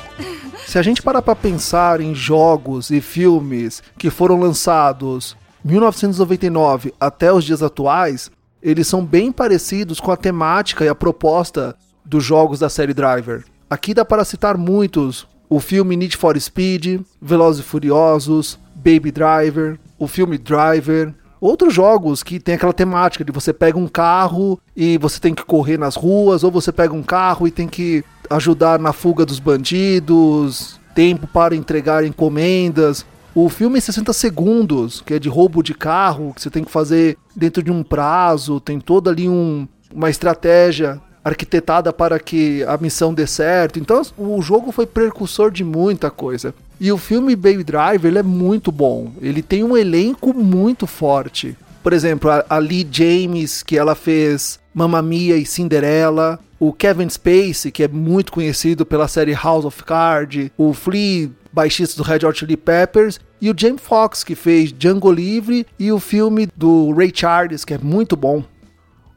Se 0.67 0.79
a 0.79 0.83
gente 0.83 1.01
parar 1.01 1.23
pra 1.23 1.35
pensar 1.35 2.03
em 2.03 2.15
jogos 2.15 2.91
e 2.91 3.01
filmes 3.01 3.83
que 3.97 4.11
foram 4.11 4.39
lançados 4.39 5.35
1999 5.65 6.93
até 7.01 7.33
os 7.33 7.43
dias 7.43 7.63
atuais, 7.63 8.31
eles 8.63 8.87
são 8.87 9.05
bem 9.05 9.33
parecidos 9.33 9.99
com 9.99 10.11
a 10.11 10.17
temática 10.17 10.85
e 10.85 10.89
a 10.89 10.95
proposta 10.95 11.75
dos 12.05 12.23
jogos 12.23 12.59
da 12.59 12.69
série 12.69 12.93
Driver. 12.93 13.45
Aqui 13.69 13.95
dá 13.95 14.05
para 14.05 14.25
citar 14.25 14.59
muitos: 14.59 15.27
o 15.49 15.59
filme 15.59 15.97
Need 15.97 16.17
for 16.17 16.39
Speed, 16.39 17.01
Velozes 17.21 17.65
e 17.65 17.69
Furiosos, 17.69 18.59
Baby 18.75 19.11
Driver, 19.11 19.79
o 19.99 20.07
filme 20.07 20.37
Driver, 20.37 21.15
outros 21.41 21.73
jogos 21.73 22.23
que 22.23 22.39
tem 22.39 22.55
aquela 22.55 22.73
temática 22.73 23.25
de 23.25 23.33
você 23.33 23.53
pega 23.53 23.79
um 23.79 23.89
carro 23.89 24.61
e 24.77 24.99
você 24.99 25.19
tem 25.19 25.35
que 25.35 25.45
correr 25.45 25.79
nas 25.79 25.97
ruas, 25.97 26.45
ou 26.45 26.51
você 26.51 26.71
pega 26.73 26.95
um 26.95 27.03
carro 27.03 27.47
e 27.47 27.51
tem 27.51 27.69
que 27.69 28.05
ajudar 28.29 28.79
na 28.79 28.93
fuga 28.93 29.25
dos 29.25 29.39
bandidos, 29.39 30.81
tempo 30.95 31.27
para 31.27 31.57
entregar 31.57 32.05
encomendas. 32.05 33.05
O 33.35 33.49
filme 33.49 33.81
60 33.81 34.13
segundos, 34.13 35.01
que 35.01 35.15
é 35.15 35.19
de 35.19 35.29
roubo 35.29 35.61
de 35.61 35.75
carro, 35.75 36.33
que 36.33 36.41
você 36.41 36.49
tem 36.49 36.63
que 36.63 36.71
fazer 36.71 37.19
dentro 37.35 37.65
de 37.65 37.71
um 37.71 37.83
prazo, 37.83 38.61
tem 38.61 38.79
toda 38.79 39.11
ali 39.11 39.29
um, 39.29 39.67
uma 39.93 40.09
estratégia 40.09 41.01
arquitetada 41.25 41.93
para 41.93 42.21
que 42.21 42.63
a 42.63 42.77
missão 42.77 43.13
dê 43.13 43.27
certo. 43.27 43.81
Então 43.81 44.03
o 44.17 44.41
jogo 44.41 44.71
foi 44.71 44.87
precursor 44.87 45.51
de 45.51 45.65
muita 45.65 46.13
coisa. 46.13 46.55
E 46.79 46.93
o 46.93 46.99
filme 46.99 47.35
Baby 47.35 47.65
Driver 47.65 48.17
é 48.17 48.23
muito 48.23 48.71
bom. 48.71 49.13
Ele 49.21 49.43
tem 49.43 49.65
um 49.65 49.77
elenco 49.77 50.33
muito 50.33 50.87
forte. 50.87 51.57
Por 51.85 51.93
exemplo, 51.93 52.31
a, 52.31 52.43
a 52.49 52.57
Lee 52.57 52.89
James, 52.91 53.63
que 53.63 53.77
ela 53.77 53.95
fez 53.95 54.59
Mamma 54.73 55.03
Mia 55.03 55.37
e 55.37 55.45
Cinderela. 55.45 56.41
O 56.59 56.73
Kevin 56.73 57.11
Spacey, 57.11 57.71
que 57.71 57.83
é 57.83 57.89
muito 57.89 58.33
conhecido 58.33 58.87
pela 58.87 59.07
série 59.07 59.35
House 59.35 59.67
of 59.67 59.85
Cards. 59.85 60.51
O 60.57 60.73
Flea, 60.73 61.31
baixista 61.53 62.03
do 62.03 62.09
Red 62.09 62.27
Hot 62.27 62.39
Chili 62.39 62.57
Peppers. 62.57 63.21
E 63.39 63.51
o 63.51 63.55
James 63.55 63.83
Fox, 63.83 64.25
que 64.25 64.35
fez 64.35 64.73
Django 64.73 65.13
Livre. 65.13 65.67
E 65.79 65.93
o 65.93 66.01
filme 66.01 66.49
do 66.57 66.91
Ray 66.93 67.13
Charles, 67.15 67.67
que 67.67 67.75
é 67.75 67.79
muito 67.79 68.17
bom. 68.17 68.43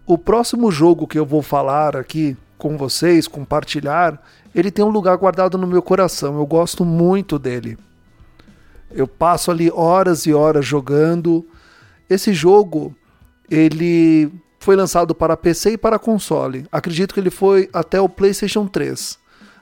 O 0.06 0.17
próximo 0.17 0.69
jogo 0.69 1.08
que 1.08 1.17
eu 1.17 1.25
vou 1.25 1.41
falar 1.41 1.95
aqui 1.95 2.36
com 2.58 2.75
vocês, 2.75 3.30
compartilhar, 3.30 4.21
ele 4.53 4.71
tem 4.71 4.84
um 4.84 4.89
lugar 4.89 5.15
guardado 5.15 5.58
no 5.58 5.67
meu 5.67 5.82
coração. 5.82 6.38
Eu 6.38 6.45
gosto 6.45 6.84
muito 6.84 7.39
dele. 7.39 7.77
Eu 8.91 9.08
passo 9.08 9.51
ali 9.51 9.71
horas 9.73 10.25
e 10.25 10.34
horas 10.34 10.65
jogando. 10.65 11.47
Esse 12.10 12.34
jogo, 12.34 12.96
ele 13.50 14.32
foi 14.60 14.76
lançado 14.76 15.13
para 15.13 15.38
PC 15.38 15.72
e 15.72 15.78
para 15.78 16.00
console. 16.00 16.65
Acredito 16.72 17.13
que 17.13 17.20
ele 17.20 17.30
foi 17.30 17.70
até 17.72 18.00
o 18.00 18.10
PlayStation 18.10 18.67
3. 18.67 19.17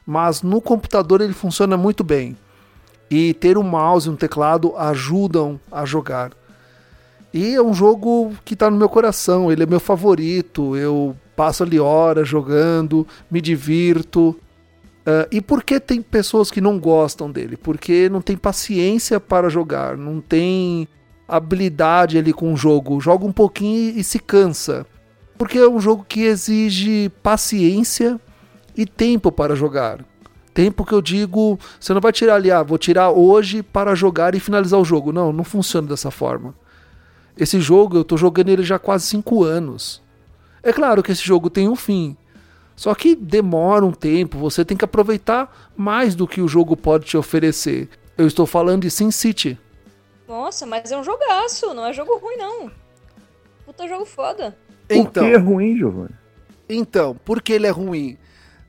Mas 0.05 0.41
no 0.41 0.61
computador 0.61 1.21
ele 1.21 1.33
funciona 1.33 1.75
muito 1.75 2.03
bem. 2.03 2.37
E 3.09 3.33
ter 3.35 3.57
um 3.57 3.63
mouse 3.63 4.07
e 4.07 4.11
um 4.11 4.15
teclado 4.15 4.75
ajudam 4.77 5.59
a 5.71 5.85
jogar. 5.85 6.31
E 7.33 7.53
é 7.53 7.61
um 7.61 7.73
jogo 7.73 8.33
que 8.45 8.53
está 8.53 8.69
no 8.71 8.77
meu 8.77 8.87
coração, 8.87 9.51
ele 9.51 9.63
é 9.63 9.65
meu 9.65 9.79
favorito. 9.79 10.75
Eu 10.75 11.15
passo 11.35 11.63
ali 11.63 11.79
horas 11.79 12.27
jogando, 12.27 13.05
me 13.29 13.41
divirto. 13.41 14.29
Uh, 15.05 15.27
e 15.31 15.41
por 15.41 15.63
que 15.63 15.79
tem 15.79 16.01
pessoas 16.01 16.49
que 16.49 16.61
não 16.61 16.79
gostam 16.79 17.29
dele? 17.29 17.57
Porque 17.57 18.09
não 18.09 18.21
tem 18.21 18.35
paciência 18.35 19.19
para 19.19 19.49
jogar, 19.49 19.97
não 19.97 20.19
tem 20.19 20.87
habilidade 21.27 22.17
ali 22.17 22.33
com 22.33 22.53
o 22.53 22.57
jogo. 22.57 22.99
Joga 22.99 23.25
um 23.25 23.31
pouquinho 23.31 23.97
e 23.97 24.03
se 24.03 24.19
cansa. 24.19 24.85
Porque 25.37 25.57
é 25.57 25.67
um 25.67 25.79
jogo 25.79 26.05
que 26.07 26.21
exige 26.21 27.09
paciência 27.21 28.19
e 28.75 28.85
tempo 28.85 29.31
para 29.31 29.55
jogar. 29.55 30.03
Tempo 30.53 30.85
que 30.85 30.93
eu 30.93 31.01
digo, 31.01 31.59
você 31.79 31.93
não 31.93 31.99
vai 31.99 32.13
tirar 32.13 32.35
ali, 32.35 32.49
ah, 32.49 32.63
vou 32.63 32.77
tirar 32.77 33.11
hoje 33.11 33.61
para 33.61 33.93
jogar 33.93 34.35
e 34.35 34.39
finalizar 34.39 34.79
o 34.79 34.85
jogo. 34.85 35.11
Não, 35.11 35.33
não 35.33 35.43
funciona 35.43 35.87
dessa 35.87 36.09
forma. 36.09 36.55
Esse 37.37 37.59
jogo, 37.59 37.97
eu 37.97 38.05
tô 38.05 38.15
jogando 38.15 38.49
ele 38.49 38.63
já 38.63 38.77
há 38.77 38.79
quase 38.79 39.05
5 39.07 39.43
anos. 39.43 40.01
É 40.63 40.71
claro 40.71 41.03
que 41.03 41.11
esse 41.11 41.23
jogo 41.23 41.49
tem 41.49 41.67
um 41.67 41.75
fim. 41.75 42.15
Só 42.75 42.95
que 42.95 43.15
demora 43.15 43.85
um 43.85 43.91
tempo, 43.91 44.37
você 44.37 44.63
tem 44.63 44.77
que 44.77 44.85
aproveitar 44.85 45.71
mais 45.75 46.15
do 46.15 46.27
que 46.27 46.41
o 46.41 46.47
jogo 46.47 46.75
pode 46.75 47.05
te 47.05 47.17
oferecer. 47.17 47.89
Eu 48.17 48.27
estou 48.27 48.45
falando 48.45 48.83
de 48.83 48.91
Sin 48.91 49.11
City. 49.11 49.57
Nossa, 50.27 50.65
mas 50.65 50.91
é 50.91 50.97
um 50.97 51.03
jogaço, 51.03 51.73
não 51.73 51.85
é 51.85 51.93
jogo 51.93 52.17
ruim 52.17 52.37
não. 52.37 52.71
Puta 53.65 53.87
jogo 53.87 54.05
foda. 54.05 54.57
Por 54.87 54.95
Então, 54.95 55.23
que 55.25 55.33
é 55.33 55.37
ruim, 55.37 55.77
Giovanni? 55.77 56.15
Então, 56.67 57.15
por 57.23 57.41
que 57.41 57.53
ele 57.53 57.67
é 57.67 57.71
ruim? 57.71 58.17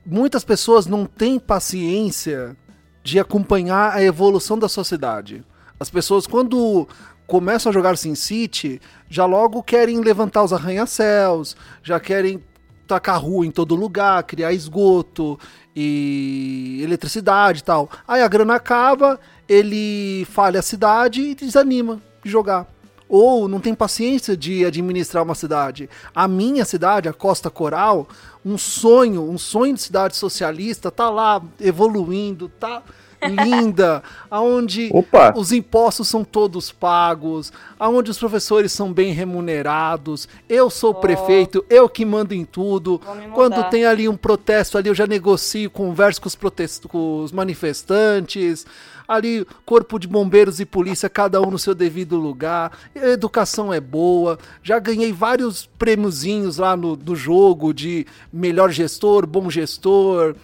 Muitas 0.05 0.43
pessoas 0.43 0.85
não 0.85 1.05
têm 1.05 1.39
paciência 1.39 2.55
de 3.03 3.19
acompanhar 3.19 3.93
a 3.93 4.03
evolução 4.03 4.57
da 4.57 4.69
sociedade. 4.69 5.43
As 5.79 5.89
pessoas, 5.89 6.25
quando 6.27 6.87
começam 7.25 7.69
a 7.69 7.73
jogar 7.73 7.97
SimCity, 7.97 8.81
já 9.09 9.25
logo 9.25 9.61
querem 9.61 9.99
levantar 9.99 10.43
os 10.43 10.53
arranha-céus, 10.53 11.55
já 11.83 11.99
querem 11.99 12.41
tacar 12.87 13.21
rua 13.21 13.45
em 13.45 13.51
todo 13.51 13.75
lugar, 13.75 14.23
criar 14.23 14.53
esgoto 14.53 15.37
e 15.75 16.79
eletricidade 16.81 17.59
e 17.59 17.63
tal. 17.63 17.89
Aí 18.07 18.21
a 18.21 18.27
grana 18.27 18.55
acaba, 18.55 19.19
ele 19.47 20.25
falha 20.25 20.59
a 20.59 20.63
cidade 20.63 21.21
e 21.21 21.35
desanima 21.35 22.01
de 22.23 22.29
jogar. 22.29 22.67
Ou 23.09 23.47
não 23.47 23.59
tem 23.59 23.73
paciência 23.73 24.35
de 24.35 24.65
administrar 24.65 25.23
uma 25.23 25.35
cidade. 25.35 25.89
A 26.13 26.27
minha 26.27 26.65
cidade, 26.65 27.07
a 27.07 27.13
Costa 27.13 27.49
Coral, 27.49 28.07
um 28.45 28.57
sonho, 28.57 29.29
um 29.29 29.37
sonho 29.37 29.73
de 29.73 29.81
cidade 29.81 30.17
socialista, 30.17 30.91
tá 30.91 31.09
lá 31.09 31.41
evoluindo, 31.59 32.49
tá 32.49 32.83
linda, 33.25 34.03
aonde 34.29 34.89
Opa. 34.93 35.33
os 35.35 35.51
impostos 35.51 36.07
são 36.07 36.23
todos 36.23 36.71
pagos, 36.71 37.51
aonde 37.79 38.11
os 38.11 38.19
professores 38.19 38.71
são 38.71 38.91
bem 38.93 39.11
remunerados. 39.13 40.27
Eu 40.47 40.69
sou 40.69 40.91
o 40.91 40.95
prefeito, 40.95 41.65
eu 41.69 41.89
que 41.89 42.05
mando 42.05 42.33
em 42.33 42.45
tudo. 42.45 43.01
Quando 43.33 43.63
tem 43.69 43.85
ali 43.85 44.07
um 44.07 44.17
protesto 44.17 44.77
ali, 44.77 44.89
eu 44.89 44.95
já 44.95 45.07
negocio, 45.07 45.69
converso 45.69 46.21
com 46.21 46.27
os, 46.27 46.35
protest... 46.35 46.85
com 46.87 47.23
os 47.23 47.31
manifestantes. 47.31 48.65
Ali, 49.07 49.47
corpo 49.65 49.97
de 49.97 50.07
bombeiros 50.07 50.59
e 50.59 50.65
polícia, 50.65 51.07
cada 51.09 51.41
um 51.41 51.49
no 51.49 51.57
seu 51.57 51.73
devido 51.73 52.17
lugar. 52.17 52.77
A 52.95 53.07
educação 53.07 53.73
é 53.73 53.79
boa. 53.79 54.37
Já 54.61 54.79
ganhei 54.79 55.13
vários 55.13 55.65
prêmiozinhos 55.65 56.57
lá 56.57 56.75
no, 56.75 56.95
do 56.95 57.15
jogo 57.15 57.73
de 57.73 58.05
melhor 58.33 58.69
gestor, 58.69 59.25
bom 59.25 59.49
gestor. 59.49 60.35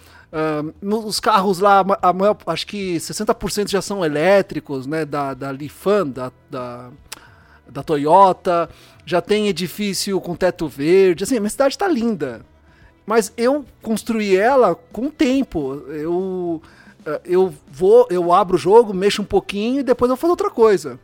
Os 0.82 1.20
carros 1.20 1.58
lá, 1.60 1.84
maior- 2.14 2.36
acho 2.46 2.66
que 2.66 2.96
60% 2.96 3.70
já 3.70 3.80
são 3.82 4.04
elétricos, 4.04 4.86
né? 4.86 5.04
Da, 5.04 5.34
da 5.34 5.52
Lifan, 5.52 6.08
da, 6.08 6.32
da, 6.50 6.90
da 7.70 7.82
Toyota. 7.82 8.68
Já 9.06 9.20
tem 9.20 9.46
edifício 9.46 10.18
com 10.20 10.34
teto 10.34 10.66
verde. 10.66 11.24
Assim, 11.24 11.36
a 11.36 11.40
minha 11.40 11.50
cidade 11.50 11.76
tá 11.78 11.86
linda. 11.86 12.44
Mas 13.06 13.32
eu 13.36 13.64
construí 13.82 14.34
ela 14.36 14.74
com 14.74 15.10
tempo. 15.10 15.74
Eu, 15.88 16.62
eu 17.24 17.52
vou, 17.70 18.06
eu 18.10 18.32
abro 18.32 18.56
o 18.56 18.58
jogo, 18.58 18.94
mexo 18.94 19.22
um 19.22 19.24
pouquinho 19.24 19.80
e 19.80 19.82
depois 19.82 20.10
eu 20.10 20.16
fazer 20.16 20.30
outra 20.30 20.50
coisa. 20.50 20.98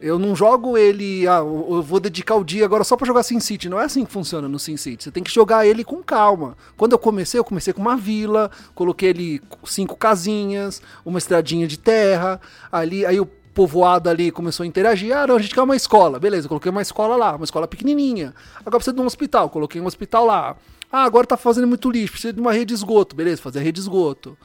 Eu 0.00 0.18
não 0.18 0.34
jogo 0.34 0.78
ele, 0.78 1.28
ah, 1.28 1.40
eu 1.40 1.82
vou 1.82 2.00
dedicar 2.00 2.34
o 2.34 2.42
dia 2.42 2.64
agora 2.64 2.82
só 2.82 2.96
pra 2.96 3.06
jogar 3.06 3.22
SimCity. 3.22 3.68
Não 3.68 3.78
é 3.78 3.84
assim 3.84 4.04
que 4.04 4.10
funciona 4.10 4.48
no 4.48 4.58
SimCity. 4.58 5.04
Você 5.04 5.10
tem 5.10 5.22
que 5.22 5.30
jogar 5.30 5.66
ele 5.66 5.84
com 5.84 6.02
calma. 6.02 6.56
Quando 6.74 6.92
eu 6.92 6.98
comecei, 6.98 7.38
eu 7.38 7.44
comecei 7.44 7.74
com 7.74 7.82
uma 7.82 7.98
vila, 7.98 8.50
coloquei 8.74 9.10
ali 9.10 9.42
cinco 9.64 9.94
casinhas, 9.96 10.80
uma 11.04 11.18
estradinha 11.18 11.66
de 11.66 11.78
terra, 11.78 12.40
ali, 12.72 13.04
aí 13.04 13.20
o 13.20 13.26
povoado 13.26 14.08
ali 14.08 14.30
começou 14.30 14.64
a 14.64 14.66
interagir. 14.66 15.14
Ah, 15.14 15.26
não, 15.26 15.36
a 15.36 15.38
gente 15.38 15.54
quer 15.54 15.60
uma 15.60 15.76
escola. 15.76 16.18
Beleza, 16.18 16.46
eu 16.46 16.48
coloquei 16.48 16.70
uma 16.70 16.80
escola 16.80 17.14
lá, 17.14 17.36
uma 17.36 17.44
escola 17.44 17.68
pequenininha. 17.68 18.34
Agora 18.60 18.78
precisa 18.78 18.94
de 18.94 19.02
um 19.02 19.06
hospital, 19.06 19.50
coloquei 19.50 19.82
um 19.82 19.86
hospital 19.86 20.24
lá. 20.24 20.56
Ah, 20.90 21.04
agora 21.04 21.26
tá 21.26 21.36
fazendo 21.36 21.66
muito 21.66 21.90
lixo, 21.90 22.12
precisa 22.12 22.32
de 22.32 22.40
uma 22.40 22.52
rede 22.52 22.66
de 22.66 22.74
esgoto. 22.74 23.14
Beleza, 23.14 23.42
fazer 23.42 23.58
a 23.58 23.62
rede 23.62 23.74
de 23.74 23.80
esgoto. 23.80 24.36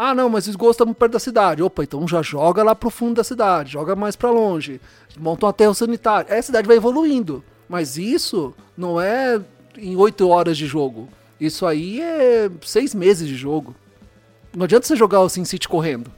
Ah, 0.00 0.14
não, 0.14 0.28
mas 0.28 0.46
o 0.46 0.50
esgoto 0.50 0.70
está 0.70 0.84
muito 0.84 0.96
perto 0.96 1.14
da 1.14 1.18
cidade. 1.18 1.60
Opa, 1.60 1.82
então 1.82 2.06
já 2.06 2.22
joga 2.22 2.62
lá 2.62 2.72
pro 2.72 2.88
fundo 2.88 3.16
da 3.16 3.24
cidade, 3.24 3.72
joga 3.72 3.96
mais 3.96 4.14
para 4.14 4.30
longe, 4.30 4.80
monta 5.18 5.44
um 5.44 5.48
aterro 5.48 5.74
sanitário. 5.74 6.32
Aí 6.32 6.38
a 6.38 6.42
cidade 6.42 6.68
vai 6.68 6.76
evoluindo. 6.76 7.42
Mas 7.68 7.98
isso 7.98 8.54
não 8.76 9.00
é 9.00 9.40
em 9.76 9.96
oito 9.96 10.28
horas 10.28 10.56
de 10.56 10.66
jogo. 10.66 11.08
Isso 11.40 11.66
aí 11.66 12.00
é 12.00 12.48
seis 12.62 12.94
meses 12.94 13.26
de 13.26 13.34
jogo. 13.34 13.74
Não 14.56 14.64
adianta 14.64 14.86
você 14.86 14.94
jogar 14.94 15.20
o 15.20 15.28
SimCity 15.28 15.68
correndo. 15.68 16.12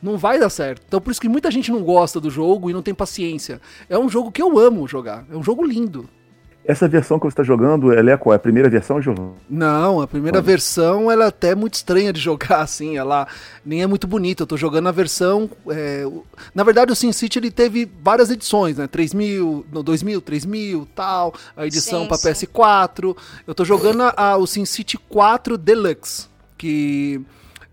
Não 0.00 0.16
vai 0.16 0.38
dar 0.38 0.48
certo. 0.48 0.82
Então 0.86 1.00
por 1.00 1.10
isso 1.10 1.20
que 1.20 1.28
muita 1.28 1.50
gente 1.50 1.72
não 1.72 1.82
gosta 1.82 2.20
do 2.20 2.30
jogo 2.30 2.70
e 2.70 2.72
não 2.72 2.80
tem 2.80 2.94
paciência. 2.94 3.60
É 3.88 3.98
um 3.98 4.08
jogo 4.08 4.30
que 4.30 4.40
eu 4.40 4.56
amo 4.56 4.86
jogar. 4.86 5.26
É 5.28 5.36
um 5.36 5.42
jogo 5.42 5.64
lindo. 5.64 6.08
Essa 6.66 6.88
versão 6.88 7.18
que 7.18 7.24
você 7.26 7.32
está 7.32 7.42
jogando, 7.44 7.92
ela 7.92 8.10
é 8.10 8.16
qual? 8.16 8.32
É 8.32 8.36
a 8.36 8.40
primeira 8.40 8.68
versão, 8.68 9.00
Giovanni? 9.00 9.34
Não, 9.48 10.00
a 10.00 10.06
primeira 10.08 10.42
versão 10.42 11.10
ela 11.10 11.24
é 11.24 11.28
até 11.28 11.54
muito 11.54 11.74
estranha 11.74 12.12
de 12.12 12.18
jogar 12.20 12.60
assim, 12.62 12.96
ela 12.96 13.26
nem 13.64 13.82
é 13.82 13.86
muito 13.86 14.06
bonita. 14.06 14.42
Eu 14.42 14.46
tô 14.46 14.56
jogando 14.56 14.88
a 14.88 14.92
versão. 14.92 15.48
é, 15.70 16.04
na 16.54 16.64
verdade, 16.64 16.90
o 16.92 16.96
SimCity 16.96 17.38
ele 17.38 17.50
teve 17.52 17.88
várias 18.02 18.30
edições, 18.30 18.76
né? 18.78 18.86
3000, 18.88 19.64
no 19.72 19.82
2000, 19.82 20.20
3000, 20.20 20.88
tal, 20.94 21.32
a 21.56 21.66
edição 21.66 22.06
para 22.08 22.16
sim. 22.16 22.30
PS4. 22.46 23.16
Eu 23.46 23.54
tô 23.54 23.64
jogando 23.64 24.02
a, 24.02 24.14
a- 24.16 24.36
o 24.36 24.46
SimCity 24.46 24.98
4 24.98 25.56
Deluxe, 25.56 26.26
que 26.58 27.20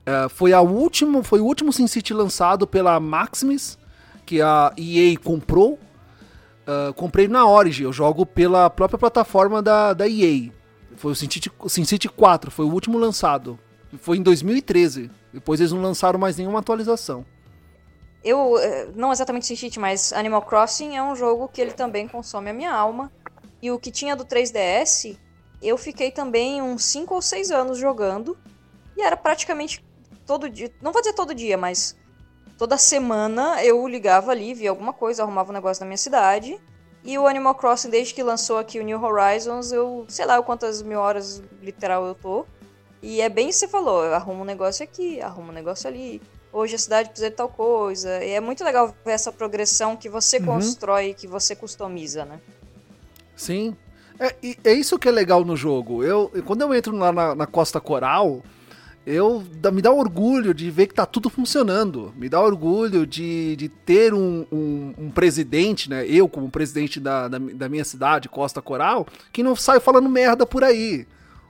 é, 0.06 0.27
foi 0.29 0.53
a 0.53 0.62
último, 0.62 1.23
foi 1.23 1.39
o 1.39 1.45
último 1.45 1.73
SimCity 1.73 2.13
lançado 2.13 2.67
pela 2.67 2.99
Maximus, 2.99 3.77
que 4.25 4.39
a 4.41 4.71
EA 4.77 5.17
comprou. 5.17 5.79
Ah, 6.65 6.93
comprei 6.95 7.28
na 7.28 7.45
Origin, 7.47 7.84
eu 7.84 7.93
jogo 7.93 8.26
pela 8.26 8.69
própria 8.69 8.97
plataforma 8.97 9.62
da, 9.62 9.93
da 9.93 10.08
EA. 10.08 10.52
Foi 10.95 11.12
o 11.12 11.15
SimCity, 11.15 11.52
SimCity 11.67 12.10
4, 12.10 12.52
foi 12.52 12.65
o 12.65 12.71
último 12.71 12.97
lançado. 12.97 13.60
Foi 13.99 14.17
em 14.17 14.21
2013. 14.21 15.12
Depois 15.34 15.60
eles 15.60 15.71
não 15.71 15.82
lançaram 15.82 16.19
mais 16.19 16.38
nenhuma 16.38 16.60
atualização. 16.60 17.26
Eu, 18.23 18.58
eh, 18.58 18.89
não 18.95 19.12
exatamente 19.12 19.45
SimCity, 19.45 19.80
mas 19.80 20.13
Animal 20.13 20.43
Crossing 20.43 20.95
é 20.95 21.04
um 21.04 21.15
jogo 21.15 21.47
que 21.47 21.60
ele 21.60 21.71
também 21.71 22.08
consome 22.08 22.49
a 22.49 22.54
minha 22.54 22.71
alma. 22.71 23.12
E 23.62 23.69
o 23.71 23.80
que 23.80 23.91
tinha 23.91 24.15
do 24.15 24.23
3DS, 24.23 25.17
eu 25.62 25.78
fiquei 25.78 26.12
também 26.12 26.62
uns 26.62 26.86
5 26.86 27.13
ou 27.13 27.21
6 27.21 27.52
anos 27.52 27.78
jogando. 27.78 28.38
E 28.95 29.02
era 29.02 29.17
praticamente 29.17 29.84
todo 30.26 30.49
dia, 30.49 30.71
não 30.82 30.93
vou 30.93 31.02
dizer 31.02 31.13
todo 31.13 31.34
dia, 31.34 31.58
mas 31.58 31.97
toda 32.63 32.78
semana 32.78 33.62
eu 33.62 33.86
ligava 33.86 34.32
ali, 34.32 34.54
via 34.54 34.69
alguma 34.69 34.93
coisa, 34.93 35.21
arrumava 35.21 35.49
um 35.52 35.54
negócio 35.54 35.82
na 35.84 35.86
minha 35.86 35.97
cidade. 35.97 36.58
E 37.04 37.17
o 37.19 37.28
Animal 37.28 37.56
Crossing, 37.56 37.89
desde 37.89 38.13
que 38.13 38.23
lançou 38.23 38.58
aqui 38.58 38.80
o 38.80 38.84
New 38.86 39.04
Horizons, 39.04 39.73
eu 39.73 40.06
sei 40.08 40.26
lá 40.26 40.41
quantas 40.41 40.82
mil 40.82 40.97
horas 40.97 41.43
literal 41.62 42.06
eu 42.06 42.15
tô. 42.15 42.45
E 43.02 43.19
é 43.19 43.28
bem 43.28 43.49
isso 43.49 43.60
que 43.60 43.65
você 43.65 43.71
falou, 43.71 44.06
eu 44.06 44.13
arrumo 44.13 44.43
um 44.43 44.45
negócio 44.45 44.82
aqui, 44.82 45.19
arrumo 45.21 45.49
um 45.49 45.54
negócio 45.54 45.89
ali. 45.89 46.21
Hoje 46.54 46.76
a 46.76 46.80
cidade 46.80 47.10
precisa 47.10 47.30
de 47.32 47.36
tal 47.36 47.49
coisa. 47.49 48.23
E 48.23 48.30
é 48.32 48.39
muito 48.39 48.63
legal 48.63 48.95
ver 49.06 49.12
essa 49.12 49.30
progressão 49.30 49.97
que 49.97 50.08
você 50.08 50.38
Uhum. 50.38 50.45
constrói, 50.45 51.13
que 51.13 51.28
você 51.28 51.58
customiza, 51.58 52.23
né? 52.23 52.39
Sim. 53.36 53.76
É, 54.17 54.34
e 54.41 54.58
é 54.63 54.71
isso 54.71 54.97
que 54.97 55.10
é 55.10 55.12
legal 55.12 55.43
no 55.43 55.58
jogo. 55.58 56.02
Eu, 56.02 56.32
eu- 56.34 56.43
quando 56.43 56.62
eu 56.62 56.73
entro 56.73 56.95
lá 56.95 57.12
na, 57.12 57.36
na 57.36 57.45
Costa 57.45 57.82
Coral, 57.82 58.41
eu 59.05 59.43
me 59.71 59.81
dá 59.81 59.91
orgulho 59.91 60.53
de 60.53 60.69
ver 60.71 60.87
que 60.87 60.93
tá 60.93 61.05
tudo 61.05 61.29
funcionando. 61.29 62.13
Me 62.17 62.29
dá 62.29 62.41
orgulho 62.41 63.05
de, 63.05 63.55
de 63.55 63.67
ter 63.69 64.13
um, 64.13 64.45
um- 64.51 64.93
um 64.97 65.11
presidente, 65.11 65.89
né? 65.89 66.05
Eu, 66.07 66.27
como 66.29 66.49
presidente 66.49 66.99
da, 66.99 67.27
da, 67.27 67.37
da 67.37 67.69
minha 67.69 67.83
cidade, 67.83 68.29
Costa 68.29 68.61
Coral, 68.61 69.05
que 69.31 69.43
não 69.43 69.55
sai 69.55 69.79
falando 69.79 70.07
merda 70.09 70.45
por 70.45 70.63
aí. 70.63 71.05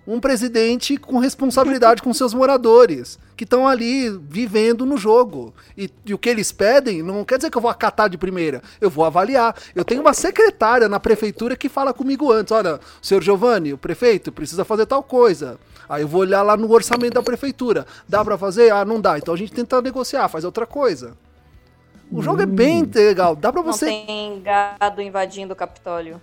Um 0.05 0.19
presidente 0.19 0.97
com 0.97 1.17
responsabilidade 1.17 2.01
com 2.01 2.13
seus 2.13 2.33
moradores, 2.33 3.17
que 3.37 3.45
estão 3.45 3.65
ali 3.65 4.09
vivendo 4.09 4.85
no 4.85 4.97
jogo. 4.97 5.53
E, 5.77 5.89
e 6.05 6.13
o 6.13 6.17
que 6.17 6.29
eles 6.29 6.51
pedem 6.51 7.01
não 7.01 7.23
quer 7.23 7.37
dizer 7.37 7.49
que 7.49 7.57
eu 7.57 7.61
vou 7.61 7.71
acatar 7.71 8.09
de 8.09 8.17
primeira, 8.17 8.61
eu 8.81 8.89
vou 8.89 9.05
avaliar. 9.05 9.55
Eu 9.73 9.85
tenho 9.85 10.01
uma 10.01 10.13
secretária 10.13 10.89
na 10.89 10.99
prefeitura 10.99 11.55
que 11.55 11.69
fala 11.69 11.93
comigo 11.93 12.31
antes: 12.31 12.51
olha, 12.51 12.81
senhor 13.01 13.23
Giovanni, 13.23 13.71
o 13.71 13.77
prefeito 13.77 14.31
precisa 14.31 14.65
fazer 14.65 14.85
tal 14.85 15.01
coisa. 15.01 15.57
Aí 15.87 16.01
eu 16.01 16.07
vou 16.07 16.21
olhar 16.21 16.41
lá 16.41 16.57
no 16.57 16.69
orçamento 16.71 17.13
da 17.13 17.23
prefeitura. 17.23 17.85
Dá 18.07 18.23
pra 18.25 18.37
fazer? 18.37 18.71
Ah, 18.71 18.83
não 18.83 18.99
dá. 18.99 19.17
Então 19.17 19.33
a 19.33 19.37
gente 19.37 19.53
tenta 19.53 19.81
negociar, 19.81 20.27
faz 20.27 20.43
outra 20.43 20.65
coisa. 20.65 21.15
O 22.11 22.21
jogo 22.21 22.41
é 22.41 22.45
bem 22.45 22.83
legal. 22.93 23.35
Dá 23.35 23.51
pra 23.51 23.63
Não 23.63 23.71
você. 23.71 23.85
tem 23.85 24.41
gado 24.41 25.01
invadindo 25.01 25.53
o 25.53 25.55
Capitólio. 25.55 26.21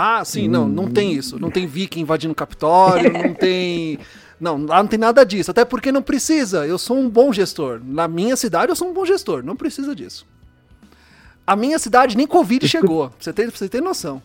Ah, 0.00 0.24
sim, 0.24 0.46
não, 0.46 0.68
não 0.68 0.88
tem 0.88 1.12
isso. 1.12 1.40
Não 1.40 1.50
tem 1.50 1.66
viking 1.66 2.00
invadindo 2.02 2.30
o 2.32 2.36
Capitólio, 2.36 3.12
não 3.12 3.34
tem. 3.34 3.98
Não, 4.40 4.56
lá 4.64 4.80
não 4.80 4.88
tem 4.88 4.98
nada 4.98 5.26
disso. 5.26 5.50
Até 5.50 5.64
porque 5.64 5.90
não 5.90 6.00
precisa. 6.02 6.64
Eu 6.64 6.78
sou 6.78 6.96
um 6.96 7.10
bom 7.10 7.32
gestor. 7.32 7.80
Na 7.84 8.06
minha 8.06 8.36
cidade 8.36 8.70
eu 8.70 8.76
sou 8.76 8.88
um 8.88 8.94
bom 8.94 9.04
gestor. 9.04 9.42
Não 9.42 9.56
precisa 9.56 9.96
disso. 9.96 10.24
A 11.44 11.56
minha 11.56 11.78
cidade 11.80 12.16
nem 12.16 12.26
Covid 12.28 12.68
chegou. 12.68 13.10
Você 13.18 13.32
ter, 13.32 13.48
pra 13.48 13.56
você 13.58 13.68
ter 13.68 13.82
noção. 13.82 14.22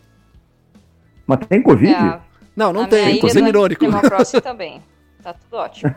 Mas 1.26 1.40
tem 1.48 1.60
Covid? 1.60 1.92
É, 1.92 2.20
Não, 2.54 2.72
não 2.72 2.82
a 2.82 2.86
tem. 2.86 3.06
minha 3.06 3.20
Tô 3.20 3.28
sendo 3.28 3.44
do 3.44 3.48
irônico. 3.48 3.84
Também. 4.40 4.80
Tá 5.22 5.32
tudo 5.32 5.56
ótimo. 5.58 5.92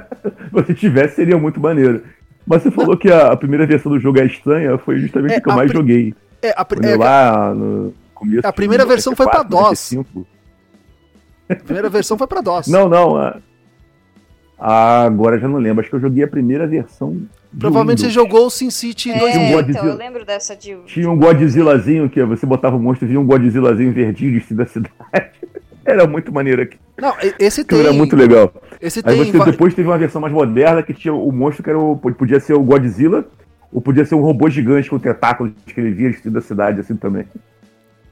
Se 0.66 0.74
tivesse, 0.74 1.16
seria 1.16 1.36
muito 1.36 1.60
maneiro. 1.60 2.02
Mas 2.46 2.62
você 2.62 2.70
falou 2.70 2.96
que 2.96 3.10
a, 3.12 3.36
primeira 3.36 3.66
versão 3.66 3.92
do 3.92 4.00
jogo 4.00 4.18
é 4.20 4.24
estranha, 4.24 4.78
foi 4.78 4.98
justamente 5.00 5.34
É, 5.34 5.38
o 5.38 5.42
que 5.42 5.50
eu 5.50 5.54
mais 5.54 5.68
pri- 5.68 5.76
joguei. 5.78 6.14
É, 6.40 6.54
a, 6.56 6.64
Quando 6.64 6.84
é, 6.86 6.94
eu 6.94 6.98
lá 6.98 7.52
no 7.52 7.92
começo. 8.18 8.46
A 8.46 8.52
primeira 8.52 8.84
de 8.84 8.88
versão 8.90 9.14
foi 9.16 9.26
pra 9.26 9.38
94, 9.44 9.70
DOS. 9.70 9.92
95. 9.92 10.26
a 11.50 11.54
primeira 11.56 11.88
versão 11.88 12.18
foi 12.18 12.26
pra 12.26 12.40
DOS. 12.40 12.66
Não, 12.68 12.88
não. 12.88 13.16
a- 13.16 13.36
Ah, 14.58 15.04
agora 15.04 15.38
já 15.38 15.46
não 15.48 15.58
lembro. 15.58 15.80
Acho 15.80 15.90
que 15.90 15.96
eu 15.96 16.00
joguei 16.00 16.24
a 16.24 16.28
primeira 16.28 16.66
versão. 16.66 17.12
de 17.52 17.60
Provavelmente 17.60 18.00
você 18.02 18.10
jogou 18.10 18.46
o 18.46 18.50
SimCity 18.50 19.10
É, 19.12 19.18
2000. 19.18 19.40
um 19.40 19.44
então, 19.46 19.62
Godzilla. 19.62 19.86
eu 19.86 19.96
lembro 19.96 20.24
dessa 20.24 20.56
de... 20.56 20.76
Tinha 20.86 21.08
um 21.10 21.16
Godzillazinho 21.16 22.10
que 22.10 22.22
você 22.24 22.44
botava 22.44 22.76
o 22.76 22.80
monstro 22.80 23.06
e 23.06 23.10
via 23.10 23.20
um 23.20 23.24
Godzillazinho 23.24 23.92
verdinho 23.92 24.38
de 24.40 24.54
da 24.54 24.66
cidade. 24.66 24.92
Era 25.84 26.06
muito 26.06 26.30
maneiro 26.30 26.60
aqui. 26.60 26.76
Não, 27.00 27.14
esse 27.38 27.64
tem. 27.64 27.80
era 27.80 27.94
muito 27.94 28.14
legal. 28.14 28.52
Esse 28.78 29.00
Aí 29.06 29.22
tem. 29.22 29.32
você 29.32 29.50
depois 29.52 29.72
teve 29.72 29.88
uma 29.88 29.96
versão 29.96 30.20
mais 30.20 30.34
moderna 30.34 30.82
que 30.82 30.92
tinha 30.92 31.14
o 31.14 31.32
monstro 31.32 31.62
que 31.64 31.70
era 31.70 31.78
o, 31.78 31.96
podia 31.96 32.38
ser 32.40 32.52
o 32.52 32.62
Godzilla, 32.62 33.24
ou 33.72 33.80
podia 33.80 34.04
ser 34.04 34.14
um 34.14 34.20
robô 34.20 34.50
gigante 34.50 34.90
com 34.90 34.98
tentáculos 34.98 35.50
que 35.64 35.80
ele 35.80 35.92
via 35.92 36.10
destruindo 36.10 36.38
a 36.38 36.42
cidade 36.42 36.80
assim 36.80 36.94
também. 36.94 37.24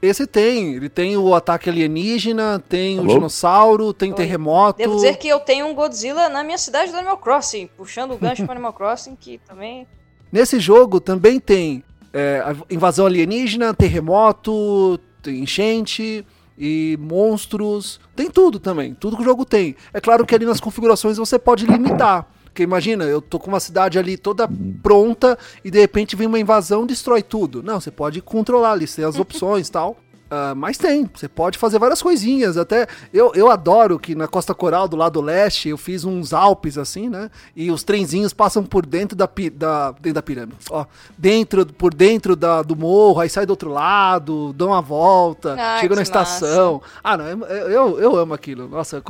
Esse 0.01 0.27
tem. 0.27 0.75
Ele 0.75 0.89
tem 0.89 1.17
o 1.17 1.33
ataque 1.33 1.69
alienígena, 1.69 2.63
tem 2.67 2.97
o 2.97 3.01
Alô? 3.01 3.13
dinossauro, 3.13 3.93
tem 3.93 4.11
Oi. 4.11 4.15
terremoto. 4.15 4.77
Devo 4.77 4.95
dizer 4.95 5.17
que 5.17 5.27
eu 5.27 5.39
tenho 5.39 5.67
um 5.67 5.73
Godzilla 5.73 6.29
na 6.29 6.43
minha 6.43 6.57
cidade 6.57 6.91
do 6.91 6.97
Animal 6.97 7.17
Crossing, 7.17 7.67
puxando 7.77 8.13
o 8.13 8.17
gancho 8.17 8.43
para 8.45 8.53
Animal 8.53 8.73
Crossing, 8.73 9.15
que 9.15 9.39
também. 9.47 9.87
Nesse 10.31 10.59
jogo 10.59 10.99
também 10.99 11.39
tem 11.39 11.83
é, 12.13 12.43
invasão 12.69 13.05
alienígena, 13.05 13.73
terremoto, 13.73 14.99
tem 15.21 15.39
enchente 15.39 16.25
e 16.57 16.97
monstros. 16.99 17.99
Tem 18.15 18.29
tudo 18.29 18.59
também. 18.59 18.93
Tudo 18.93 19.15
que 19.15 19.21
o 19.21 19.25
jogo 19.25 19.45
tem. 19.45 19.75
É 19.93 20.01
claro 20.01 20.25
que 20.25 20.33
ali 20.33 20.45
nas 20.45 20.59
configurações 20.59 21.17
você 21.17 21.37
pode 21.37 21.65
limitar. 21.65 22.27
Porque 22.57 22.63
imagina, 22.63 23.03
eu 23.03 23.21
tô 23.21 23.37
com 23.37 23.49
uma 23.49 23.59
cidade 23.59 23.99
ali 23.99 24.17
toda 24.17 24.49
pronta 24.81 25.37
e 25.63 25.69
de 25.69 25.79
repente 25.79 26.15
vem 26.15 26.25
uma 26.25 26.39
invasão 26.39 26.87
destrói 26.87 27.21
tudo. 27.21 27.61
Não, 27.61 27.79
você 27.79 27.91
pode 27.91 28.19
controlar 28.19 28.71
ali, 28.71 28.87
você 28.87 28.95
tem 28.95 29.05
as 29.05 29.19
opções 29.19 29.69
tal. 29.69 29.95
Ah, 30.29 30.53
mas 30.55 30.77
tem, 30.77 31.09
você 31.13 31.27
pode 31.27 31.57
fazer 31.57 31.79
várias 31.79 32.01
coisinhas. 32.01 32.57
Até 32.57 32.87
eu, 33.13 33.31
eu 33.33 33.49
adoro 33.49 33.97
que 33.97 34.13
na 34.13 34.27
Costa 34.27 34.53
Coral, 34.53 34.87
do 34.87 34.97
lado 34.97 35.21
leste, 35.21 35.69
eu 35.69 35.77
fiz 35.77 36.03
uns 36.03 36.33
Alpes 36.33 36.77
assim, 36.77 37.09
né? 37.09 37.29
E 37.55 37.71
os 37.71 37.83
trenzinhos 37.83 38.33
passam 38.33 38.63
por 38.63 38.85
dentro 38.85 39.15
da, 39.15 39.29
da, 39.53 39.91
dentro 39.91 40.13
da 40.13 40.21
pirâmide. 40.21 40.57
Ó, 40.69 40.85
dentro, 41.17 41.65
por 41.65 41.93
dentro 41.93 42.35
da, 42.35 42.61
do 42.61 42.75
morro, 42.75 43.21
aí 43.21 43.29
sai 43.29 43.45
do 43.45 43.51
outro 43.51 43.71
lado, 43.71 44.53
dão 44.53 44.67
uma 44.67 44.81
volta, 44.81 45.55
Ai, 45.57 45.81
chega 45.81 45.95
na 45.95 46.01
estação. 46.01 46.81
Ah, 47.03 47.15
não, 47.15 47.25
eu, 47.47 47.99
eu, 47.99 48.15
amo 48.17 48.33
aquilo. 48.33 48.67
Nossa, 48.67 49.01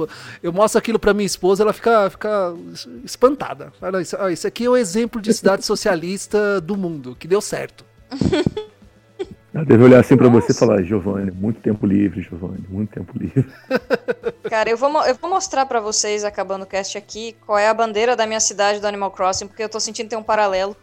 eu 0.44 0.54
mostro 0.54 0.78
aquilo 0.78 1.00
pra 1.00 1.14
minha 1.14 1.26
esposa, 1.26 1.64
ela 1.64 1.74
fica, 1.74 2.10
fica 2.10 2.54
espantada. 3.04 3.74
Isso, 4.02 4.16
isso 4.30 4.48
aqui 4.48 4.66
é 4.66 4.70
o 4.70 4.78
exemplo 4.78 5.20
de 5.20 5.34
cidade 5.34 5.66
socialista 5.66 6.62
do 6.62 6.78
mundo, 6.78 7.16
que 7.20 7.28
deu 7.28 7.42
certo. 7.42 7.84
Ela 9.58 9.66
deve 9.66 9.84
olhar 9.84 10.00
assim 10.00 10.16
pra 10.16 10.30
você 10.30 10.52
e 10.52 10.56
falar, 10.56 10.84
Giovanni, 10.84 11.32
muito 11.32 11.60
tempo 11.60 11.88
livre, 11.88 12.22
Giovanni, 12.22 12.64
muito 12.70 12.94
tempo 12.94 13.12
livre. 13.18 13.44
Cara, 14.48 14.70
eu 14.70 14.78
vou, 14.78 15.04
eu 15.04 15.16
vou 15.16 15.32
mostrar 15.32 15.66
pra 15.66 15.80
vocês, 15.80 16.24
acabando 16.24 16.62
o 16.62 16.68
cast 16.68 16.96
aqui, 16.96 17.36
qual 17.44 17.58
é 17.58 17.68
a 17.68 17.74
bandeira 17.74 18.16
da 18.16 18.28
minha 18.28 18.40
cidade 18.40 18.80
do 18.80 18.86
Animal 18.86 19.10
Crossing, 19.10 19.48
porque 19.48 19.64
eu 19.64 19.70
tô 19.70 19.80
sentindo 19.80 20.06
que 20.06 20.10
tem 20.12 20.20
um 20.20 20.24
paralelo. 20.24 20.78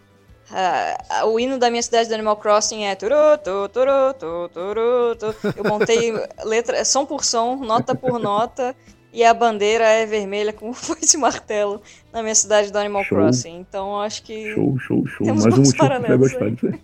Ah, 0.50 1.24
o 1.24 1.38
hino 1.38 1.56
da 1.56 1.70
minha 1.70 1.82
cidade 1.84 2.08
do 2.08 2.14
Animal 2.14 2.36
Crossing 2.36 2.82
é 2.82 2.96
turu, 2.96 3.14
tu, 3.44 3.68
turu, 3.68 4.12
tu, 4.18 4.50
turu, 4.52 5.16
tu. 5.20 5.52
Eu 5.56 5.70
montei 5.70 6.12
letra, 6.44 6.84
som 6.84 7.06
por 7.06 7.24
som, 7.24 7.54
nota 7.54 7.94
por 7.94 8.18
nota, 8.18 8.74
e 9.12 9.22
a 9.22 9.32
bandeira 9.32 9.84
é 9.84 10.04
vermelha 10.04 10.52
com 10.52 10.72
foice 10.74 11.16
e 11.16 11.20
martelo 11.20 11.80
na 12.12 12.22
minha 12.22 12.34
cidade 12.34 12.72
do 12.72 12.78
Animal 12.78 13.04
Show. 13.04 13.18
Crossing. 13.18 13.56
Então 13.56 14.00
acho 14.00 14.20
que. 14.24 14.52
Show, 14.52 14.76
show, 14.80 15.06
show. 15.06 15.24
Temos 15.24 15.44
Mais 15.44 15.54
um 15.54 15.62
motivo 15.62 15.76
que 15.76 15.96
você 15.96 16.08
vai 16.08 16.18
gostar 16.18 16.50
disso. 16.50 16.78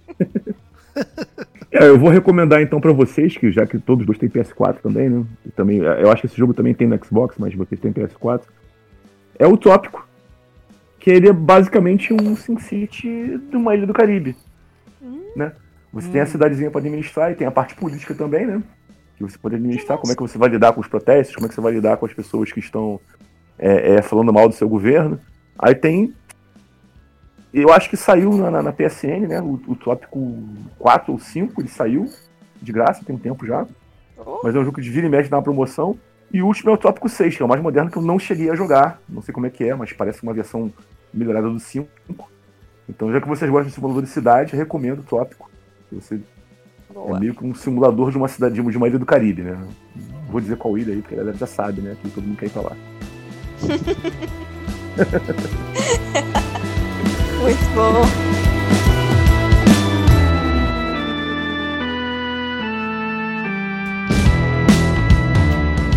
É, 1.73 1.87
eu 1.87 1.99
vou 1.99 2.11
recomendar 2.11 2.61
então 2.61 2.81
pra 2.81 2.93
vocês, 2.93 3.37
que 3.37 3.51
já 3.53 3.65
que 3.65 3.79
todos 3.79 4.05
dois 4.05 4.19
têm 4.19 4.29
PS4 4.29 4.79
também, 4.83 5.09
né? 5.09 5.25
e 5.47 5.51
também, 5.51 5.79
eu 5.79 6.11
acho 6.11 6.23
que 6.23 6.27
esse 6.27 6.37
jogo 6.37 6.53
também 6.53 6.75
tem 6.75 6.89
no 6.89 6.99
Xbox, 7.05 7.37
mas 7.39 7.55
vocês 7.55 7.81
têm 7.81 7.93
PS4. 7.93 8.43
É 9.39 9.47
o 9.47 9.57
Tópico, 9.57 10.07
que 10.99 11.11
ele 11.11 11.29
é 11.29 11.33
basicamente 11.33 12.13
um 12.13 12.35
SimCity 12.35 13.39
de 13.39 13.57
uma 13.57 13.75
ilha 13.75 13.87
do 13.87 13.93
Caribe, 13.93 14.37
né? 15.37 15.53
Você 15.93 16.09
tem 16.09 16.21
a 16.21 16.27
cidadezinha 16.27 16.71
para 16.71 16.81
administrar 16.81 17.33
e 17.33 17.35
tem 17.35 17.47
a 17.47 17.51
parte 17.51 17.75
política 17.75 18.15
também, 18.15 18.47
né? 18.47 18.63
Que 19.17 19.25
você 19.25 19.39
pode 19.39 19.57
administrar, 19.57 19.99
como 19.99 20.13
é 20.13 20.17
que 20.17 20.23
você 20.23 20.39
vai 20.39 20.49
lidar 20.49 20.73
com 20.73 20.81
os 20.81 20.87
protestos, 20.87 21.35
como 21.35 21.47
é 21.47 21.49
que 21.49 21.55
você 21.55 21.61
vai 21.61 21.73
lidar 21.73 21.97
com 21.97 22.07
as 22.07 22.13
pessoas 22.13 22.53
que 22.53 22.61
estão 22.61 23.01
é, 23.59 23.95
é, 23.95 24.03
falando 24.03 24.33
mal 24.33 24.49
do 24.49 24.55
seu 24.55 24.69
governo. 24.69 25.21
Aí 25.59 25.75
tem 25.75 26.15
eu 27.53 27.73
acho 27.73 27.91
que 27.91 27.97
saiu 27.97 28.33
na, 28.37 28.51
na- 28.51 28.63
na 28.63 28.73
PSN, 28.73 29.27
né? 29.29 29.41
O, 29.41 29.61
o 29.67 29.75
tópico 29.75 30.39
4 30.79 31.13
ou 31.13 31.19
5, 31.19 31.61
ele 31.61 31.69
saiu 31.69 32.09
de 32.61 32.73
graça, 32.73 33.05
tem 33.05 33.15
um 33.17 33.19
tempo 33.19 33.47
já. 33.47 33.67
Oh. 34.17 34.41
Mas 34.45 34.55
é 34.55 34.59
um 34.59 34.65
jogo 34.65 34.77
que 34.77 34.83
de 34.83 34.91
vira 34.91 35.07
e 35.07 35.11
mexe 35.11 35.29
uma 35.31 35.43
promoção. 35.43 35.99
E 36.33 36.43
o 36.43 36.47
último 36.47 36.71
é 36.71 36.75
o 36.75 36.79
tópico 36.79 37.09
6, 37.09 37.37
que 37.37 37.43
é 37.43 37.45
o 37.45 37.49
mais 37.49 37.61
moderno 37.61 37.91
que 37.91 37.97
eu 37.97 38.03
não 38.03 38.19
cheguei 38.19 38.51
a 38.51 38.55
jogar. 38.55 39.01
Não 39.09 39.21
sei 39.21 39.35
como 39.35 39.47
é 39.47 39.51
que 39.51 39.65
é, 39.65 39.75
mas 39.75 39.93
parece 39.93 40.23
uma 40.23 40.33
versão 40.33 40.73
melhorada 41.13 41.49
do 41.49 41.59
5. 41.59 41.89
Então, 42.89 43.13
já 43.13 43.21
que 43.21 43.27
vocês 43.29 43.51
gostam 43.51 43.69
de 43.69 43.75
simulador 43.75 44.03
de 44.03 44.09
cidade, 44.09 44.55
recomendo 44.55 45.01
o 45.01 45.03
tópico. 45.05 45.51
Você 45.91 46.21
Boa. 46.93 47.17
é 47.17 47.21
meio 47.21 47.35
que 47.35 47.45
um 47.45 47.55
simulador 47.55 48.11
de 48.13 48.17
uma 48.17 48.29
cidade, 48.29 48.55
de 48.55 48.77
uma 48.77 48.87
ilha 48.89 48.99
do 48.99 49.07
Caribe, 49.07 49.43
né? 49.43 49.53
Não 49.53 49.69
Vou 50.31 50.41
dizer 50.41 50.57
qual 50.57 50.79
ilha 50.79 50.93
aí, 50.95 51.01
porque 51.03 51.15
a 51.15 51.19
galera 51.19 51.37
já 51.37 51.47
sabe, 51.47 51.81
né? 51.81 51.97
Que 52.01 52.11
todo 52.11 52.25
mundo 52.25 52.37
quer 52.37 52.47
ir 52.47 52.51
pra 52.51 52.63
lá. 52.63 52.77
Muito 57.41 57.65
bom. 57.75 58.05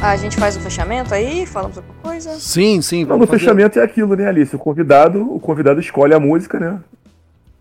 Ah, 0.02 0.12
a 0.12 0.18
gente 0.18 0.36
faz 0.38 0.58
o 0.58 0.60
fechamento 0.60 1.14
aí, 1.14 1.46
falamos 1.46 1.78
alguma 1.78 1.96
coisa. 2.04 2.36
Sim, 2.38 2.82
sim. 2.82 3.02
Então, 3.02 3.18
fazer- 3.20 3.32
fechamento 3.40 3.80
é 3.80 3.84
aquilo, 3.84 4.16
né, 4.16 4.28
Alice? 4.28 4.54
O 4.54 4.60
convidado, 4.60 5.34
o 5.34 5.40
convidado 5.40 5.80
escolhe 5.80 6.14
a 6.14 6.20
música, 6.20 6.60
né? 6.60 6.80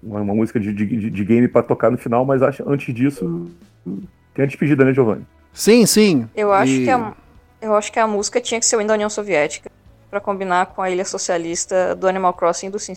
Uma, 0.03 0.21
uma 0.21 0.35
música 0.35 0.59
de, 0.59 0.73
de, 0.73 1.09
de 1.11 1.25
game 1.25 1.47
pra 1.47 1.62
tocar 1.62 1.90
no 1.90 1.97
final, 1.99 2.25
mas 2.25 2.42
acho, 2.42 2.68
antes 2.68 2.92
disso, 2.92 3.49
tem 4.35 4.42
a 4.42 4.47
despedida, 4.47 4.85
né, 4.85 4.92
Giovanni? 4.92 5.25
Sim, 5.53 5.87
sim. 5.87 6.29
Eu 6.35 6.53
acho, 6.53 6.73
E- 6.73 6.85
que 6.85 6.90
a, 6.90 7.12
eu 7.61 7.77
acho 7.77 7.92
que 7.92 8.01
a 8.01 8.07
música 8.09 8.40
tinha 8.40 8.59
que 8.59 8.66
ser 8.66 8.75
o 8.77 8.85
da 8.85 8.95
União 8.95 9.09
Soviética 9.09 9.71
pra 10.11 10.18
combinar 10.21 10.66
com 10.66 10.83
a 10.83 10.90
ilha 10.90 11.05
socialista 11.05 11.95
do 11.95 12.09
Animal 12.09 12.35
Crossing 12.35 12.66
e 12.66 12.71
do 12.71 12.79
Sim. 12.81 12.95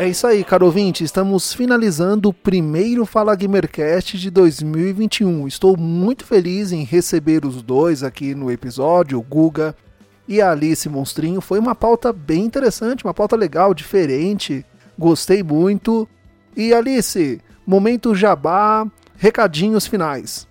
É 0.00 0.06
isso 0.06 0.28
aí, 0.28 0.44
caro 0.44 0.64
ouvinte. 0.64 1.02
Estamos 1.02 1.52
finalizando 1.52 2.28
o 2.28 2.32
primeiro 2.32 3.04
Fala 3.04 3.34
Gamercast 3.34 4.16
de 4.16 4.30
2021. 4.30 5.48
Estou 5.48 5.76
muito 5.76 6.24
feliz 6.24 6.70
em 6.70 6.84
receber 6.84 7.44
os 7.44 7.60
dois 7.62 8.04
aqui 8.04 8.32
no 8.32 8.48
episódio, 8.48 9.18
o 9.18 9.22
Guga 9.22 9.74
e 10.28 10.40
a 10.40 10.52
Alice 10.52 10.88
Monstrinho. 10.88 11.40
Foi 11.40 11.58
uma 11.58 11.74
pauta 11.74 12.12
bem 12.12 12.44
interessante, 12.44 13.04
uma 13.04 13.12
pauta 13.12 13.34
legal, 13.34 13.74
diferente. 13.74 14.64
Gostei 14.96 15.42
muito. 15.42 16.08
E 16.56 16.72
Alice, 16.72 17.40
momento 17.66 18.14
jabá, 18.14 18.86
recadinhos 19.16 19.88
finais. 19.88 20.46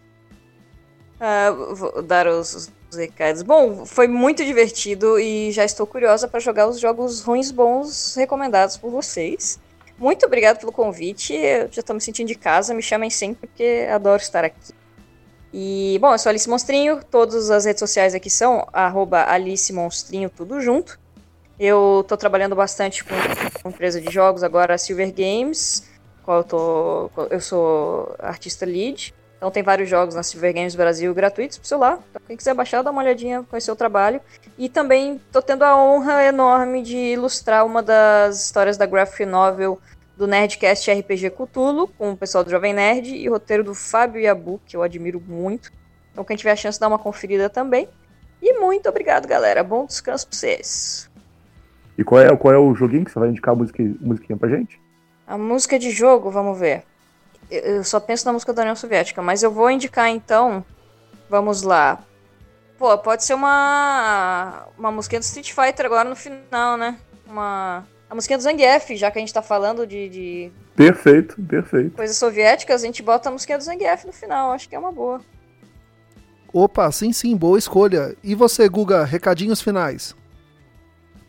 Ah, 1.22 1.52
vou 1.52 2.04
dar 2.04 2.28
os, 2.28 2.70
os 2.90 2.98
recados. 2.98 3.42
Bom, 3.42 3.86
foi 3.86 4.08
muito 4.08 4.44
divertido 4.46 5.20
e 5.20 5.52
já 5.52 5.66
estou 5.66 5.86
curiosa 5.86 6.28
para 6.28 6.40
jogar 6.40 6.68
os 6.68 6.80
jogos 6.80 7.22
ruins 7.22 7.52
bons 7.52 8.16
recomendados 8.16 8.78
por 8.78 8.90
vocês. 8.92 9.60
Muito 9.98 10.26
obrigado 10.26 10.60
pelo 10.60 10.72
convite. 10.72 11.34
Eu 11.34 11.70
já 11.72 11.80
estou 11.80 11.96
me 11.96 12.02
sentindo 12.02 12.28
de 12.28 12.36
casa. 12.36 12.74
Me 12.74 12.82
chamem 12.82 13.10
sempre 13.10 13.48
porque 13.48 13.88
adoro 13.92 14.22
estar 14.22 14.44
aqui. 14.44 14.74
E, 15.52 15.98
bom, 16.00 16.14
eu 16.14 16.20
sou 16.20 16.30
Alice 16.30 16.48
Monstrinho. 16.48 17.02
Todas 17.10 17.50
as 17.50 17.66
redes 17.66 17.80
sociais 17.80 18.14
aqui 18.14 18.30
são 18.30 18.68
arroba 18.72 19.26
Alice 19.28 19.72
Monstrinho, 19.74 20.30
tudo 20.30 20.62
junto. 20.62 21.00
Eu 21.60 22.02
estou 22.02 22.18
trabalhando 22.18 22.56
bastante 22.56 23.04
com 23.04 23.16
uma 23.64 23.74
empresa 23.74 24.00
de 24.00 24.12
jogos, 24.12 24.44
agora 24.44 24.76
a 24.76 24.78
Silver 24.78 25.12
Games, 25.12 25.88
qual 26.24 26.40
eu, 26.40 26.44
tô, 26.44 27.10
eu 27.32 27.42
sou 27.42 28.16
artista 28.20 28.64
lead. 28.64 29.16
Então 29.38 29.52
tem 29.52 29.62
vários 29.62 29.88
jogos 29.88 30.16
na 30.16 30.24
Silver 30.24 30.54
Games 30.54 30.76
Brasil 30.76 31.14
gratuitos 31.14 31.58
pro 31.58 31.68
celular. 31.68 32.00
Então, 32.10 32.22
quem 32.26 32.36
quiser 32.36 32.56
baixar, 32.56 32.82
dá 32.82 32.90
uma 32.90 33.02
olhadinha, 33.02 33.44
conhecer 33.44 33.72
o 33.72 33.76
trabalho. 33.76 34.20
E 34.58 34.68
também 34.68 35.22
tô 35.32 35.42
tendo 35.42 35.64
a 35.64 35.78
honra 35.78 36.24
enorme 36.24 36.82
de 36.82 36.98
ilustrar 36.98 37.66
uma 37.66 37.84
das 37.84 38.44
histórias 38.44 38.78
da 38.78 38.88
graphic 38.88 39.26
novel 39.26 39.80
do 40.18 40.26
Nerdcast 40.26 40.92
RPG 40.92 41.30
Cthulhu, 41.30 41.88
com 41.88 42.12
o 42.12 42.18
pessoal 42.18 42.44
do 42.44 42.50
Jovem 42.50 42.74
Nerd, 42.74 43.16
e 43.16 43.30
o 43.30 43.34
roteiro 43.34 43.64
do 43.64 43.76
Fábio 43.76 44.20
Yabu, 44.20 44.60
que 44.66 44.76
eu 44.76 44.82
admiro 44.82 45.22
muito. 45.26 45.72
Então 46.12 46.24
quem 46.24 46.36
tiver 46.36 46.52
a 46.52 46.56
chance, 46.56 46.80
dá 46.80 46.88
uma 46.88 46.98
conferida 46.98 47.48
também. 47.48 47.88
E 48.42 48.54
muito 48.60 48.90
obrigado, 48.90 49.28
galera. 49.28 49.64
Bom 49.64 49.86
descanso 49.86 50.28
pra 50.28 50.36
vocês. 50.36 51.08
E 51.96 52.04
qual 52.04 52.22
é, 52.22 52.36
qual 52.36 52.54
é 52.54 52.58
o 52.58 52.74
joguinho 52.74 53.06
que 53.06 53.12
você 53.12 53.20
vai 53.20 53.30
indicar 53.30 53.54
a 53.54 53.58
música, 53.58 53.84
musiquinha 54.02 54.38
pra 54.38 54.50
gente? 54.50 54.82
A 55.28 55.38
música 55.38 55.78
de 55.78 55.92
jogo, 55.92 56.32
vamos 56.32 56.58
ver. 56.58 56.84
Eu 57.50 57.84
só 57.84 58.00
penso 58.00 58.26
na 58.26 58.34
música 58.34 58.54
da 58.54 58.62
União 58.62 58.76
Soviética, 58.76 59.22
mas 59.22 59.42
eu 59.44 59.52
vou 59.52 59.70
indicar 59.72 60.10
então. 60.10 60.66
Vamos 61.30 61.62
lá. 61.62 62.00
Pô, 62.78 62.98
pode 62.98 63.24
ser 63.24 63.34
uma. 63.34 64.68
Uma 64.78 64.92
musiquinha 64.92 65.20
do 65.20 65.24
Street 65.24 65.52
Fighter 65.52 65.86
agora 65.86 66.08
no 66.08 66.16
final, 66.16 66.78
né? 66.78 66.98
Uma. 67.28 67.86
A 68.10 68.16
musiquinha 68.16 68.38
do 68.38 68.44
Zangief, 68.44 68.96
já 68.96 69.12
que 69.12 69.18
a 69.18 69.22
gente 69.22 69.34
tá 69.34 69.42
falando 69.42 69.86
de, 69.86 70.08
de 70.08 70.52
Perfeito, 70.76 71.42
perfeito. 71.42 71.96
coisas 71.96 72.16
soviéticas, 72.16 72.82
a 72.82 72.86
gente 72.86 73.04
bota 73.04 73.28
a 73.28 73.32
musiquinha 73.32 73.58
do 73.58 73.64
Zangief 73.64 74.06
no 74.06 74.14
final. 74.14 74.52
Acho 74.52 74.70
que 74.70 74.76
é 74.76 74.80
uma 74.80 74.92
boa. 74.92 75.20
Opa, 76.54 76.90
sim, 76.92 77.12
sim, 77.12 77.36
boa 77.36 77.58
escolha. 77.58 78.16
E 78.24 78.34
você, 78.34 78.70
Guga, 78.70 79.04
recadinhos 79.04 79.62
finais? 79.62 80.16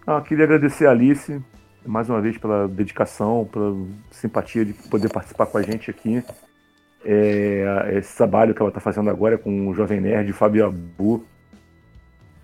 Ah, 0.06 0.20
queria 0.20 0.44
agradecer 0.44 0.86
a 0.86 0.90
Alice 0.90 1.42
mais 1.86 2.08
uma 2.08 2.20
vez 2.20 2.36
pela 2.38 2.68
dedicação, 2.68 3.48
pela 3.50 3.76
simpatia 4.10 4.64
de 4.64 4.72
poder 4.72 5.10
participar 5.10 5.46
com 5.46 5.58
a 5.58 5.62
gente 5.62 5.90
aqui. 5.90 6.22
É, 7.04 7.94
esse 7.96 8.16
trabalho 8.16 8.54
que 8.54 8.60
ela 8.60 8.70
está 8.70 8.80
fazendo 8.80 9.08
agora 9.08 9.38
com 9.38 9.68
o 9.68 9.74
Jovem 9.74 10.00
Nerd, 10.00 10.32
Fábio 10.32 10.66
Abu. 10.66 11.24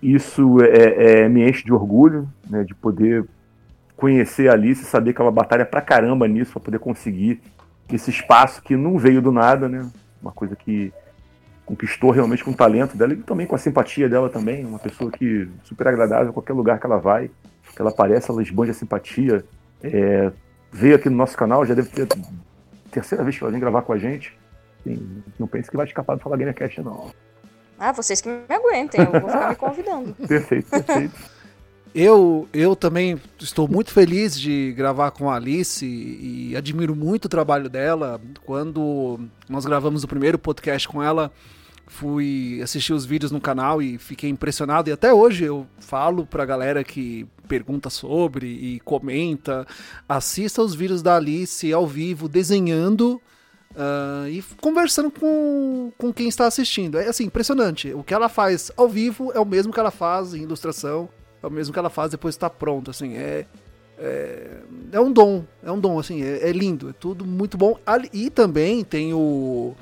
Isso 0.01 0.61
é, 0.61 1.23
é, 1.23 1.29
me 1.29 1.47
enche 1.47 1.63
de 1.63 1.73
orgulho, 1.73 2.29
né, 2.49 2.63
de 2.63 2.75
poder 2.75 3.25
conhecer 3.95 4.49
a 4.49 4.53
Alice, 4.53 4.83
saber 4.83 5.13
que 5.13 5.21
ela 5.21 5.31
batalha 5.31 5.65
pra 5.65 5.81
caramba 5.81 6.27
nisso, 6.27 6.53
para 6.53 6.61
poder 6.61 6.79
conseguir 6.79 7.41
esse 7.91 8.09
espaço 8.09 8.61
que 8.61 8.75
não 8.75 8.97
veio 8.97 9.21
do 9.21 9.31
nada, 9.31 9.69
né? 9.69 9.89
Uma 10.21 10.31
coisa 10.31 10.55
que 10.55 10.91
conquistou 11.65 12.11
realmente 12.11 12.43
com 12.43 12.51
o 12.51 12.55
talento 12.55 12.95
dela 12.95 13.13
e 13.13 13.17
também 13.17 13.47
com 13.47 13.55
a 13.55 13.57
simpatia 13.57 14.07
dela 14.07 14.29
também, 14.29 14.65
uma 14.65 14.79
pessoa 14.79 15.09
que 15.09 15.47
super 15.63 15.87
agradável, 15.87 16.33
qualquer 16.33 16.53
lugar 16.53 16.79
que 16.79 16.85
ela 16.85 16.97
vai, 16.97 17.31
ela 17.81 17.91
aparece, 17.91 18.29
ela 18.29 18.41
esbanja 18.41 18.73
simpatia. 18.73 19.43
É, 19.83 20.31
veio 20.71 20.95
aqui 20.95 21.09
no 21.09 21.15
nosso 21.15 21.37
canal, 21.37 21.65
já 21.65 21.73
deve 21.73 21.89
ter 21.89 22.07
terceira 22.91 23.23
vez 23.23 23.37
que 23.37 23.43
ela 23.43 23.51
vem 23.51 23.59
gravar 23.59 23.81
com 23.81 23.93
a 23.93 23.97
gente. 23.97 24.37
Assim, 24.79 25.23
não 25.39 25.47
pense 25.47 25.69
que 25.69 25.77
vai 25.77 25.85
escapar 25.85 26.15
do 26.15 26.21
Fala 26.21 26.37
Gamercast, 26.37 26.81
não. 26.81 27.11
Ah, 27.77 27.91
vocês 27.91 28.21
que 28.21 28.29
me 28.29 28.43
aguentem, 28.49 29.01
eu 29.01 29.11
vou 29.11 29.29
ficar 29.29 29.49
me 29.49 29.55
convidando. 29.55 30.13
perfeito, 30.27 30.69
perfeito. 30.69 31.13
Eu, 31.93 32.47
eu 32.53 32.75
também 32.75 33.19
estou 33.39 33.69
muito 33.69 33.91
feliz 33.91 34.37
de 34.37 34.73
gravar 34.73 35.11
com 35.11 35.29
a 35.29 35.35
Alice 35.35 35.85
e, 35.85 36.51
e 36.51 36.57
admiro 36.57 36.93
muito 36.93 37.25
o 37.25 37.29
trabalho 37.29 37.69
dela. 37.69 38.19
Quando 38.45 39.19
nós 39.47 39.65
gravamos 39.65 40.03
o 40.03 40.07
primeiro 40.07 40.37
podcast 40.37 40.87
com 40.89 41.01
ela, 41.01 41.31
fui 41.87 42.59
assistir 42.63 42.93
os 42.93 43.05
vídeos 43.05 43.31
no 43.31 43.39
canal 43.39 43.81
e 43.81 43.97
fiquei 43.97 44.29
impressionado. 44.29 44.89
E 44.89 44.93
até 44.93 45.13
hoje 45.13 45.45
eu 45.45 45.67
falo 45.79 46.25
pra 46.25 46.45
galera 46.45 46.83
que 46.83 47.27
pergunta 47.47 47.89
sobre 47.89 48.47
e 48.47 48.79
comenta, 48.81 49.67
assista 50.09 50.61
os 50.61 50.73
vídeos 50.73 51.01
da 51.01 51.15
Alice 51.15 51.71
ao 51.71 51.85
vivo, 51.85 52.27
desenhando 52.27 53.21
uh, 53.71 54.27
e 54.27 54.43
conversando 54.59 55.11
com, 55.11 55.91
com 55.97 56.11
quem 56.11 56.27
está 56.27 56.47
assistindo. 56.47 56.97
É 56.97 57.07
assim, 57.07 57.25
impressionante. 57.25 57.93
O 57.93 58.03
que 58.03 58.13
ela 58.13 58.29
faz 58.29 58.71
ao 58.75 58.89
vivo 58.89 59.31
é 59.33 59.39
o 59.39 59.45
mesmo 59.45 59.71
que 59.71 59.79
ela 59.79 59.91
faz 59.91 60.33
em 60.33 60.41
ilustração 60.41 61.09
é 61.45 61.47
o 61.47 61.51
mesmo 61.51 61.71
que 61.71 61.77
ela 61.77 61.91
faz 61.91 62.09
depois 62.09 62.33
está 62.33 62.49
pronto, 62.49 62.89
assim, 62.89 63.15
é, 63.15 63.45
é, 63.99 64.57
é 64.91 64.99
um 64.99 65.11
dom, 65.11 65.43
é 65.61 65.71
um 65.71 65.79
dom, 65.79 65.99
assim, 65.99 66.23
é, 66.23 66.49
é, 66.49 66.51
lindo, 66.51 66.89
é 66.89 66.93
tudo 66.93 67.23
muito 67.23 67.55
bom. 67.55 67.77
E 68.11 68.31
também 68.31 68.83
tem 68.83 69.13
o 69.13 69.75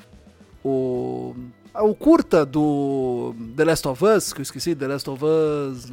o 0.63 1.35
o 1.81 1.95
curta 1.95 2.45
do 2.45 3.35
The 3.55 3.65
Last 3.65 3.87
of 3.87 4.05
Us, 4.05 4.33
que 4.33 4.39
eu 4.39 4.43
esqueci, 4.43 4.75
The 4.75 4.87
Last 4.87 5.09
of 5.09 5.23
Us 5.23 5.91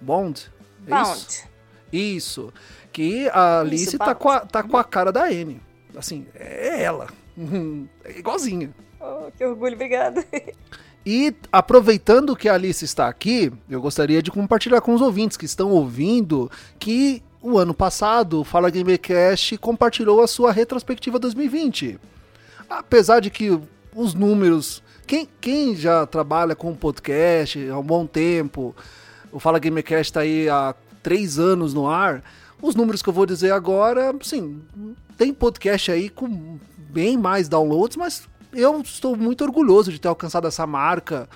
Bond. 0.00 0.50
É 0.86 0.90
Bond. 0.90 1.18
Isso? 1.18 1.48
isso. 1.92 2.52
Que 2.92 3.28
a 3.28 3.60
Alice 3.60 3.88
isso, 3.88 3.98
tá, 3.98 4.14
com 4.14 4.28
a, 4.28 4.40
tá 4.40 4.62
com 4.62 4.76
a 4.76 4.84
cara 4.84 5.10
da 5.10 5.24
Anne. 5.24 5.60
Assim, 5.96 6.26
é 6.34 6.82
ela. 6.82 7.08
É 8.02 8.18
igualzinha. 8.18 8.74
Oh, 8.98 9.30
que 9.36 9.44
orgulho, 9.44 9.74
obrigada. 9.74 10.24
E 11.08 11.32
aproveitando 11.52 12.34
que 12.34 12.48
a 12.48 12.54
Alice 12.54 12.84
está 12.84 13.06
aqui, 13.06 13.52
eu 13.70 13.80
gostaria 13.80 14.20
de 14.20 14.32
compartilhar 14.32 14.80
com 14.80 14.92
os 14.92 15.00
ouvintes 15.00 15.36
que 15.36 15.44
estão 15.44 15.70
ouvindo 15.70 16.50
que 16.80 17.22
o 17.40 17.58
ano 17.58 17.72
passado 17.72 18.40
o 18.40 18.44
Fala 18.44 18.68
Gamercast 18.70 19.56
compartilhou 19.58 20.20
a 20.20 20.26
sua 20.26 20.50
retrospectiva 20.50 21.16
2020. 21.20 21.96
Apesar 22.68 23.20
de 23.20 23.30
que 23.30 23.56
os 23.96 24.12
números. 24.12 24.82
Quem, 25.06 25.26
quem 25.40 25.74
já 25.74 26.06
trabalha 26.06 26.54
com 26.54 26.74
podcast 26.74 27.68
há 27.68 27.78
um 27.78 27.82
bom 27.82 28.06
tempo, 28.06 28.76
o 29.32 29.40
Fala 29.40 29.58
Gamercast 29.58 30.10
está 30.10 30.20
aí 30.20 30.48
há 30.48 30.74
três 31.02 31.38
anos 31.38 31.72
no 31.72 31.88
ar. 31.88 32.22
Os 32.60 32.74
números 32.74 33.02
que 33.02 33.08
eu 33.08 33.12
vou 33.12 33.24
dizer 33.24 33.52
agora, 33.52 34.14
sim, 34.22 34.62
tem 35.16 35.32
podcast 35.32 35.90
aí 35.90 36.08
com 36.10 36.58
bem 36.90 37.16
mais 37.16 37.48
downloads, 37.48 37.96
mas 37.96 38.28
eu 38.52 38.80
estou 38.80 39.16
muito 39.16 39.42
orgulhoso 39.44 39.90
de 39.90 39.98
ter 39.98 40.08
alcançado 40.08 40.46
essa 40.46 40.66
marca 40.66 41.28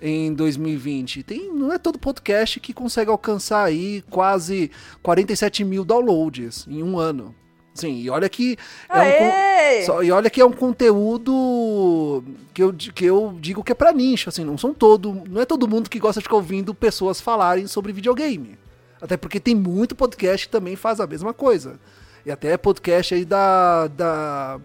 em 0.00 0.32
2020. 0.32 1.22
Tem, 1.22 1.52
não 1.52 1.72
é 1.72 1.78
todo 1.78 1.98
podcast 1.98 2.58
que 2.58 2.72
consegue 2.72 3.10
alcançar 3.10 3.64
aí 3.64 4.02
quase 4.10 4.70
47 5.02 5.64
mil 5.64 5.84
downloads 5.84 6.66
em 6.68 6.82
um 6.82 6.98
ano. 6.98 7.34
Sim, 7.72 8.00
e 8.00 8.10
olha 8.10 8.28
que 8.28 8.56
é 8.88 9.92
um, 9.92 10.02
e 10.02 10.10
olha 10.10 10.28
que 10.28 10.40
é 10.40 10.44
um 10.44 10.52
conteúdo 10.52 12.24
que 12.52 12.62
eu, 12.62 12.72
que 12.72 13.04
eu 13.04 13.36
digo 13.40 13.62
que 13.62 13.72
é 13.72 13.74
para 13.74 13.92
nicho, 13.92 14.28
assim, 14.28 14.44
não 14.44 14.58
são 14.58 14.74
todo, 14.74 15.22
não 15.28 15.40
é 15.40 15.46
todo 15.46 15.68
mundo 15.68 15.88
que 15.88 15.98
gosta 15.98 16.20
de 16.20 16.24
ficar 16.24 16.36
ouvindo 16.36 16.74
pessoas 16.74 17.20
falarem 17.20 17.66
sobre 17.66 17.92
videogame. 17.92 18.58
Até 19.00 19.16
porque 19.16 19.40
tem 19.40 19.54
muito 19.54 19.94
podcast 19.94 20.46
que 20.46 20.52
também 20.52 20.76
faz 20.76 21.00
a 21.00 21.06
mesma 21.06 21.32
coisa. 21.32 21.78
E 22.24 22.30
até 22.30 22.56
podcast 22.56 23.14
aí 23.14 23.24
da, 23.24 23.86
da, 23.88 24.60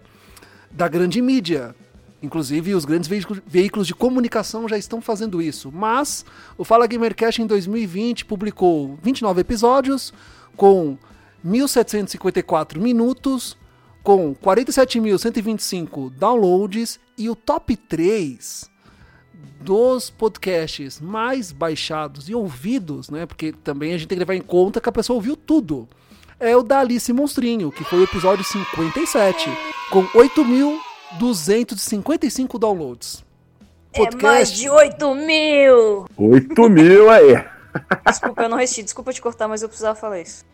da 0.70 0.88
grande 0.88 1.22
mídia. 1.22 1.74
Inclusive, 2.22 2.74
os 2.74 2.84
grandes 2.84 3.08
veículos 3.46 3.86
de 3.86 3.94
comunicação 3.94 4.68
já 4.68 4.76
estão 4.76 5.00
fazendo 5.00 5.40
isso. 5.40 5.70
Mas 5.72 6.24
o 6.58 6.64
Fala 6.64 6.86
Gamercast 6.86 7.40
em 7.40 7.46
2020 7.46 8.24
publicou 8.24 8.98
29 9.02 9.40
episódios 9.40 10.12
com 10.56 10.98
1.754 11.46 12.78
minutos, 12.78 13.56
com 14.02 14.34
47.125 14.34 16.10
downloads 16.10 16.98
e 17.16 17.30
o 17.30 17.36
top 17.36 17.76
3 17.76 18.70
dos 19.60 20.10
podcasts 20.10 21.00
mais 21.00 21.52
baixados 21.52 22.28
e 22.28 22.34
ouvidos, 22.34 23.10
né? 23.10 23.26
Porque 23.26 23.52
também 23.52 23.94
a 23.94 23.98
gente 23.98 24.08
tem 24.08 24.16
que 24.16 24.24
levar 24.24 24.34
em 24.34 24.40
conta 24.42 24.80
que 24.80 24.88
a 24.88 24.92
pessoa 24.92 25.16
ouviu 25.16 25.36
tudo. 25.36 25.88
É 26.38 26.56
o 26.56 26.62
da 26.62 26.80
Alice 26.80 27.12
Monstrinho, 27.12 27.72
que 27.72 27.84
foi 27.84 28.00
o 28.00 28.04
episódio 28.04 28.44
57, 28.44 29.48
com 29.90 30.06
8 30.14 30.44
mil 30.44 30.78
255 31.18 32.58
downloads. 32.58 33.24
Podcast... 33.94 34.24
É 34.24 34.28
mais 34.28 34.52
de 34.52 34.68
8 34.68 35.14
mil! 35.14 36.06
8 36.16 36.68
mil 36.68 37.10
aí! 37.10 37.44
Desculpa, 38.06 38.42
eu 38.42 38.48
não 38.48 38.58
resisti. 38.58 38.82
Desculpa 38.82 39.12
te 39.12 39.20
cortar, 39.20 39.48
mas 39.48 39.62
eu 39.62 39.68
precisava 39.68 39.98
falar 39.98 40.20
isso. 40.20 40.44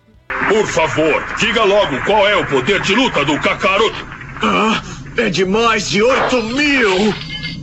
Por 0.48 0.66
favor, 0.66 1.24
diga 1.38 1.64
logo 1.64 2.00
qual 2.04 2.26
é 2.28 2.36
o 2.36 2.46
poder 2.46 2.80
de 2.80 2.94
luta 2.94 3.24
do 3.24 3.38
Kakaroto. 3.40 4.06
Ah, 4.42 4.82
é 5.16 5.30
de 5.30 5.44
mais 5.44 5.88
de 5.88 6.02
8 6.02 6.42
mil! 6.42 7.14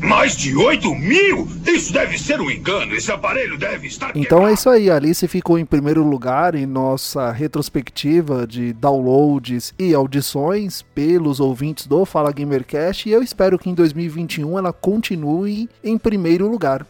Mais 0.02 0.38
de 0.38 0.56
8 0.56 0.96
mil? 0.96 1.48
Isso 1.68 1.92
deve 1.92 2.18
ser 2.18 2.40
um 2.40 2.50
engano. 2.50 2.96
Esse 2.96 3.12
aparelho 3.12 3.58
deve 3.58 3.88
estar. 3.88 4.16
Então 4.16 4.48
é 4.48 4.54
isso 4.54 4.70
aí. 4.70 4.90
A 4.90 4.96
Alice 4.96 5.28
ficou 5.28 5.60
em 5.60 5.66
primeiro 5.66 6.04
lugar 6.04 6.56
em 6.56 6.66
nossa 6.66 7.32
retrospectiva 7.32 8.48
de 8.48 8.72
downloads 8.74 9.74
e 9.78 9.94
audições 9.94 10.84
pelos 10.96 11.40
ouvintes 11.40 11.86
do 11.86 12.06
Fala 12.06 12.32
Gamercast. 12.32 13.10
E 13.10 13.12
eu 13.12 13.22
espero 13.22 13.60
que 13.60 13.70
em 13.70 13.74
2021 13.74 14.58
ela 14.58 14.72
continue 14.72 15.70
em 15.84 15.98
primeiro 15.98 16.48
lugar. 16.48 16.86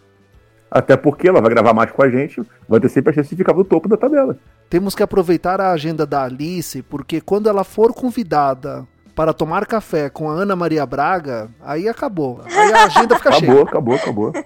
Até 0.71 0.95
porque 0.95 1.27
ela 1.27 1.41
vai 1.41 1.49
gravar 1.49 1.73
mais 1.73 1.91
com 1.91 2.03
a 2.03 2.09
gente, 2.09 2.41
vai 2.67 2.79
ter 2.79 2.89
sempre 2.89 3.11
a 3.11 3.13
chance 3.13 3.29
de 3.29 3.35
ficar 3.35 3.53
no 3.53 3.63
topo 3.63 3.89
da 3.89 3.97
tabela. 3.97 4.37
Temos 4.69 4.93
que 4.93 5.01
aproveitar 5.01 5.59
a 5.59 5.71
agenda 5.71 6.05
da 6.05 6.23
Alice, 6.23 6.81
porque 6.83 7.19
quando 7.19 7.49
ela 7.49 7.63
for 7.63 7.93
convidada 7.93 8.87
para 9.15 9.33
tomar 9.33 9.65
café 9.65 10.09
com 10.09 10.29
a 10.29 10.33
Ana 10.33 10.55
Maria 10.55 10.85
Braga, 10.85 11.49
aí 11.61 11.89
acabou. 11.89 12.41
Aí 12.45 12.71
a 12.71 12.85
agenda 12.85 13.15
fica 13.15 13.29
acabou, 13.29 13.49
cheia. 13.49 13.63
Acabou, 13.63 13.95
acabou, 13.95 14.29
acabou. 14.29 14.45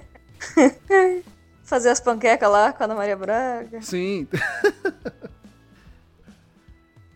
Fazer 1.64 1.90
as 1.90 2.00
panquecas 2.00 2.50
lá 2.50 2.72
com 2.72 2.84
a 2.84 2.86
Ana 2.86 2.96
Maria 2.96 3.18
Braga. 3.18 3.82
Sim. 3.82 4.28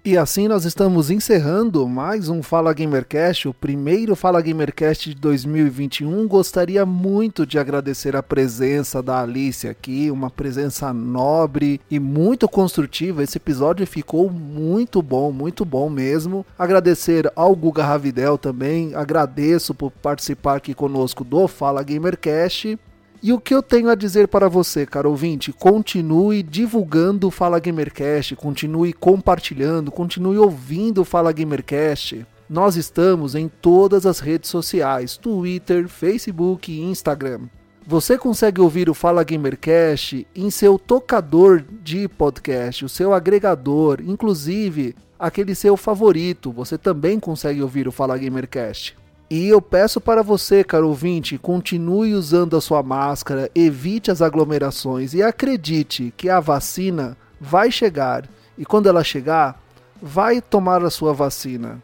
E 0.08 0.18
assim 0.18 0.48
nós 0.48 0.64
estamos 0.64 1.12
encerrando 1.12 1.86
mais 1.86 2.30
um 2.30 2.42
Fala 2.42 2.72
Gamercast, 2.72 3.50
o 3.50 3.54
primeiro 3.54 4.16
Fala 4.16 4.40
Gamercast 4.40 5.10
de 5.10 5.16
2021. 5.20 6.26
Gostaria 6.30 6.86
muito 6.86 7.46
de 7.46 7.60
agradecer 7.60 8.16
a 8.16 8.24
presença 8.24 9.04
da 9.04 9.22
Alice 9.22 9.68
aqui, 9.68 10.10
uma 10.10 10.30
presença 10.30 10.94
nobre 10.94 11.82
e 11.92 12.00
muito 12.00 12.48
construtiva. 12.48 13.22
Esse 13.22 13.36
episódio 13.36 13.86
ficou 13.86 14.30
muito 14.32 15.02
bom, 15.02 15.30
muito 15.30 15.66
bom 15.66 15.90
mesmo. 15.90 16.46
Agradecer 16.58 17.30
ao 17.36 17.54
Guga 17.54 17.84
Ravidel 17.84 18.38
também, 18.38 18.96
agradeço 18.96 19.76
por 19.76 19.92
participar 19.92 20.56
aqui 20.56 20.74
conosco 20.74 21.26
do 21.26 21.50
Fala 21.50 21.84
Gamercast. 21.84 22.80
E 23.28 23.34
o 23.34 23.42
que 23.42 23.54
eu 23.54 23.62
tenho 23.62 23.90
a 23.90 23.96
dizer 23.96 24.30
para 24.30 24.48
você, 24.48 24.86
caro 24.86 25.10
ouvinte? 25.10 25.52
Continue 25.52 26.42
divulgando 26.42 27.28
o 27.28 27.30
Fala 27.30 27.60
Gamercast, 27.60 28.38
continue 28.38 28.94
compartilhando, 28.94 29.92
continue 29.92 30.38
ouvindo 30.38 31.02
o 31.02 31.04
Fala 31.04 31.34
Gamercast. 31.34 32.26
Nós 32.50 32.78
estamos 32.78 33.36
em 33.36 33.50
todas 33.50 34.06
as 34.06 34.22
redes 34.22 34.50
sociais: 34.50 35.18
Twitter, 35.18 35.90
Facebook 35.90 36.72
e 36.72 36.80
Instagram. 36.80 37.50
Você 37.86 38.18
consegue 38.18 38.62
ouvir 38.62 38.90
o 38.90 38.94
Fala 38.94 39.26
Gamercast 39.26 40.26
em 40.34 40.50
seu 40.50 40.80
tocador 40.80 41.62
de 41.84 42.08
podcast, 42.08 42.86
o 42.86 42.90
seu 42.90 43.14
agregador, 43.14 44.00
inclusive 44.02 44.96
aquele 45.20 45.54
seu 45.54 45.76
favorito. 45.76 46.50
Você 46.54 46.78
também 46.78 47.20
consegue 47.20 47.62
ouvir 47.62 47.90
o 47.90 47.92
Fala 47.92 48.18
Gamercast. 48.18 48.96
E 49.30 49.48
eu 49.50 49.62
peço 49.62 50.00
para 50.00 50.24
você, 50.24 50.64
caro 50.64 50.88
ouvinte, 50.88 51.38
continue 51.38 52.14
usando 52.14 52.56
a 52.56 52.62
sua 52.62 52.82
máscara, 52.82 53.52
evite 53.54 54.10
as 54.10 54.22
aglomerações 54.22 55.14
e 55.14 55.22
acredite 55.22 56.14
que 56.16 56.30
a 56.30 56.40
vacina 56.40 57.18
vai 57.40 57.70
chegar 57.70 58.28
E 58.58 58.66
quando 58.66 58.88
ela 58.88 59.04
chegar, 59.04 59.62
vai 60.02 60.42
tomar 60.42 60.84
a 60.84 60.90
sua 60.90 61.14
vacina. 61.14 61.82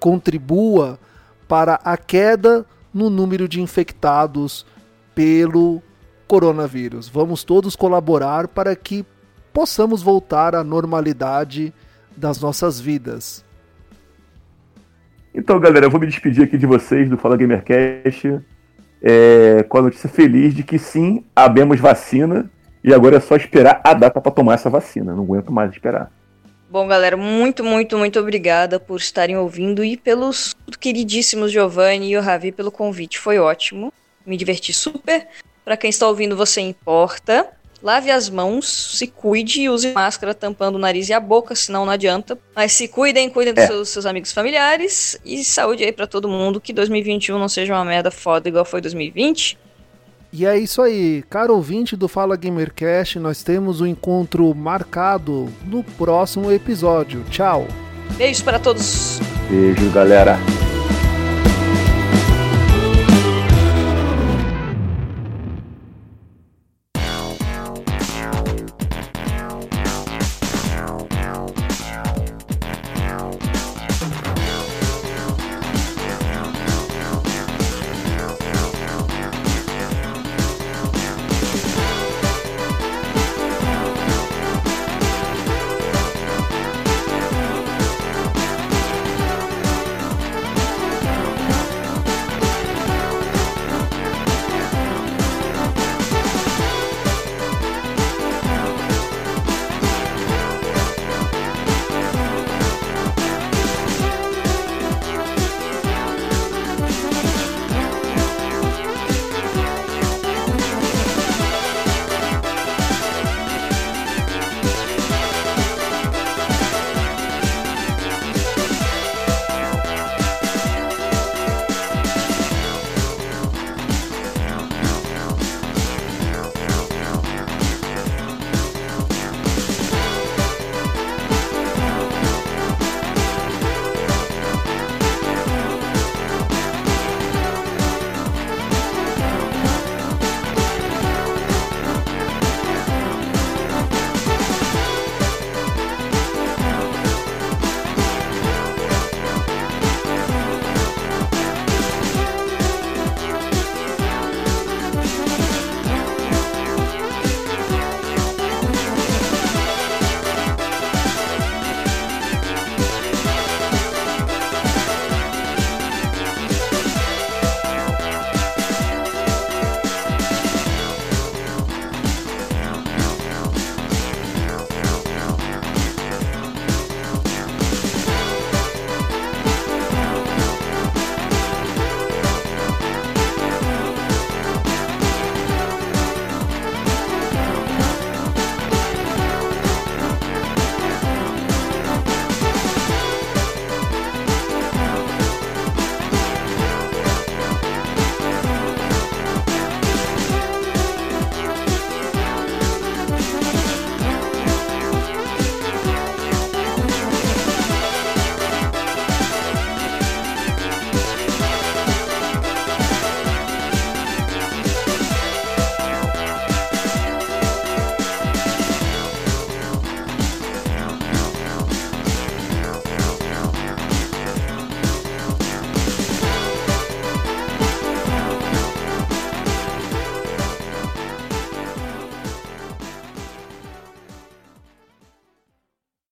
Contribua 0.00 0.98
para 1.46 1.74
a 1.84 1.96
queda 1.96 2.66
no 2.92 3.08
número 3.08 3.46
de 3.46 3.60
infectados 3.60 4.66
pelo 5.14 5.80
coronavírus. 6.26 7.08
Vamos 7.08 7.44
todos 7.44 7.76
colaborar 7.76 8.48
para 8.48 8.74
que 8.74 9.04
possamos 9.52 10.02
voltar 10.02 10.56
à 10.56 10.64
normalidade 10.64 11.72
das 12.16 12.40
nossas 12.40 12.80
vidas. 12.80 13.44
Então, 15.34 15.58
galera, 15.58 15.86
eu 15.86 15.90
vou 15.90 15.98
me 15.98 16.06
despedir 16.06 16.44
aqui 16.44 16.58
de 16.58 16.66
vocês 16.66 17.08
do 17.08 17.16
Fala 17.16 17.36
Gamercast 17.36 18.40
é, 19.02 19.64
com 19.66 19.78
a 19.78 19.82
notícia 19.82 20.08
feliz 20.08 20.54
de 20.54 20.62
que 20.62 20.78
sim, 20.78 21.24
abemos 21.34 21.80
vacina 21.80 22.50
e 22.84 22.92
agora 22.92 23.16
é 23.16 23.20
só 23.20 23.34
esperar 23.34 23.80
a 23.82 23.94
data 23.94 24.20
para 24.20 24.30
tomar 24.30 24.54
essa 24.54 24.68
vacina. 24.68 25.14
Não 25.14 25.22
aguento 25.22 25.50
mais 25.50 25.72
esperar. 25.72 26.12
Bom, 26.70 26.86
galera, 26.86 27.16
muito, 27.16 27.64
muito, 27.64 27.96
muito 27.96 28.18
obrigada 28.18 28.78
por 28.78 28.96
estarem 28.96 29.36
ouvindo 29.36 29.84
e 29.84 29.96
pelos 29.96 30.54
queridíssimos 30.78 31.50
Giovanni 31.50 32.10
e 32.10 32.16
o 32.16 32.20
Ravi 32.20 32.52
pelo 32.52 32.70
convite. 32.70 33.18
Foi 33.18 33.38
ótimo. 33.38 33.92
Me 34.24 34.36
diverti 34.36 34.72
super. 34.72 35.26
Para 35.64 35.76
quem 35.76 35.90
está 35.90 36.06
ouvindo, 36.08 36.36
você 36.36 36.60
importa. 36.60 37.48
Lave 37.82 38.10
as 38.10 38.30
mãos, 38.30 38.96
se 38.96 39.08
cuide 39.08 39.62
e 39.62 39.68
use 39.68 39.92
máscara 39.92 40.32
tampando 40.32 40.76
o 40.76 40.78
nariz 40.78 41.08
e 41.08 41.12
a 41.12 41.18
boca, 41.18 41.54
senão 41.54 41.84
não 41.84 41.92
adianta. 41.92 42.38
Mas 42.54 42.72
se 42.72 42.86
cuidem, 42.86 43.28
cuidem 43.28 43.52
dos 43.52 43.64
é. 43.64 43.66
seus, 43.66 43.88
seus, 43.88 44.06
amigos 44.06 44.32
familiares 44.32 45.18
e 45.24 45.42
saúde 45.44 45.82
aí 45.82 45.90
para 45.90 46.06
todo 46.06 46.28
mundo. 46.28 46.60
Que 46.60 46.72
2021 46.72 47.38
não 47.38 47.48
seja 47.48 47.74
uma 47.74 47.84
merda 47.84 48.10
foda 48.10 48.48
igual 48.48 48.64
foi 48.64 48.80
2020. 48.80 49.58
E 50.32 50.46
é 50.46 50.56
isso 50.56 50.80
aí, 50.80 51.22
caro 51.28 51.54
ouvinte 51.54 51.94
do 51.94 52.08
Fala 52.08 52.36
Gamercast, 52.36 53.18
nós 53.18 53.42
temos 53.42 53.82
o 53.82 53.84
um 53.84 53.86
encontro 53.86 54.54
marcado 54.54 55.52
no 55.66 55.84
próximo 55.84 56.50
episódio. 56.50 57.22
Tchau. 57.30 57.68
Beijos 58.16 58.42
para 58.42 58.58
todos. 58.58 59.20
Beijo, 59.50 59.90
galera. 59.90 60.38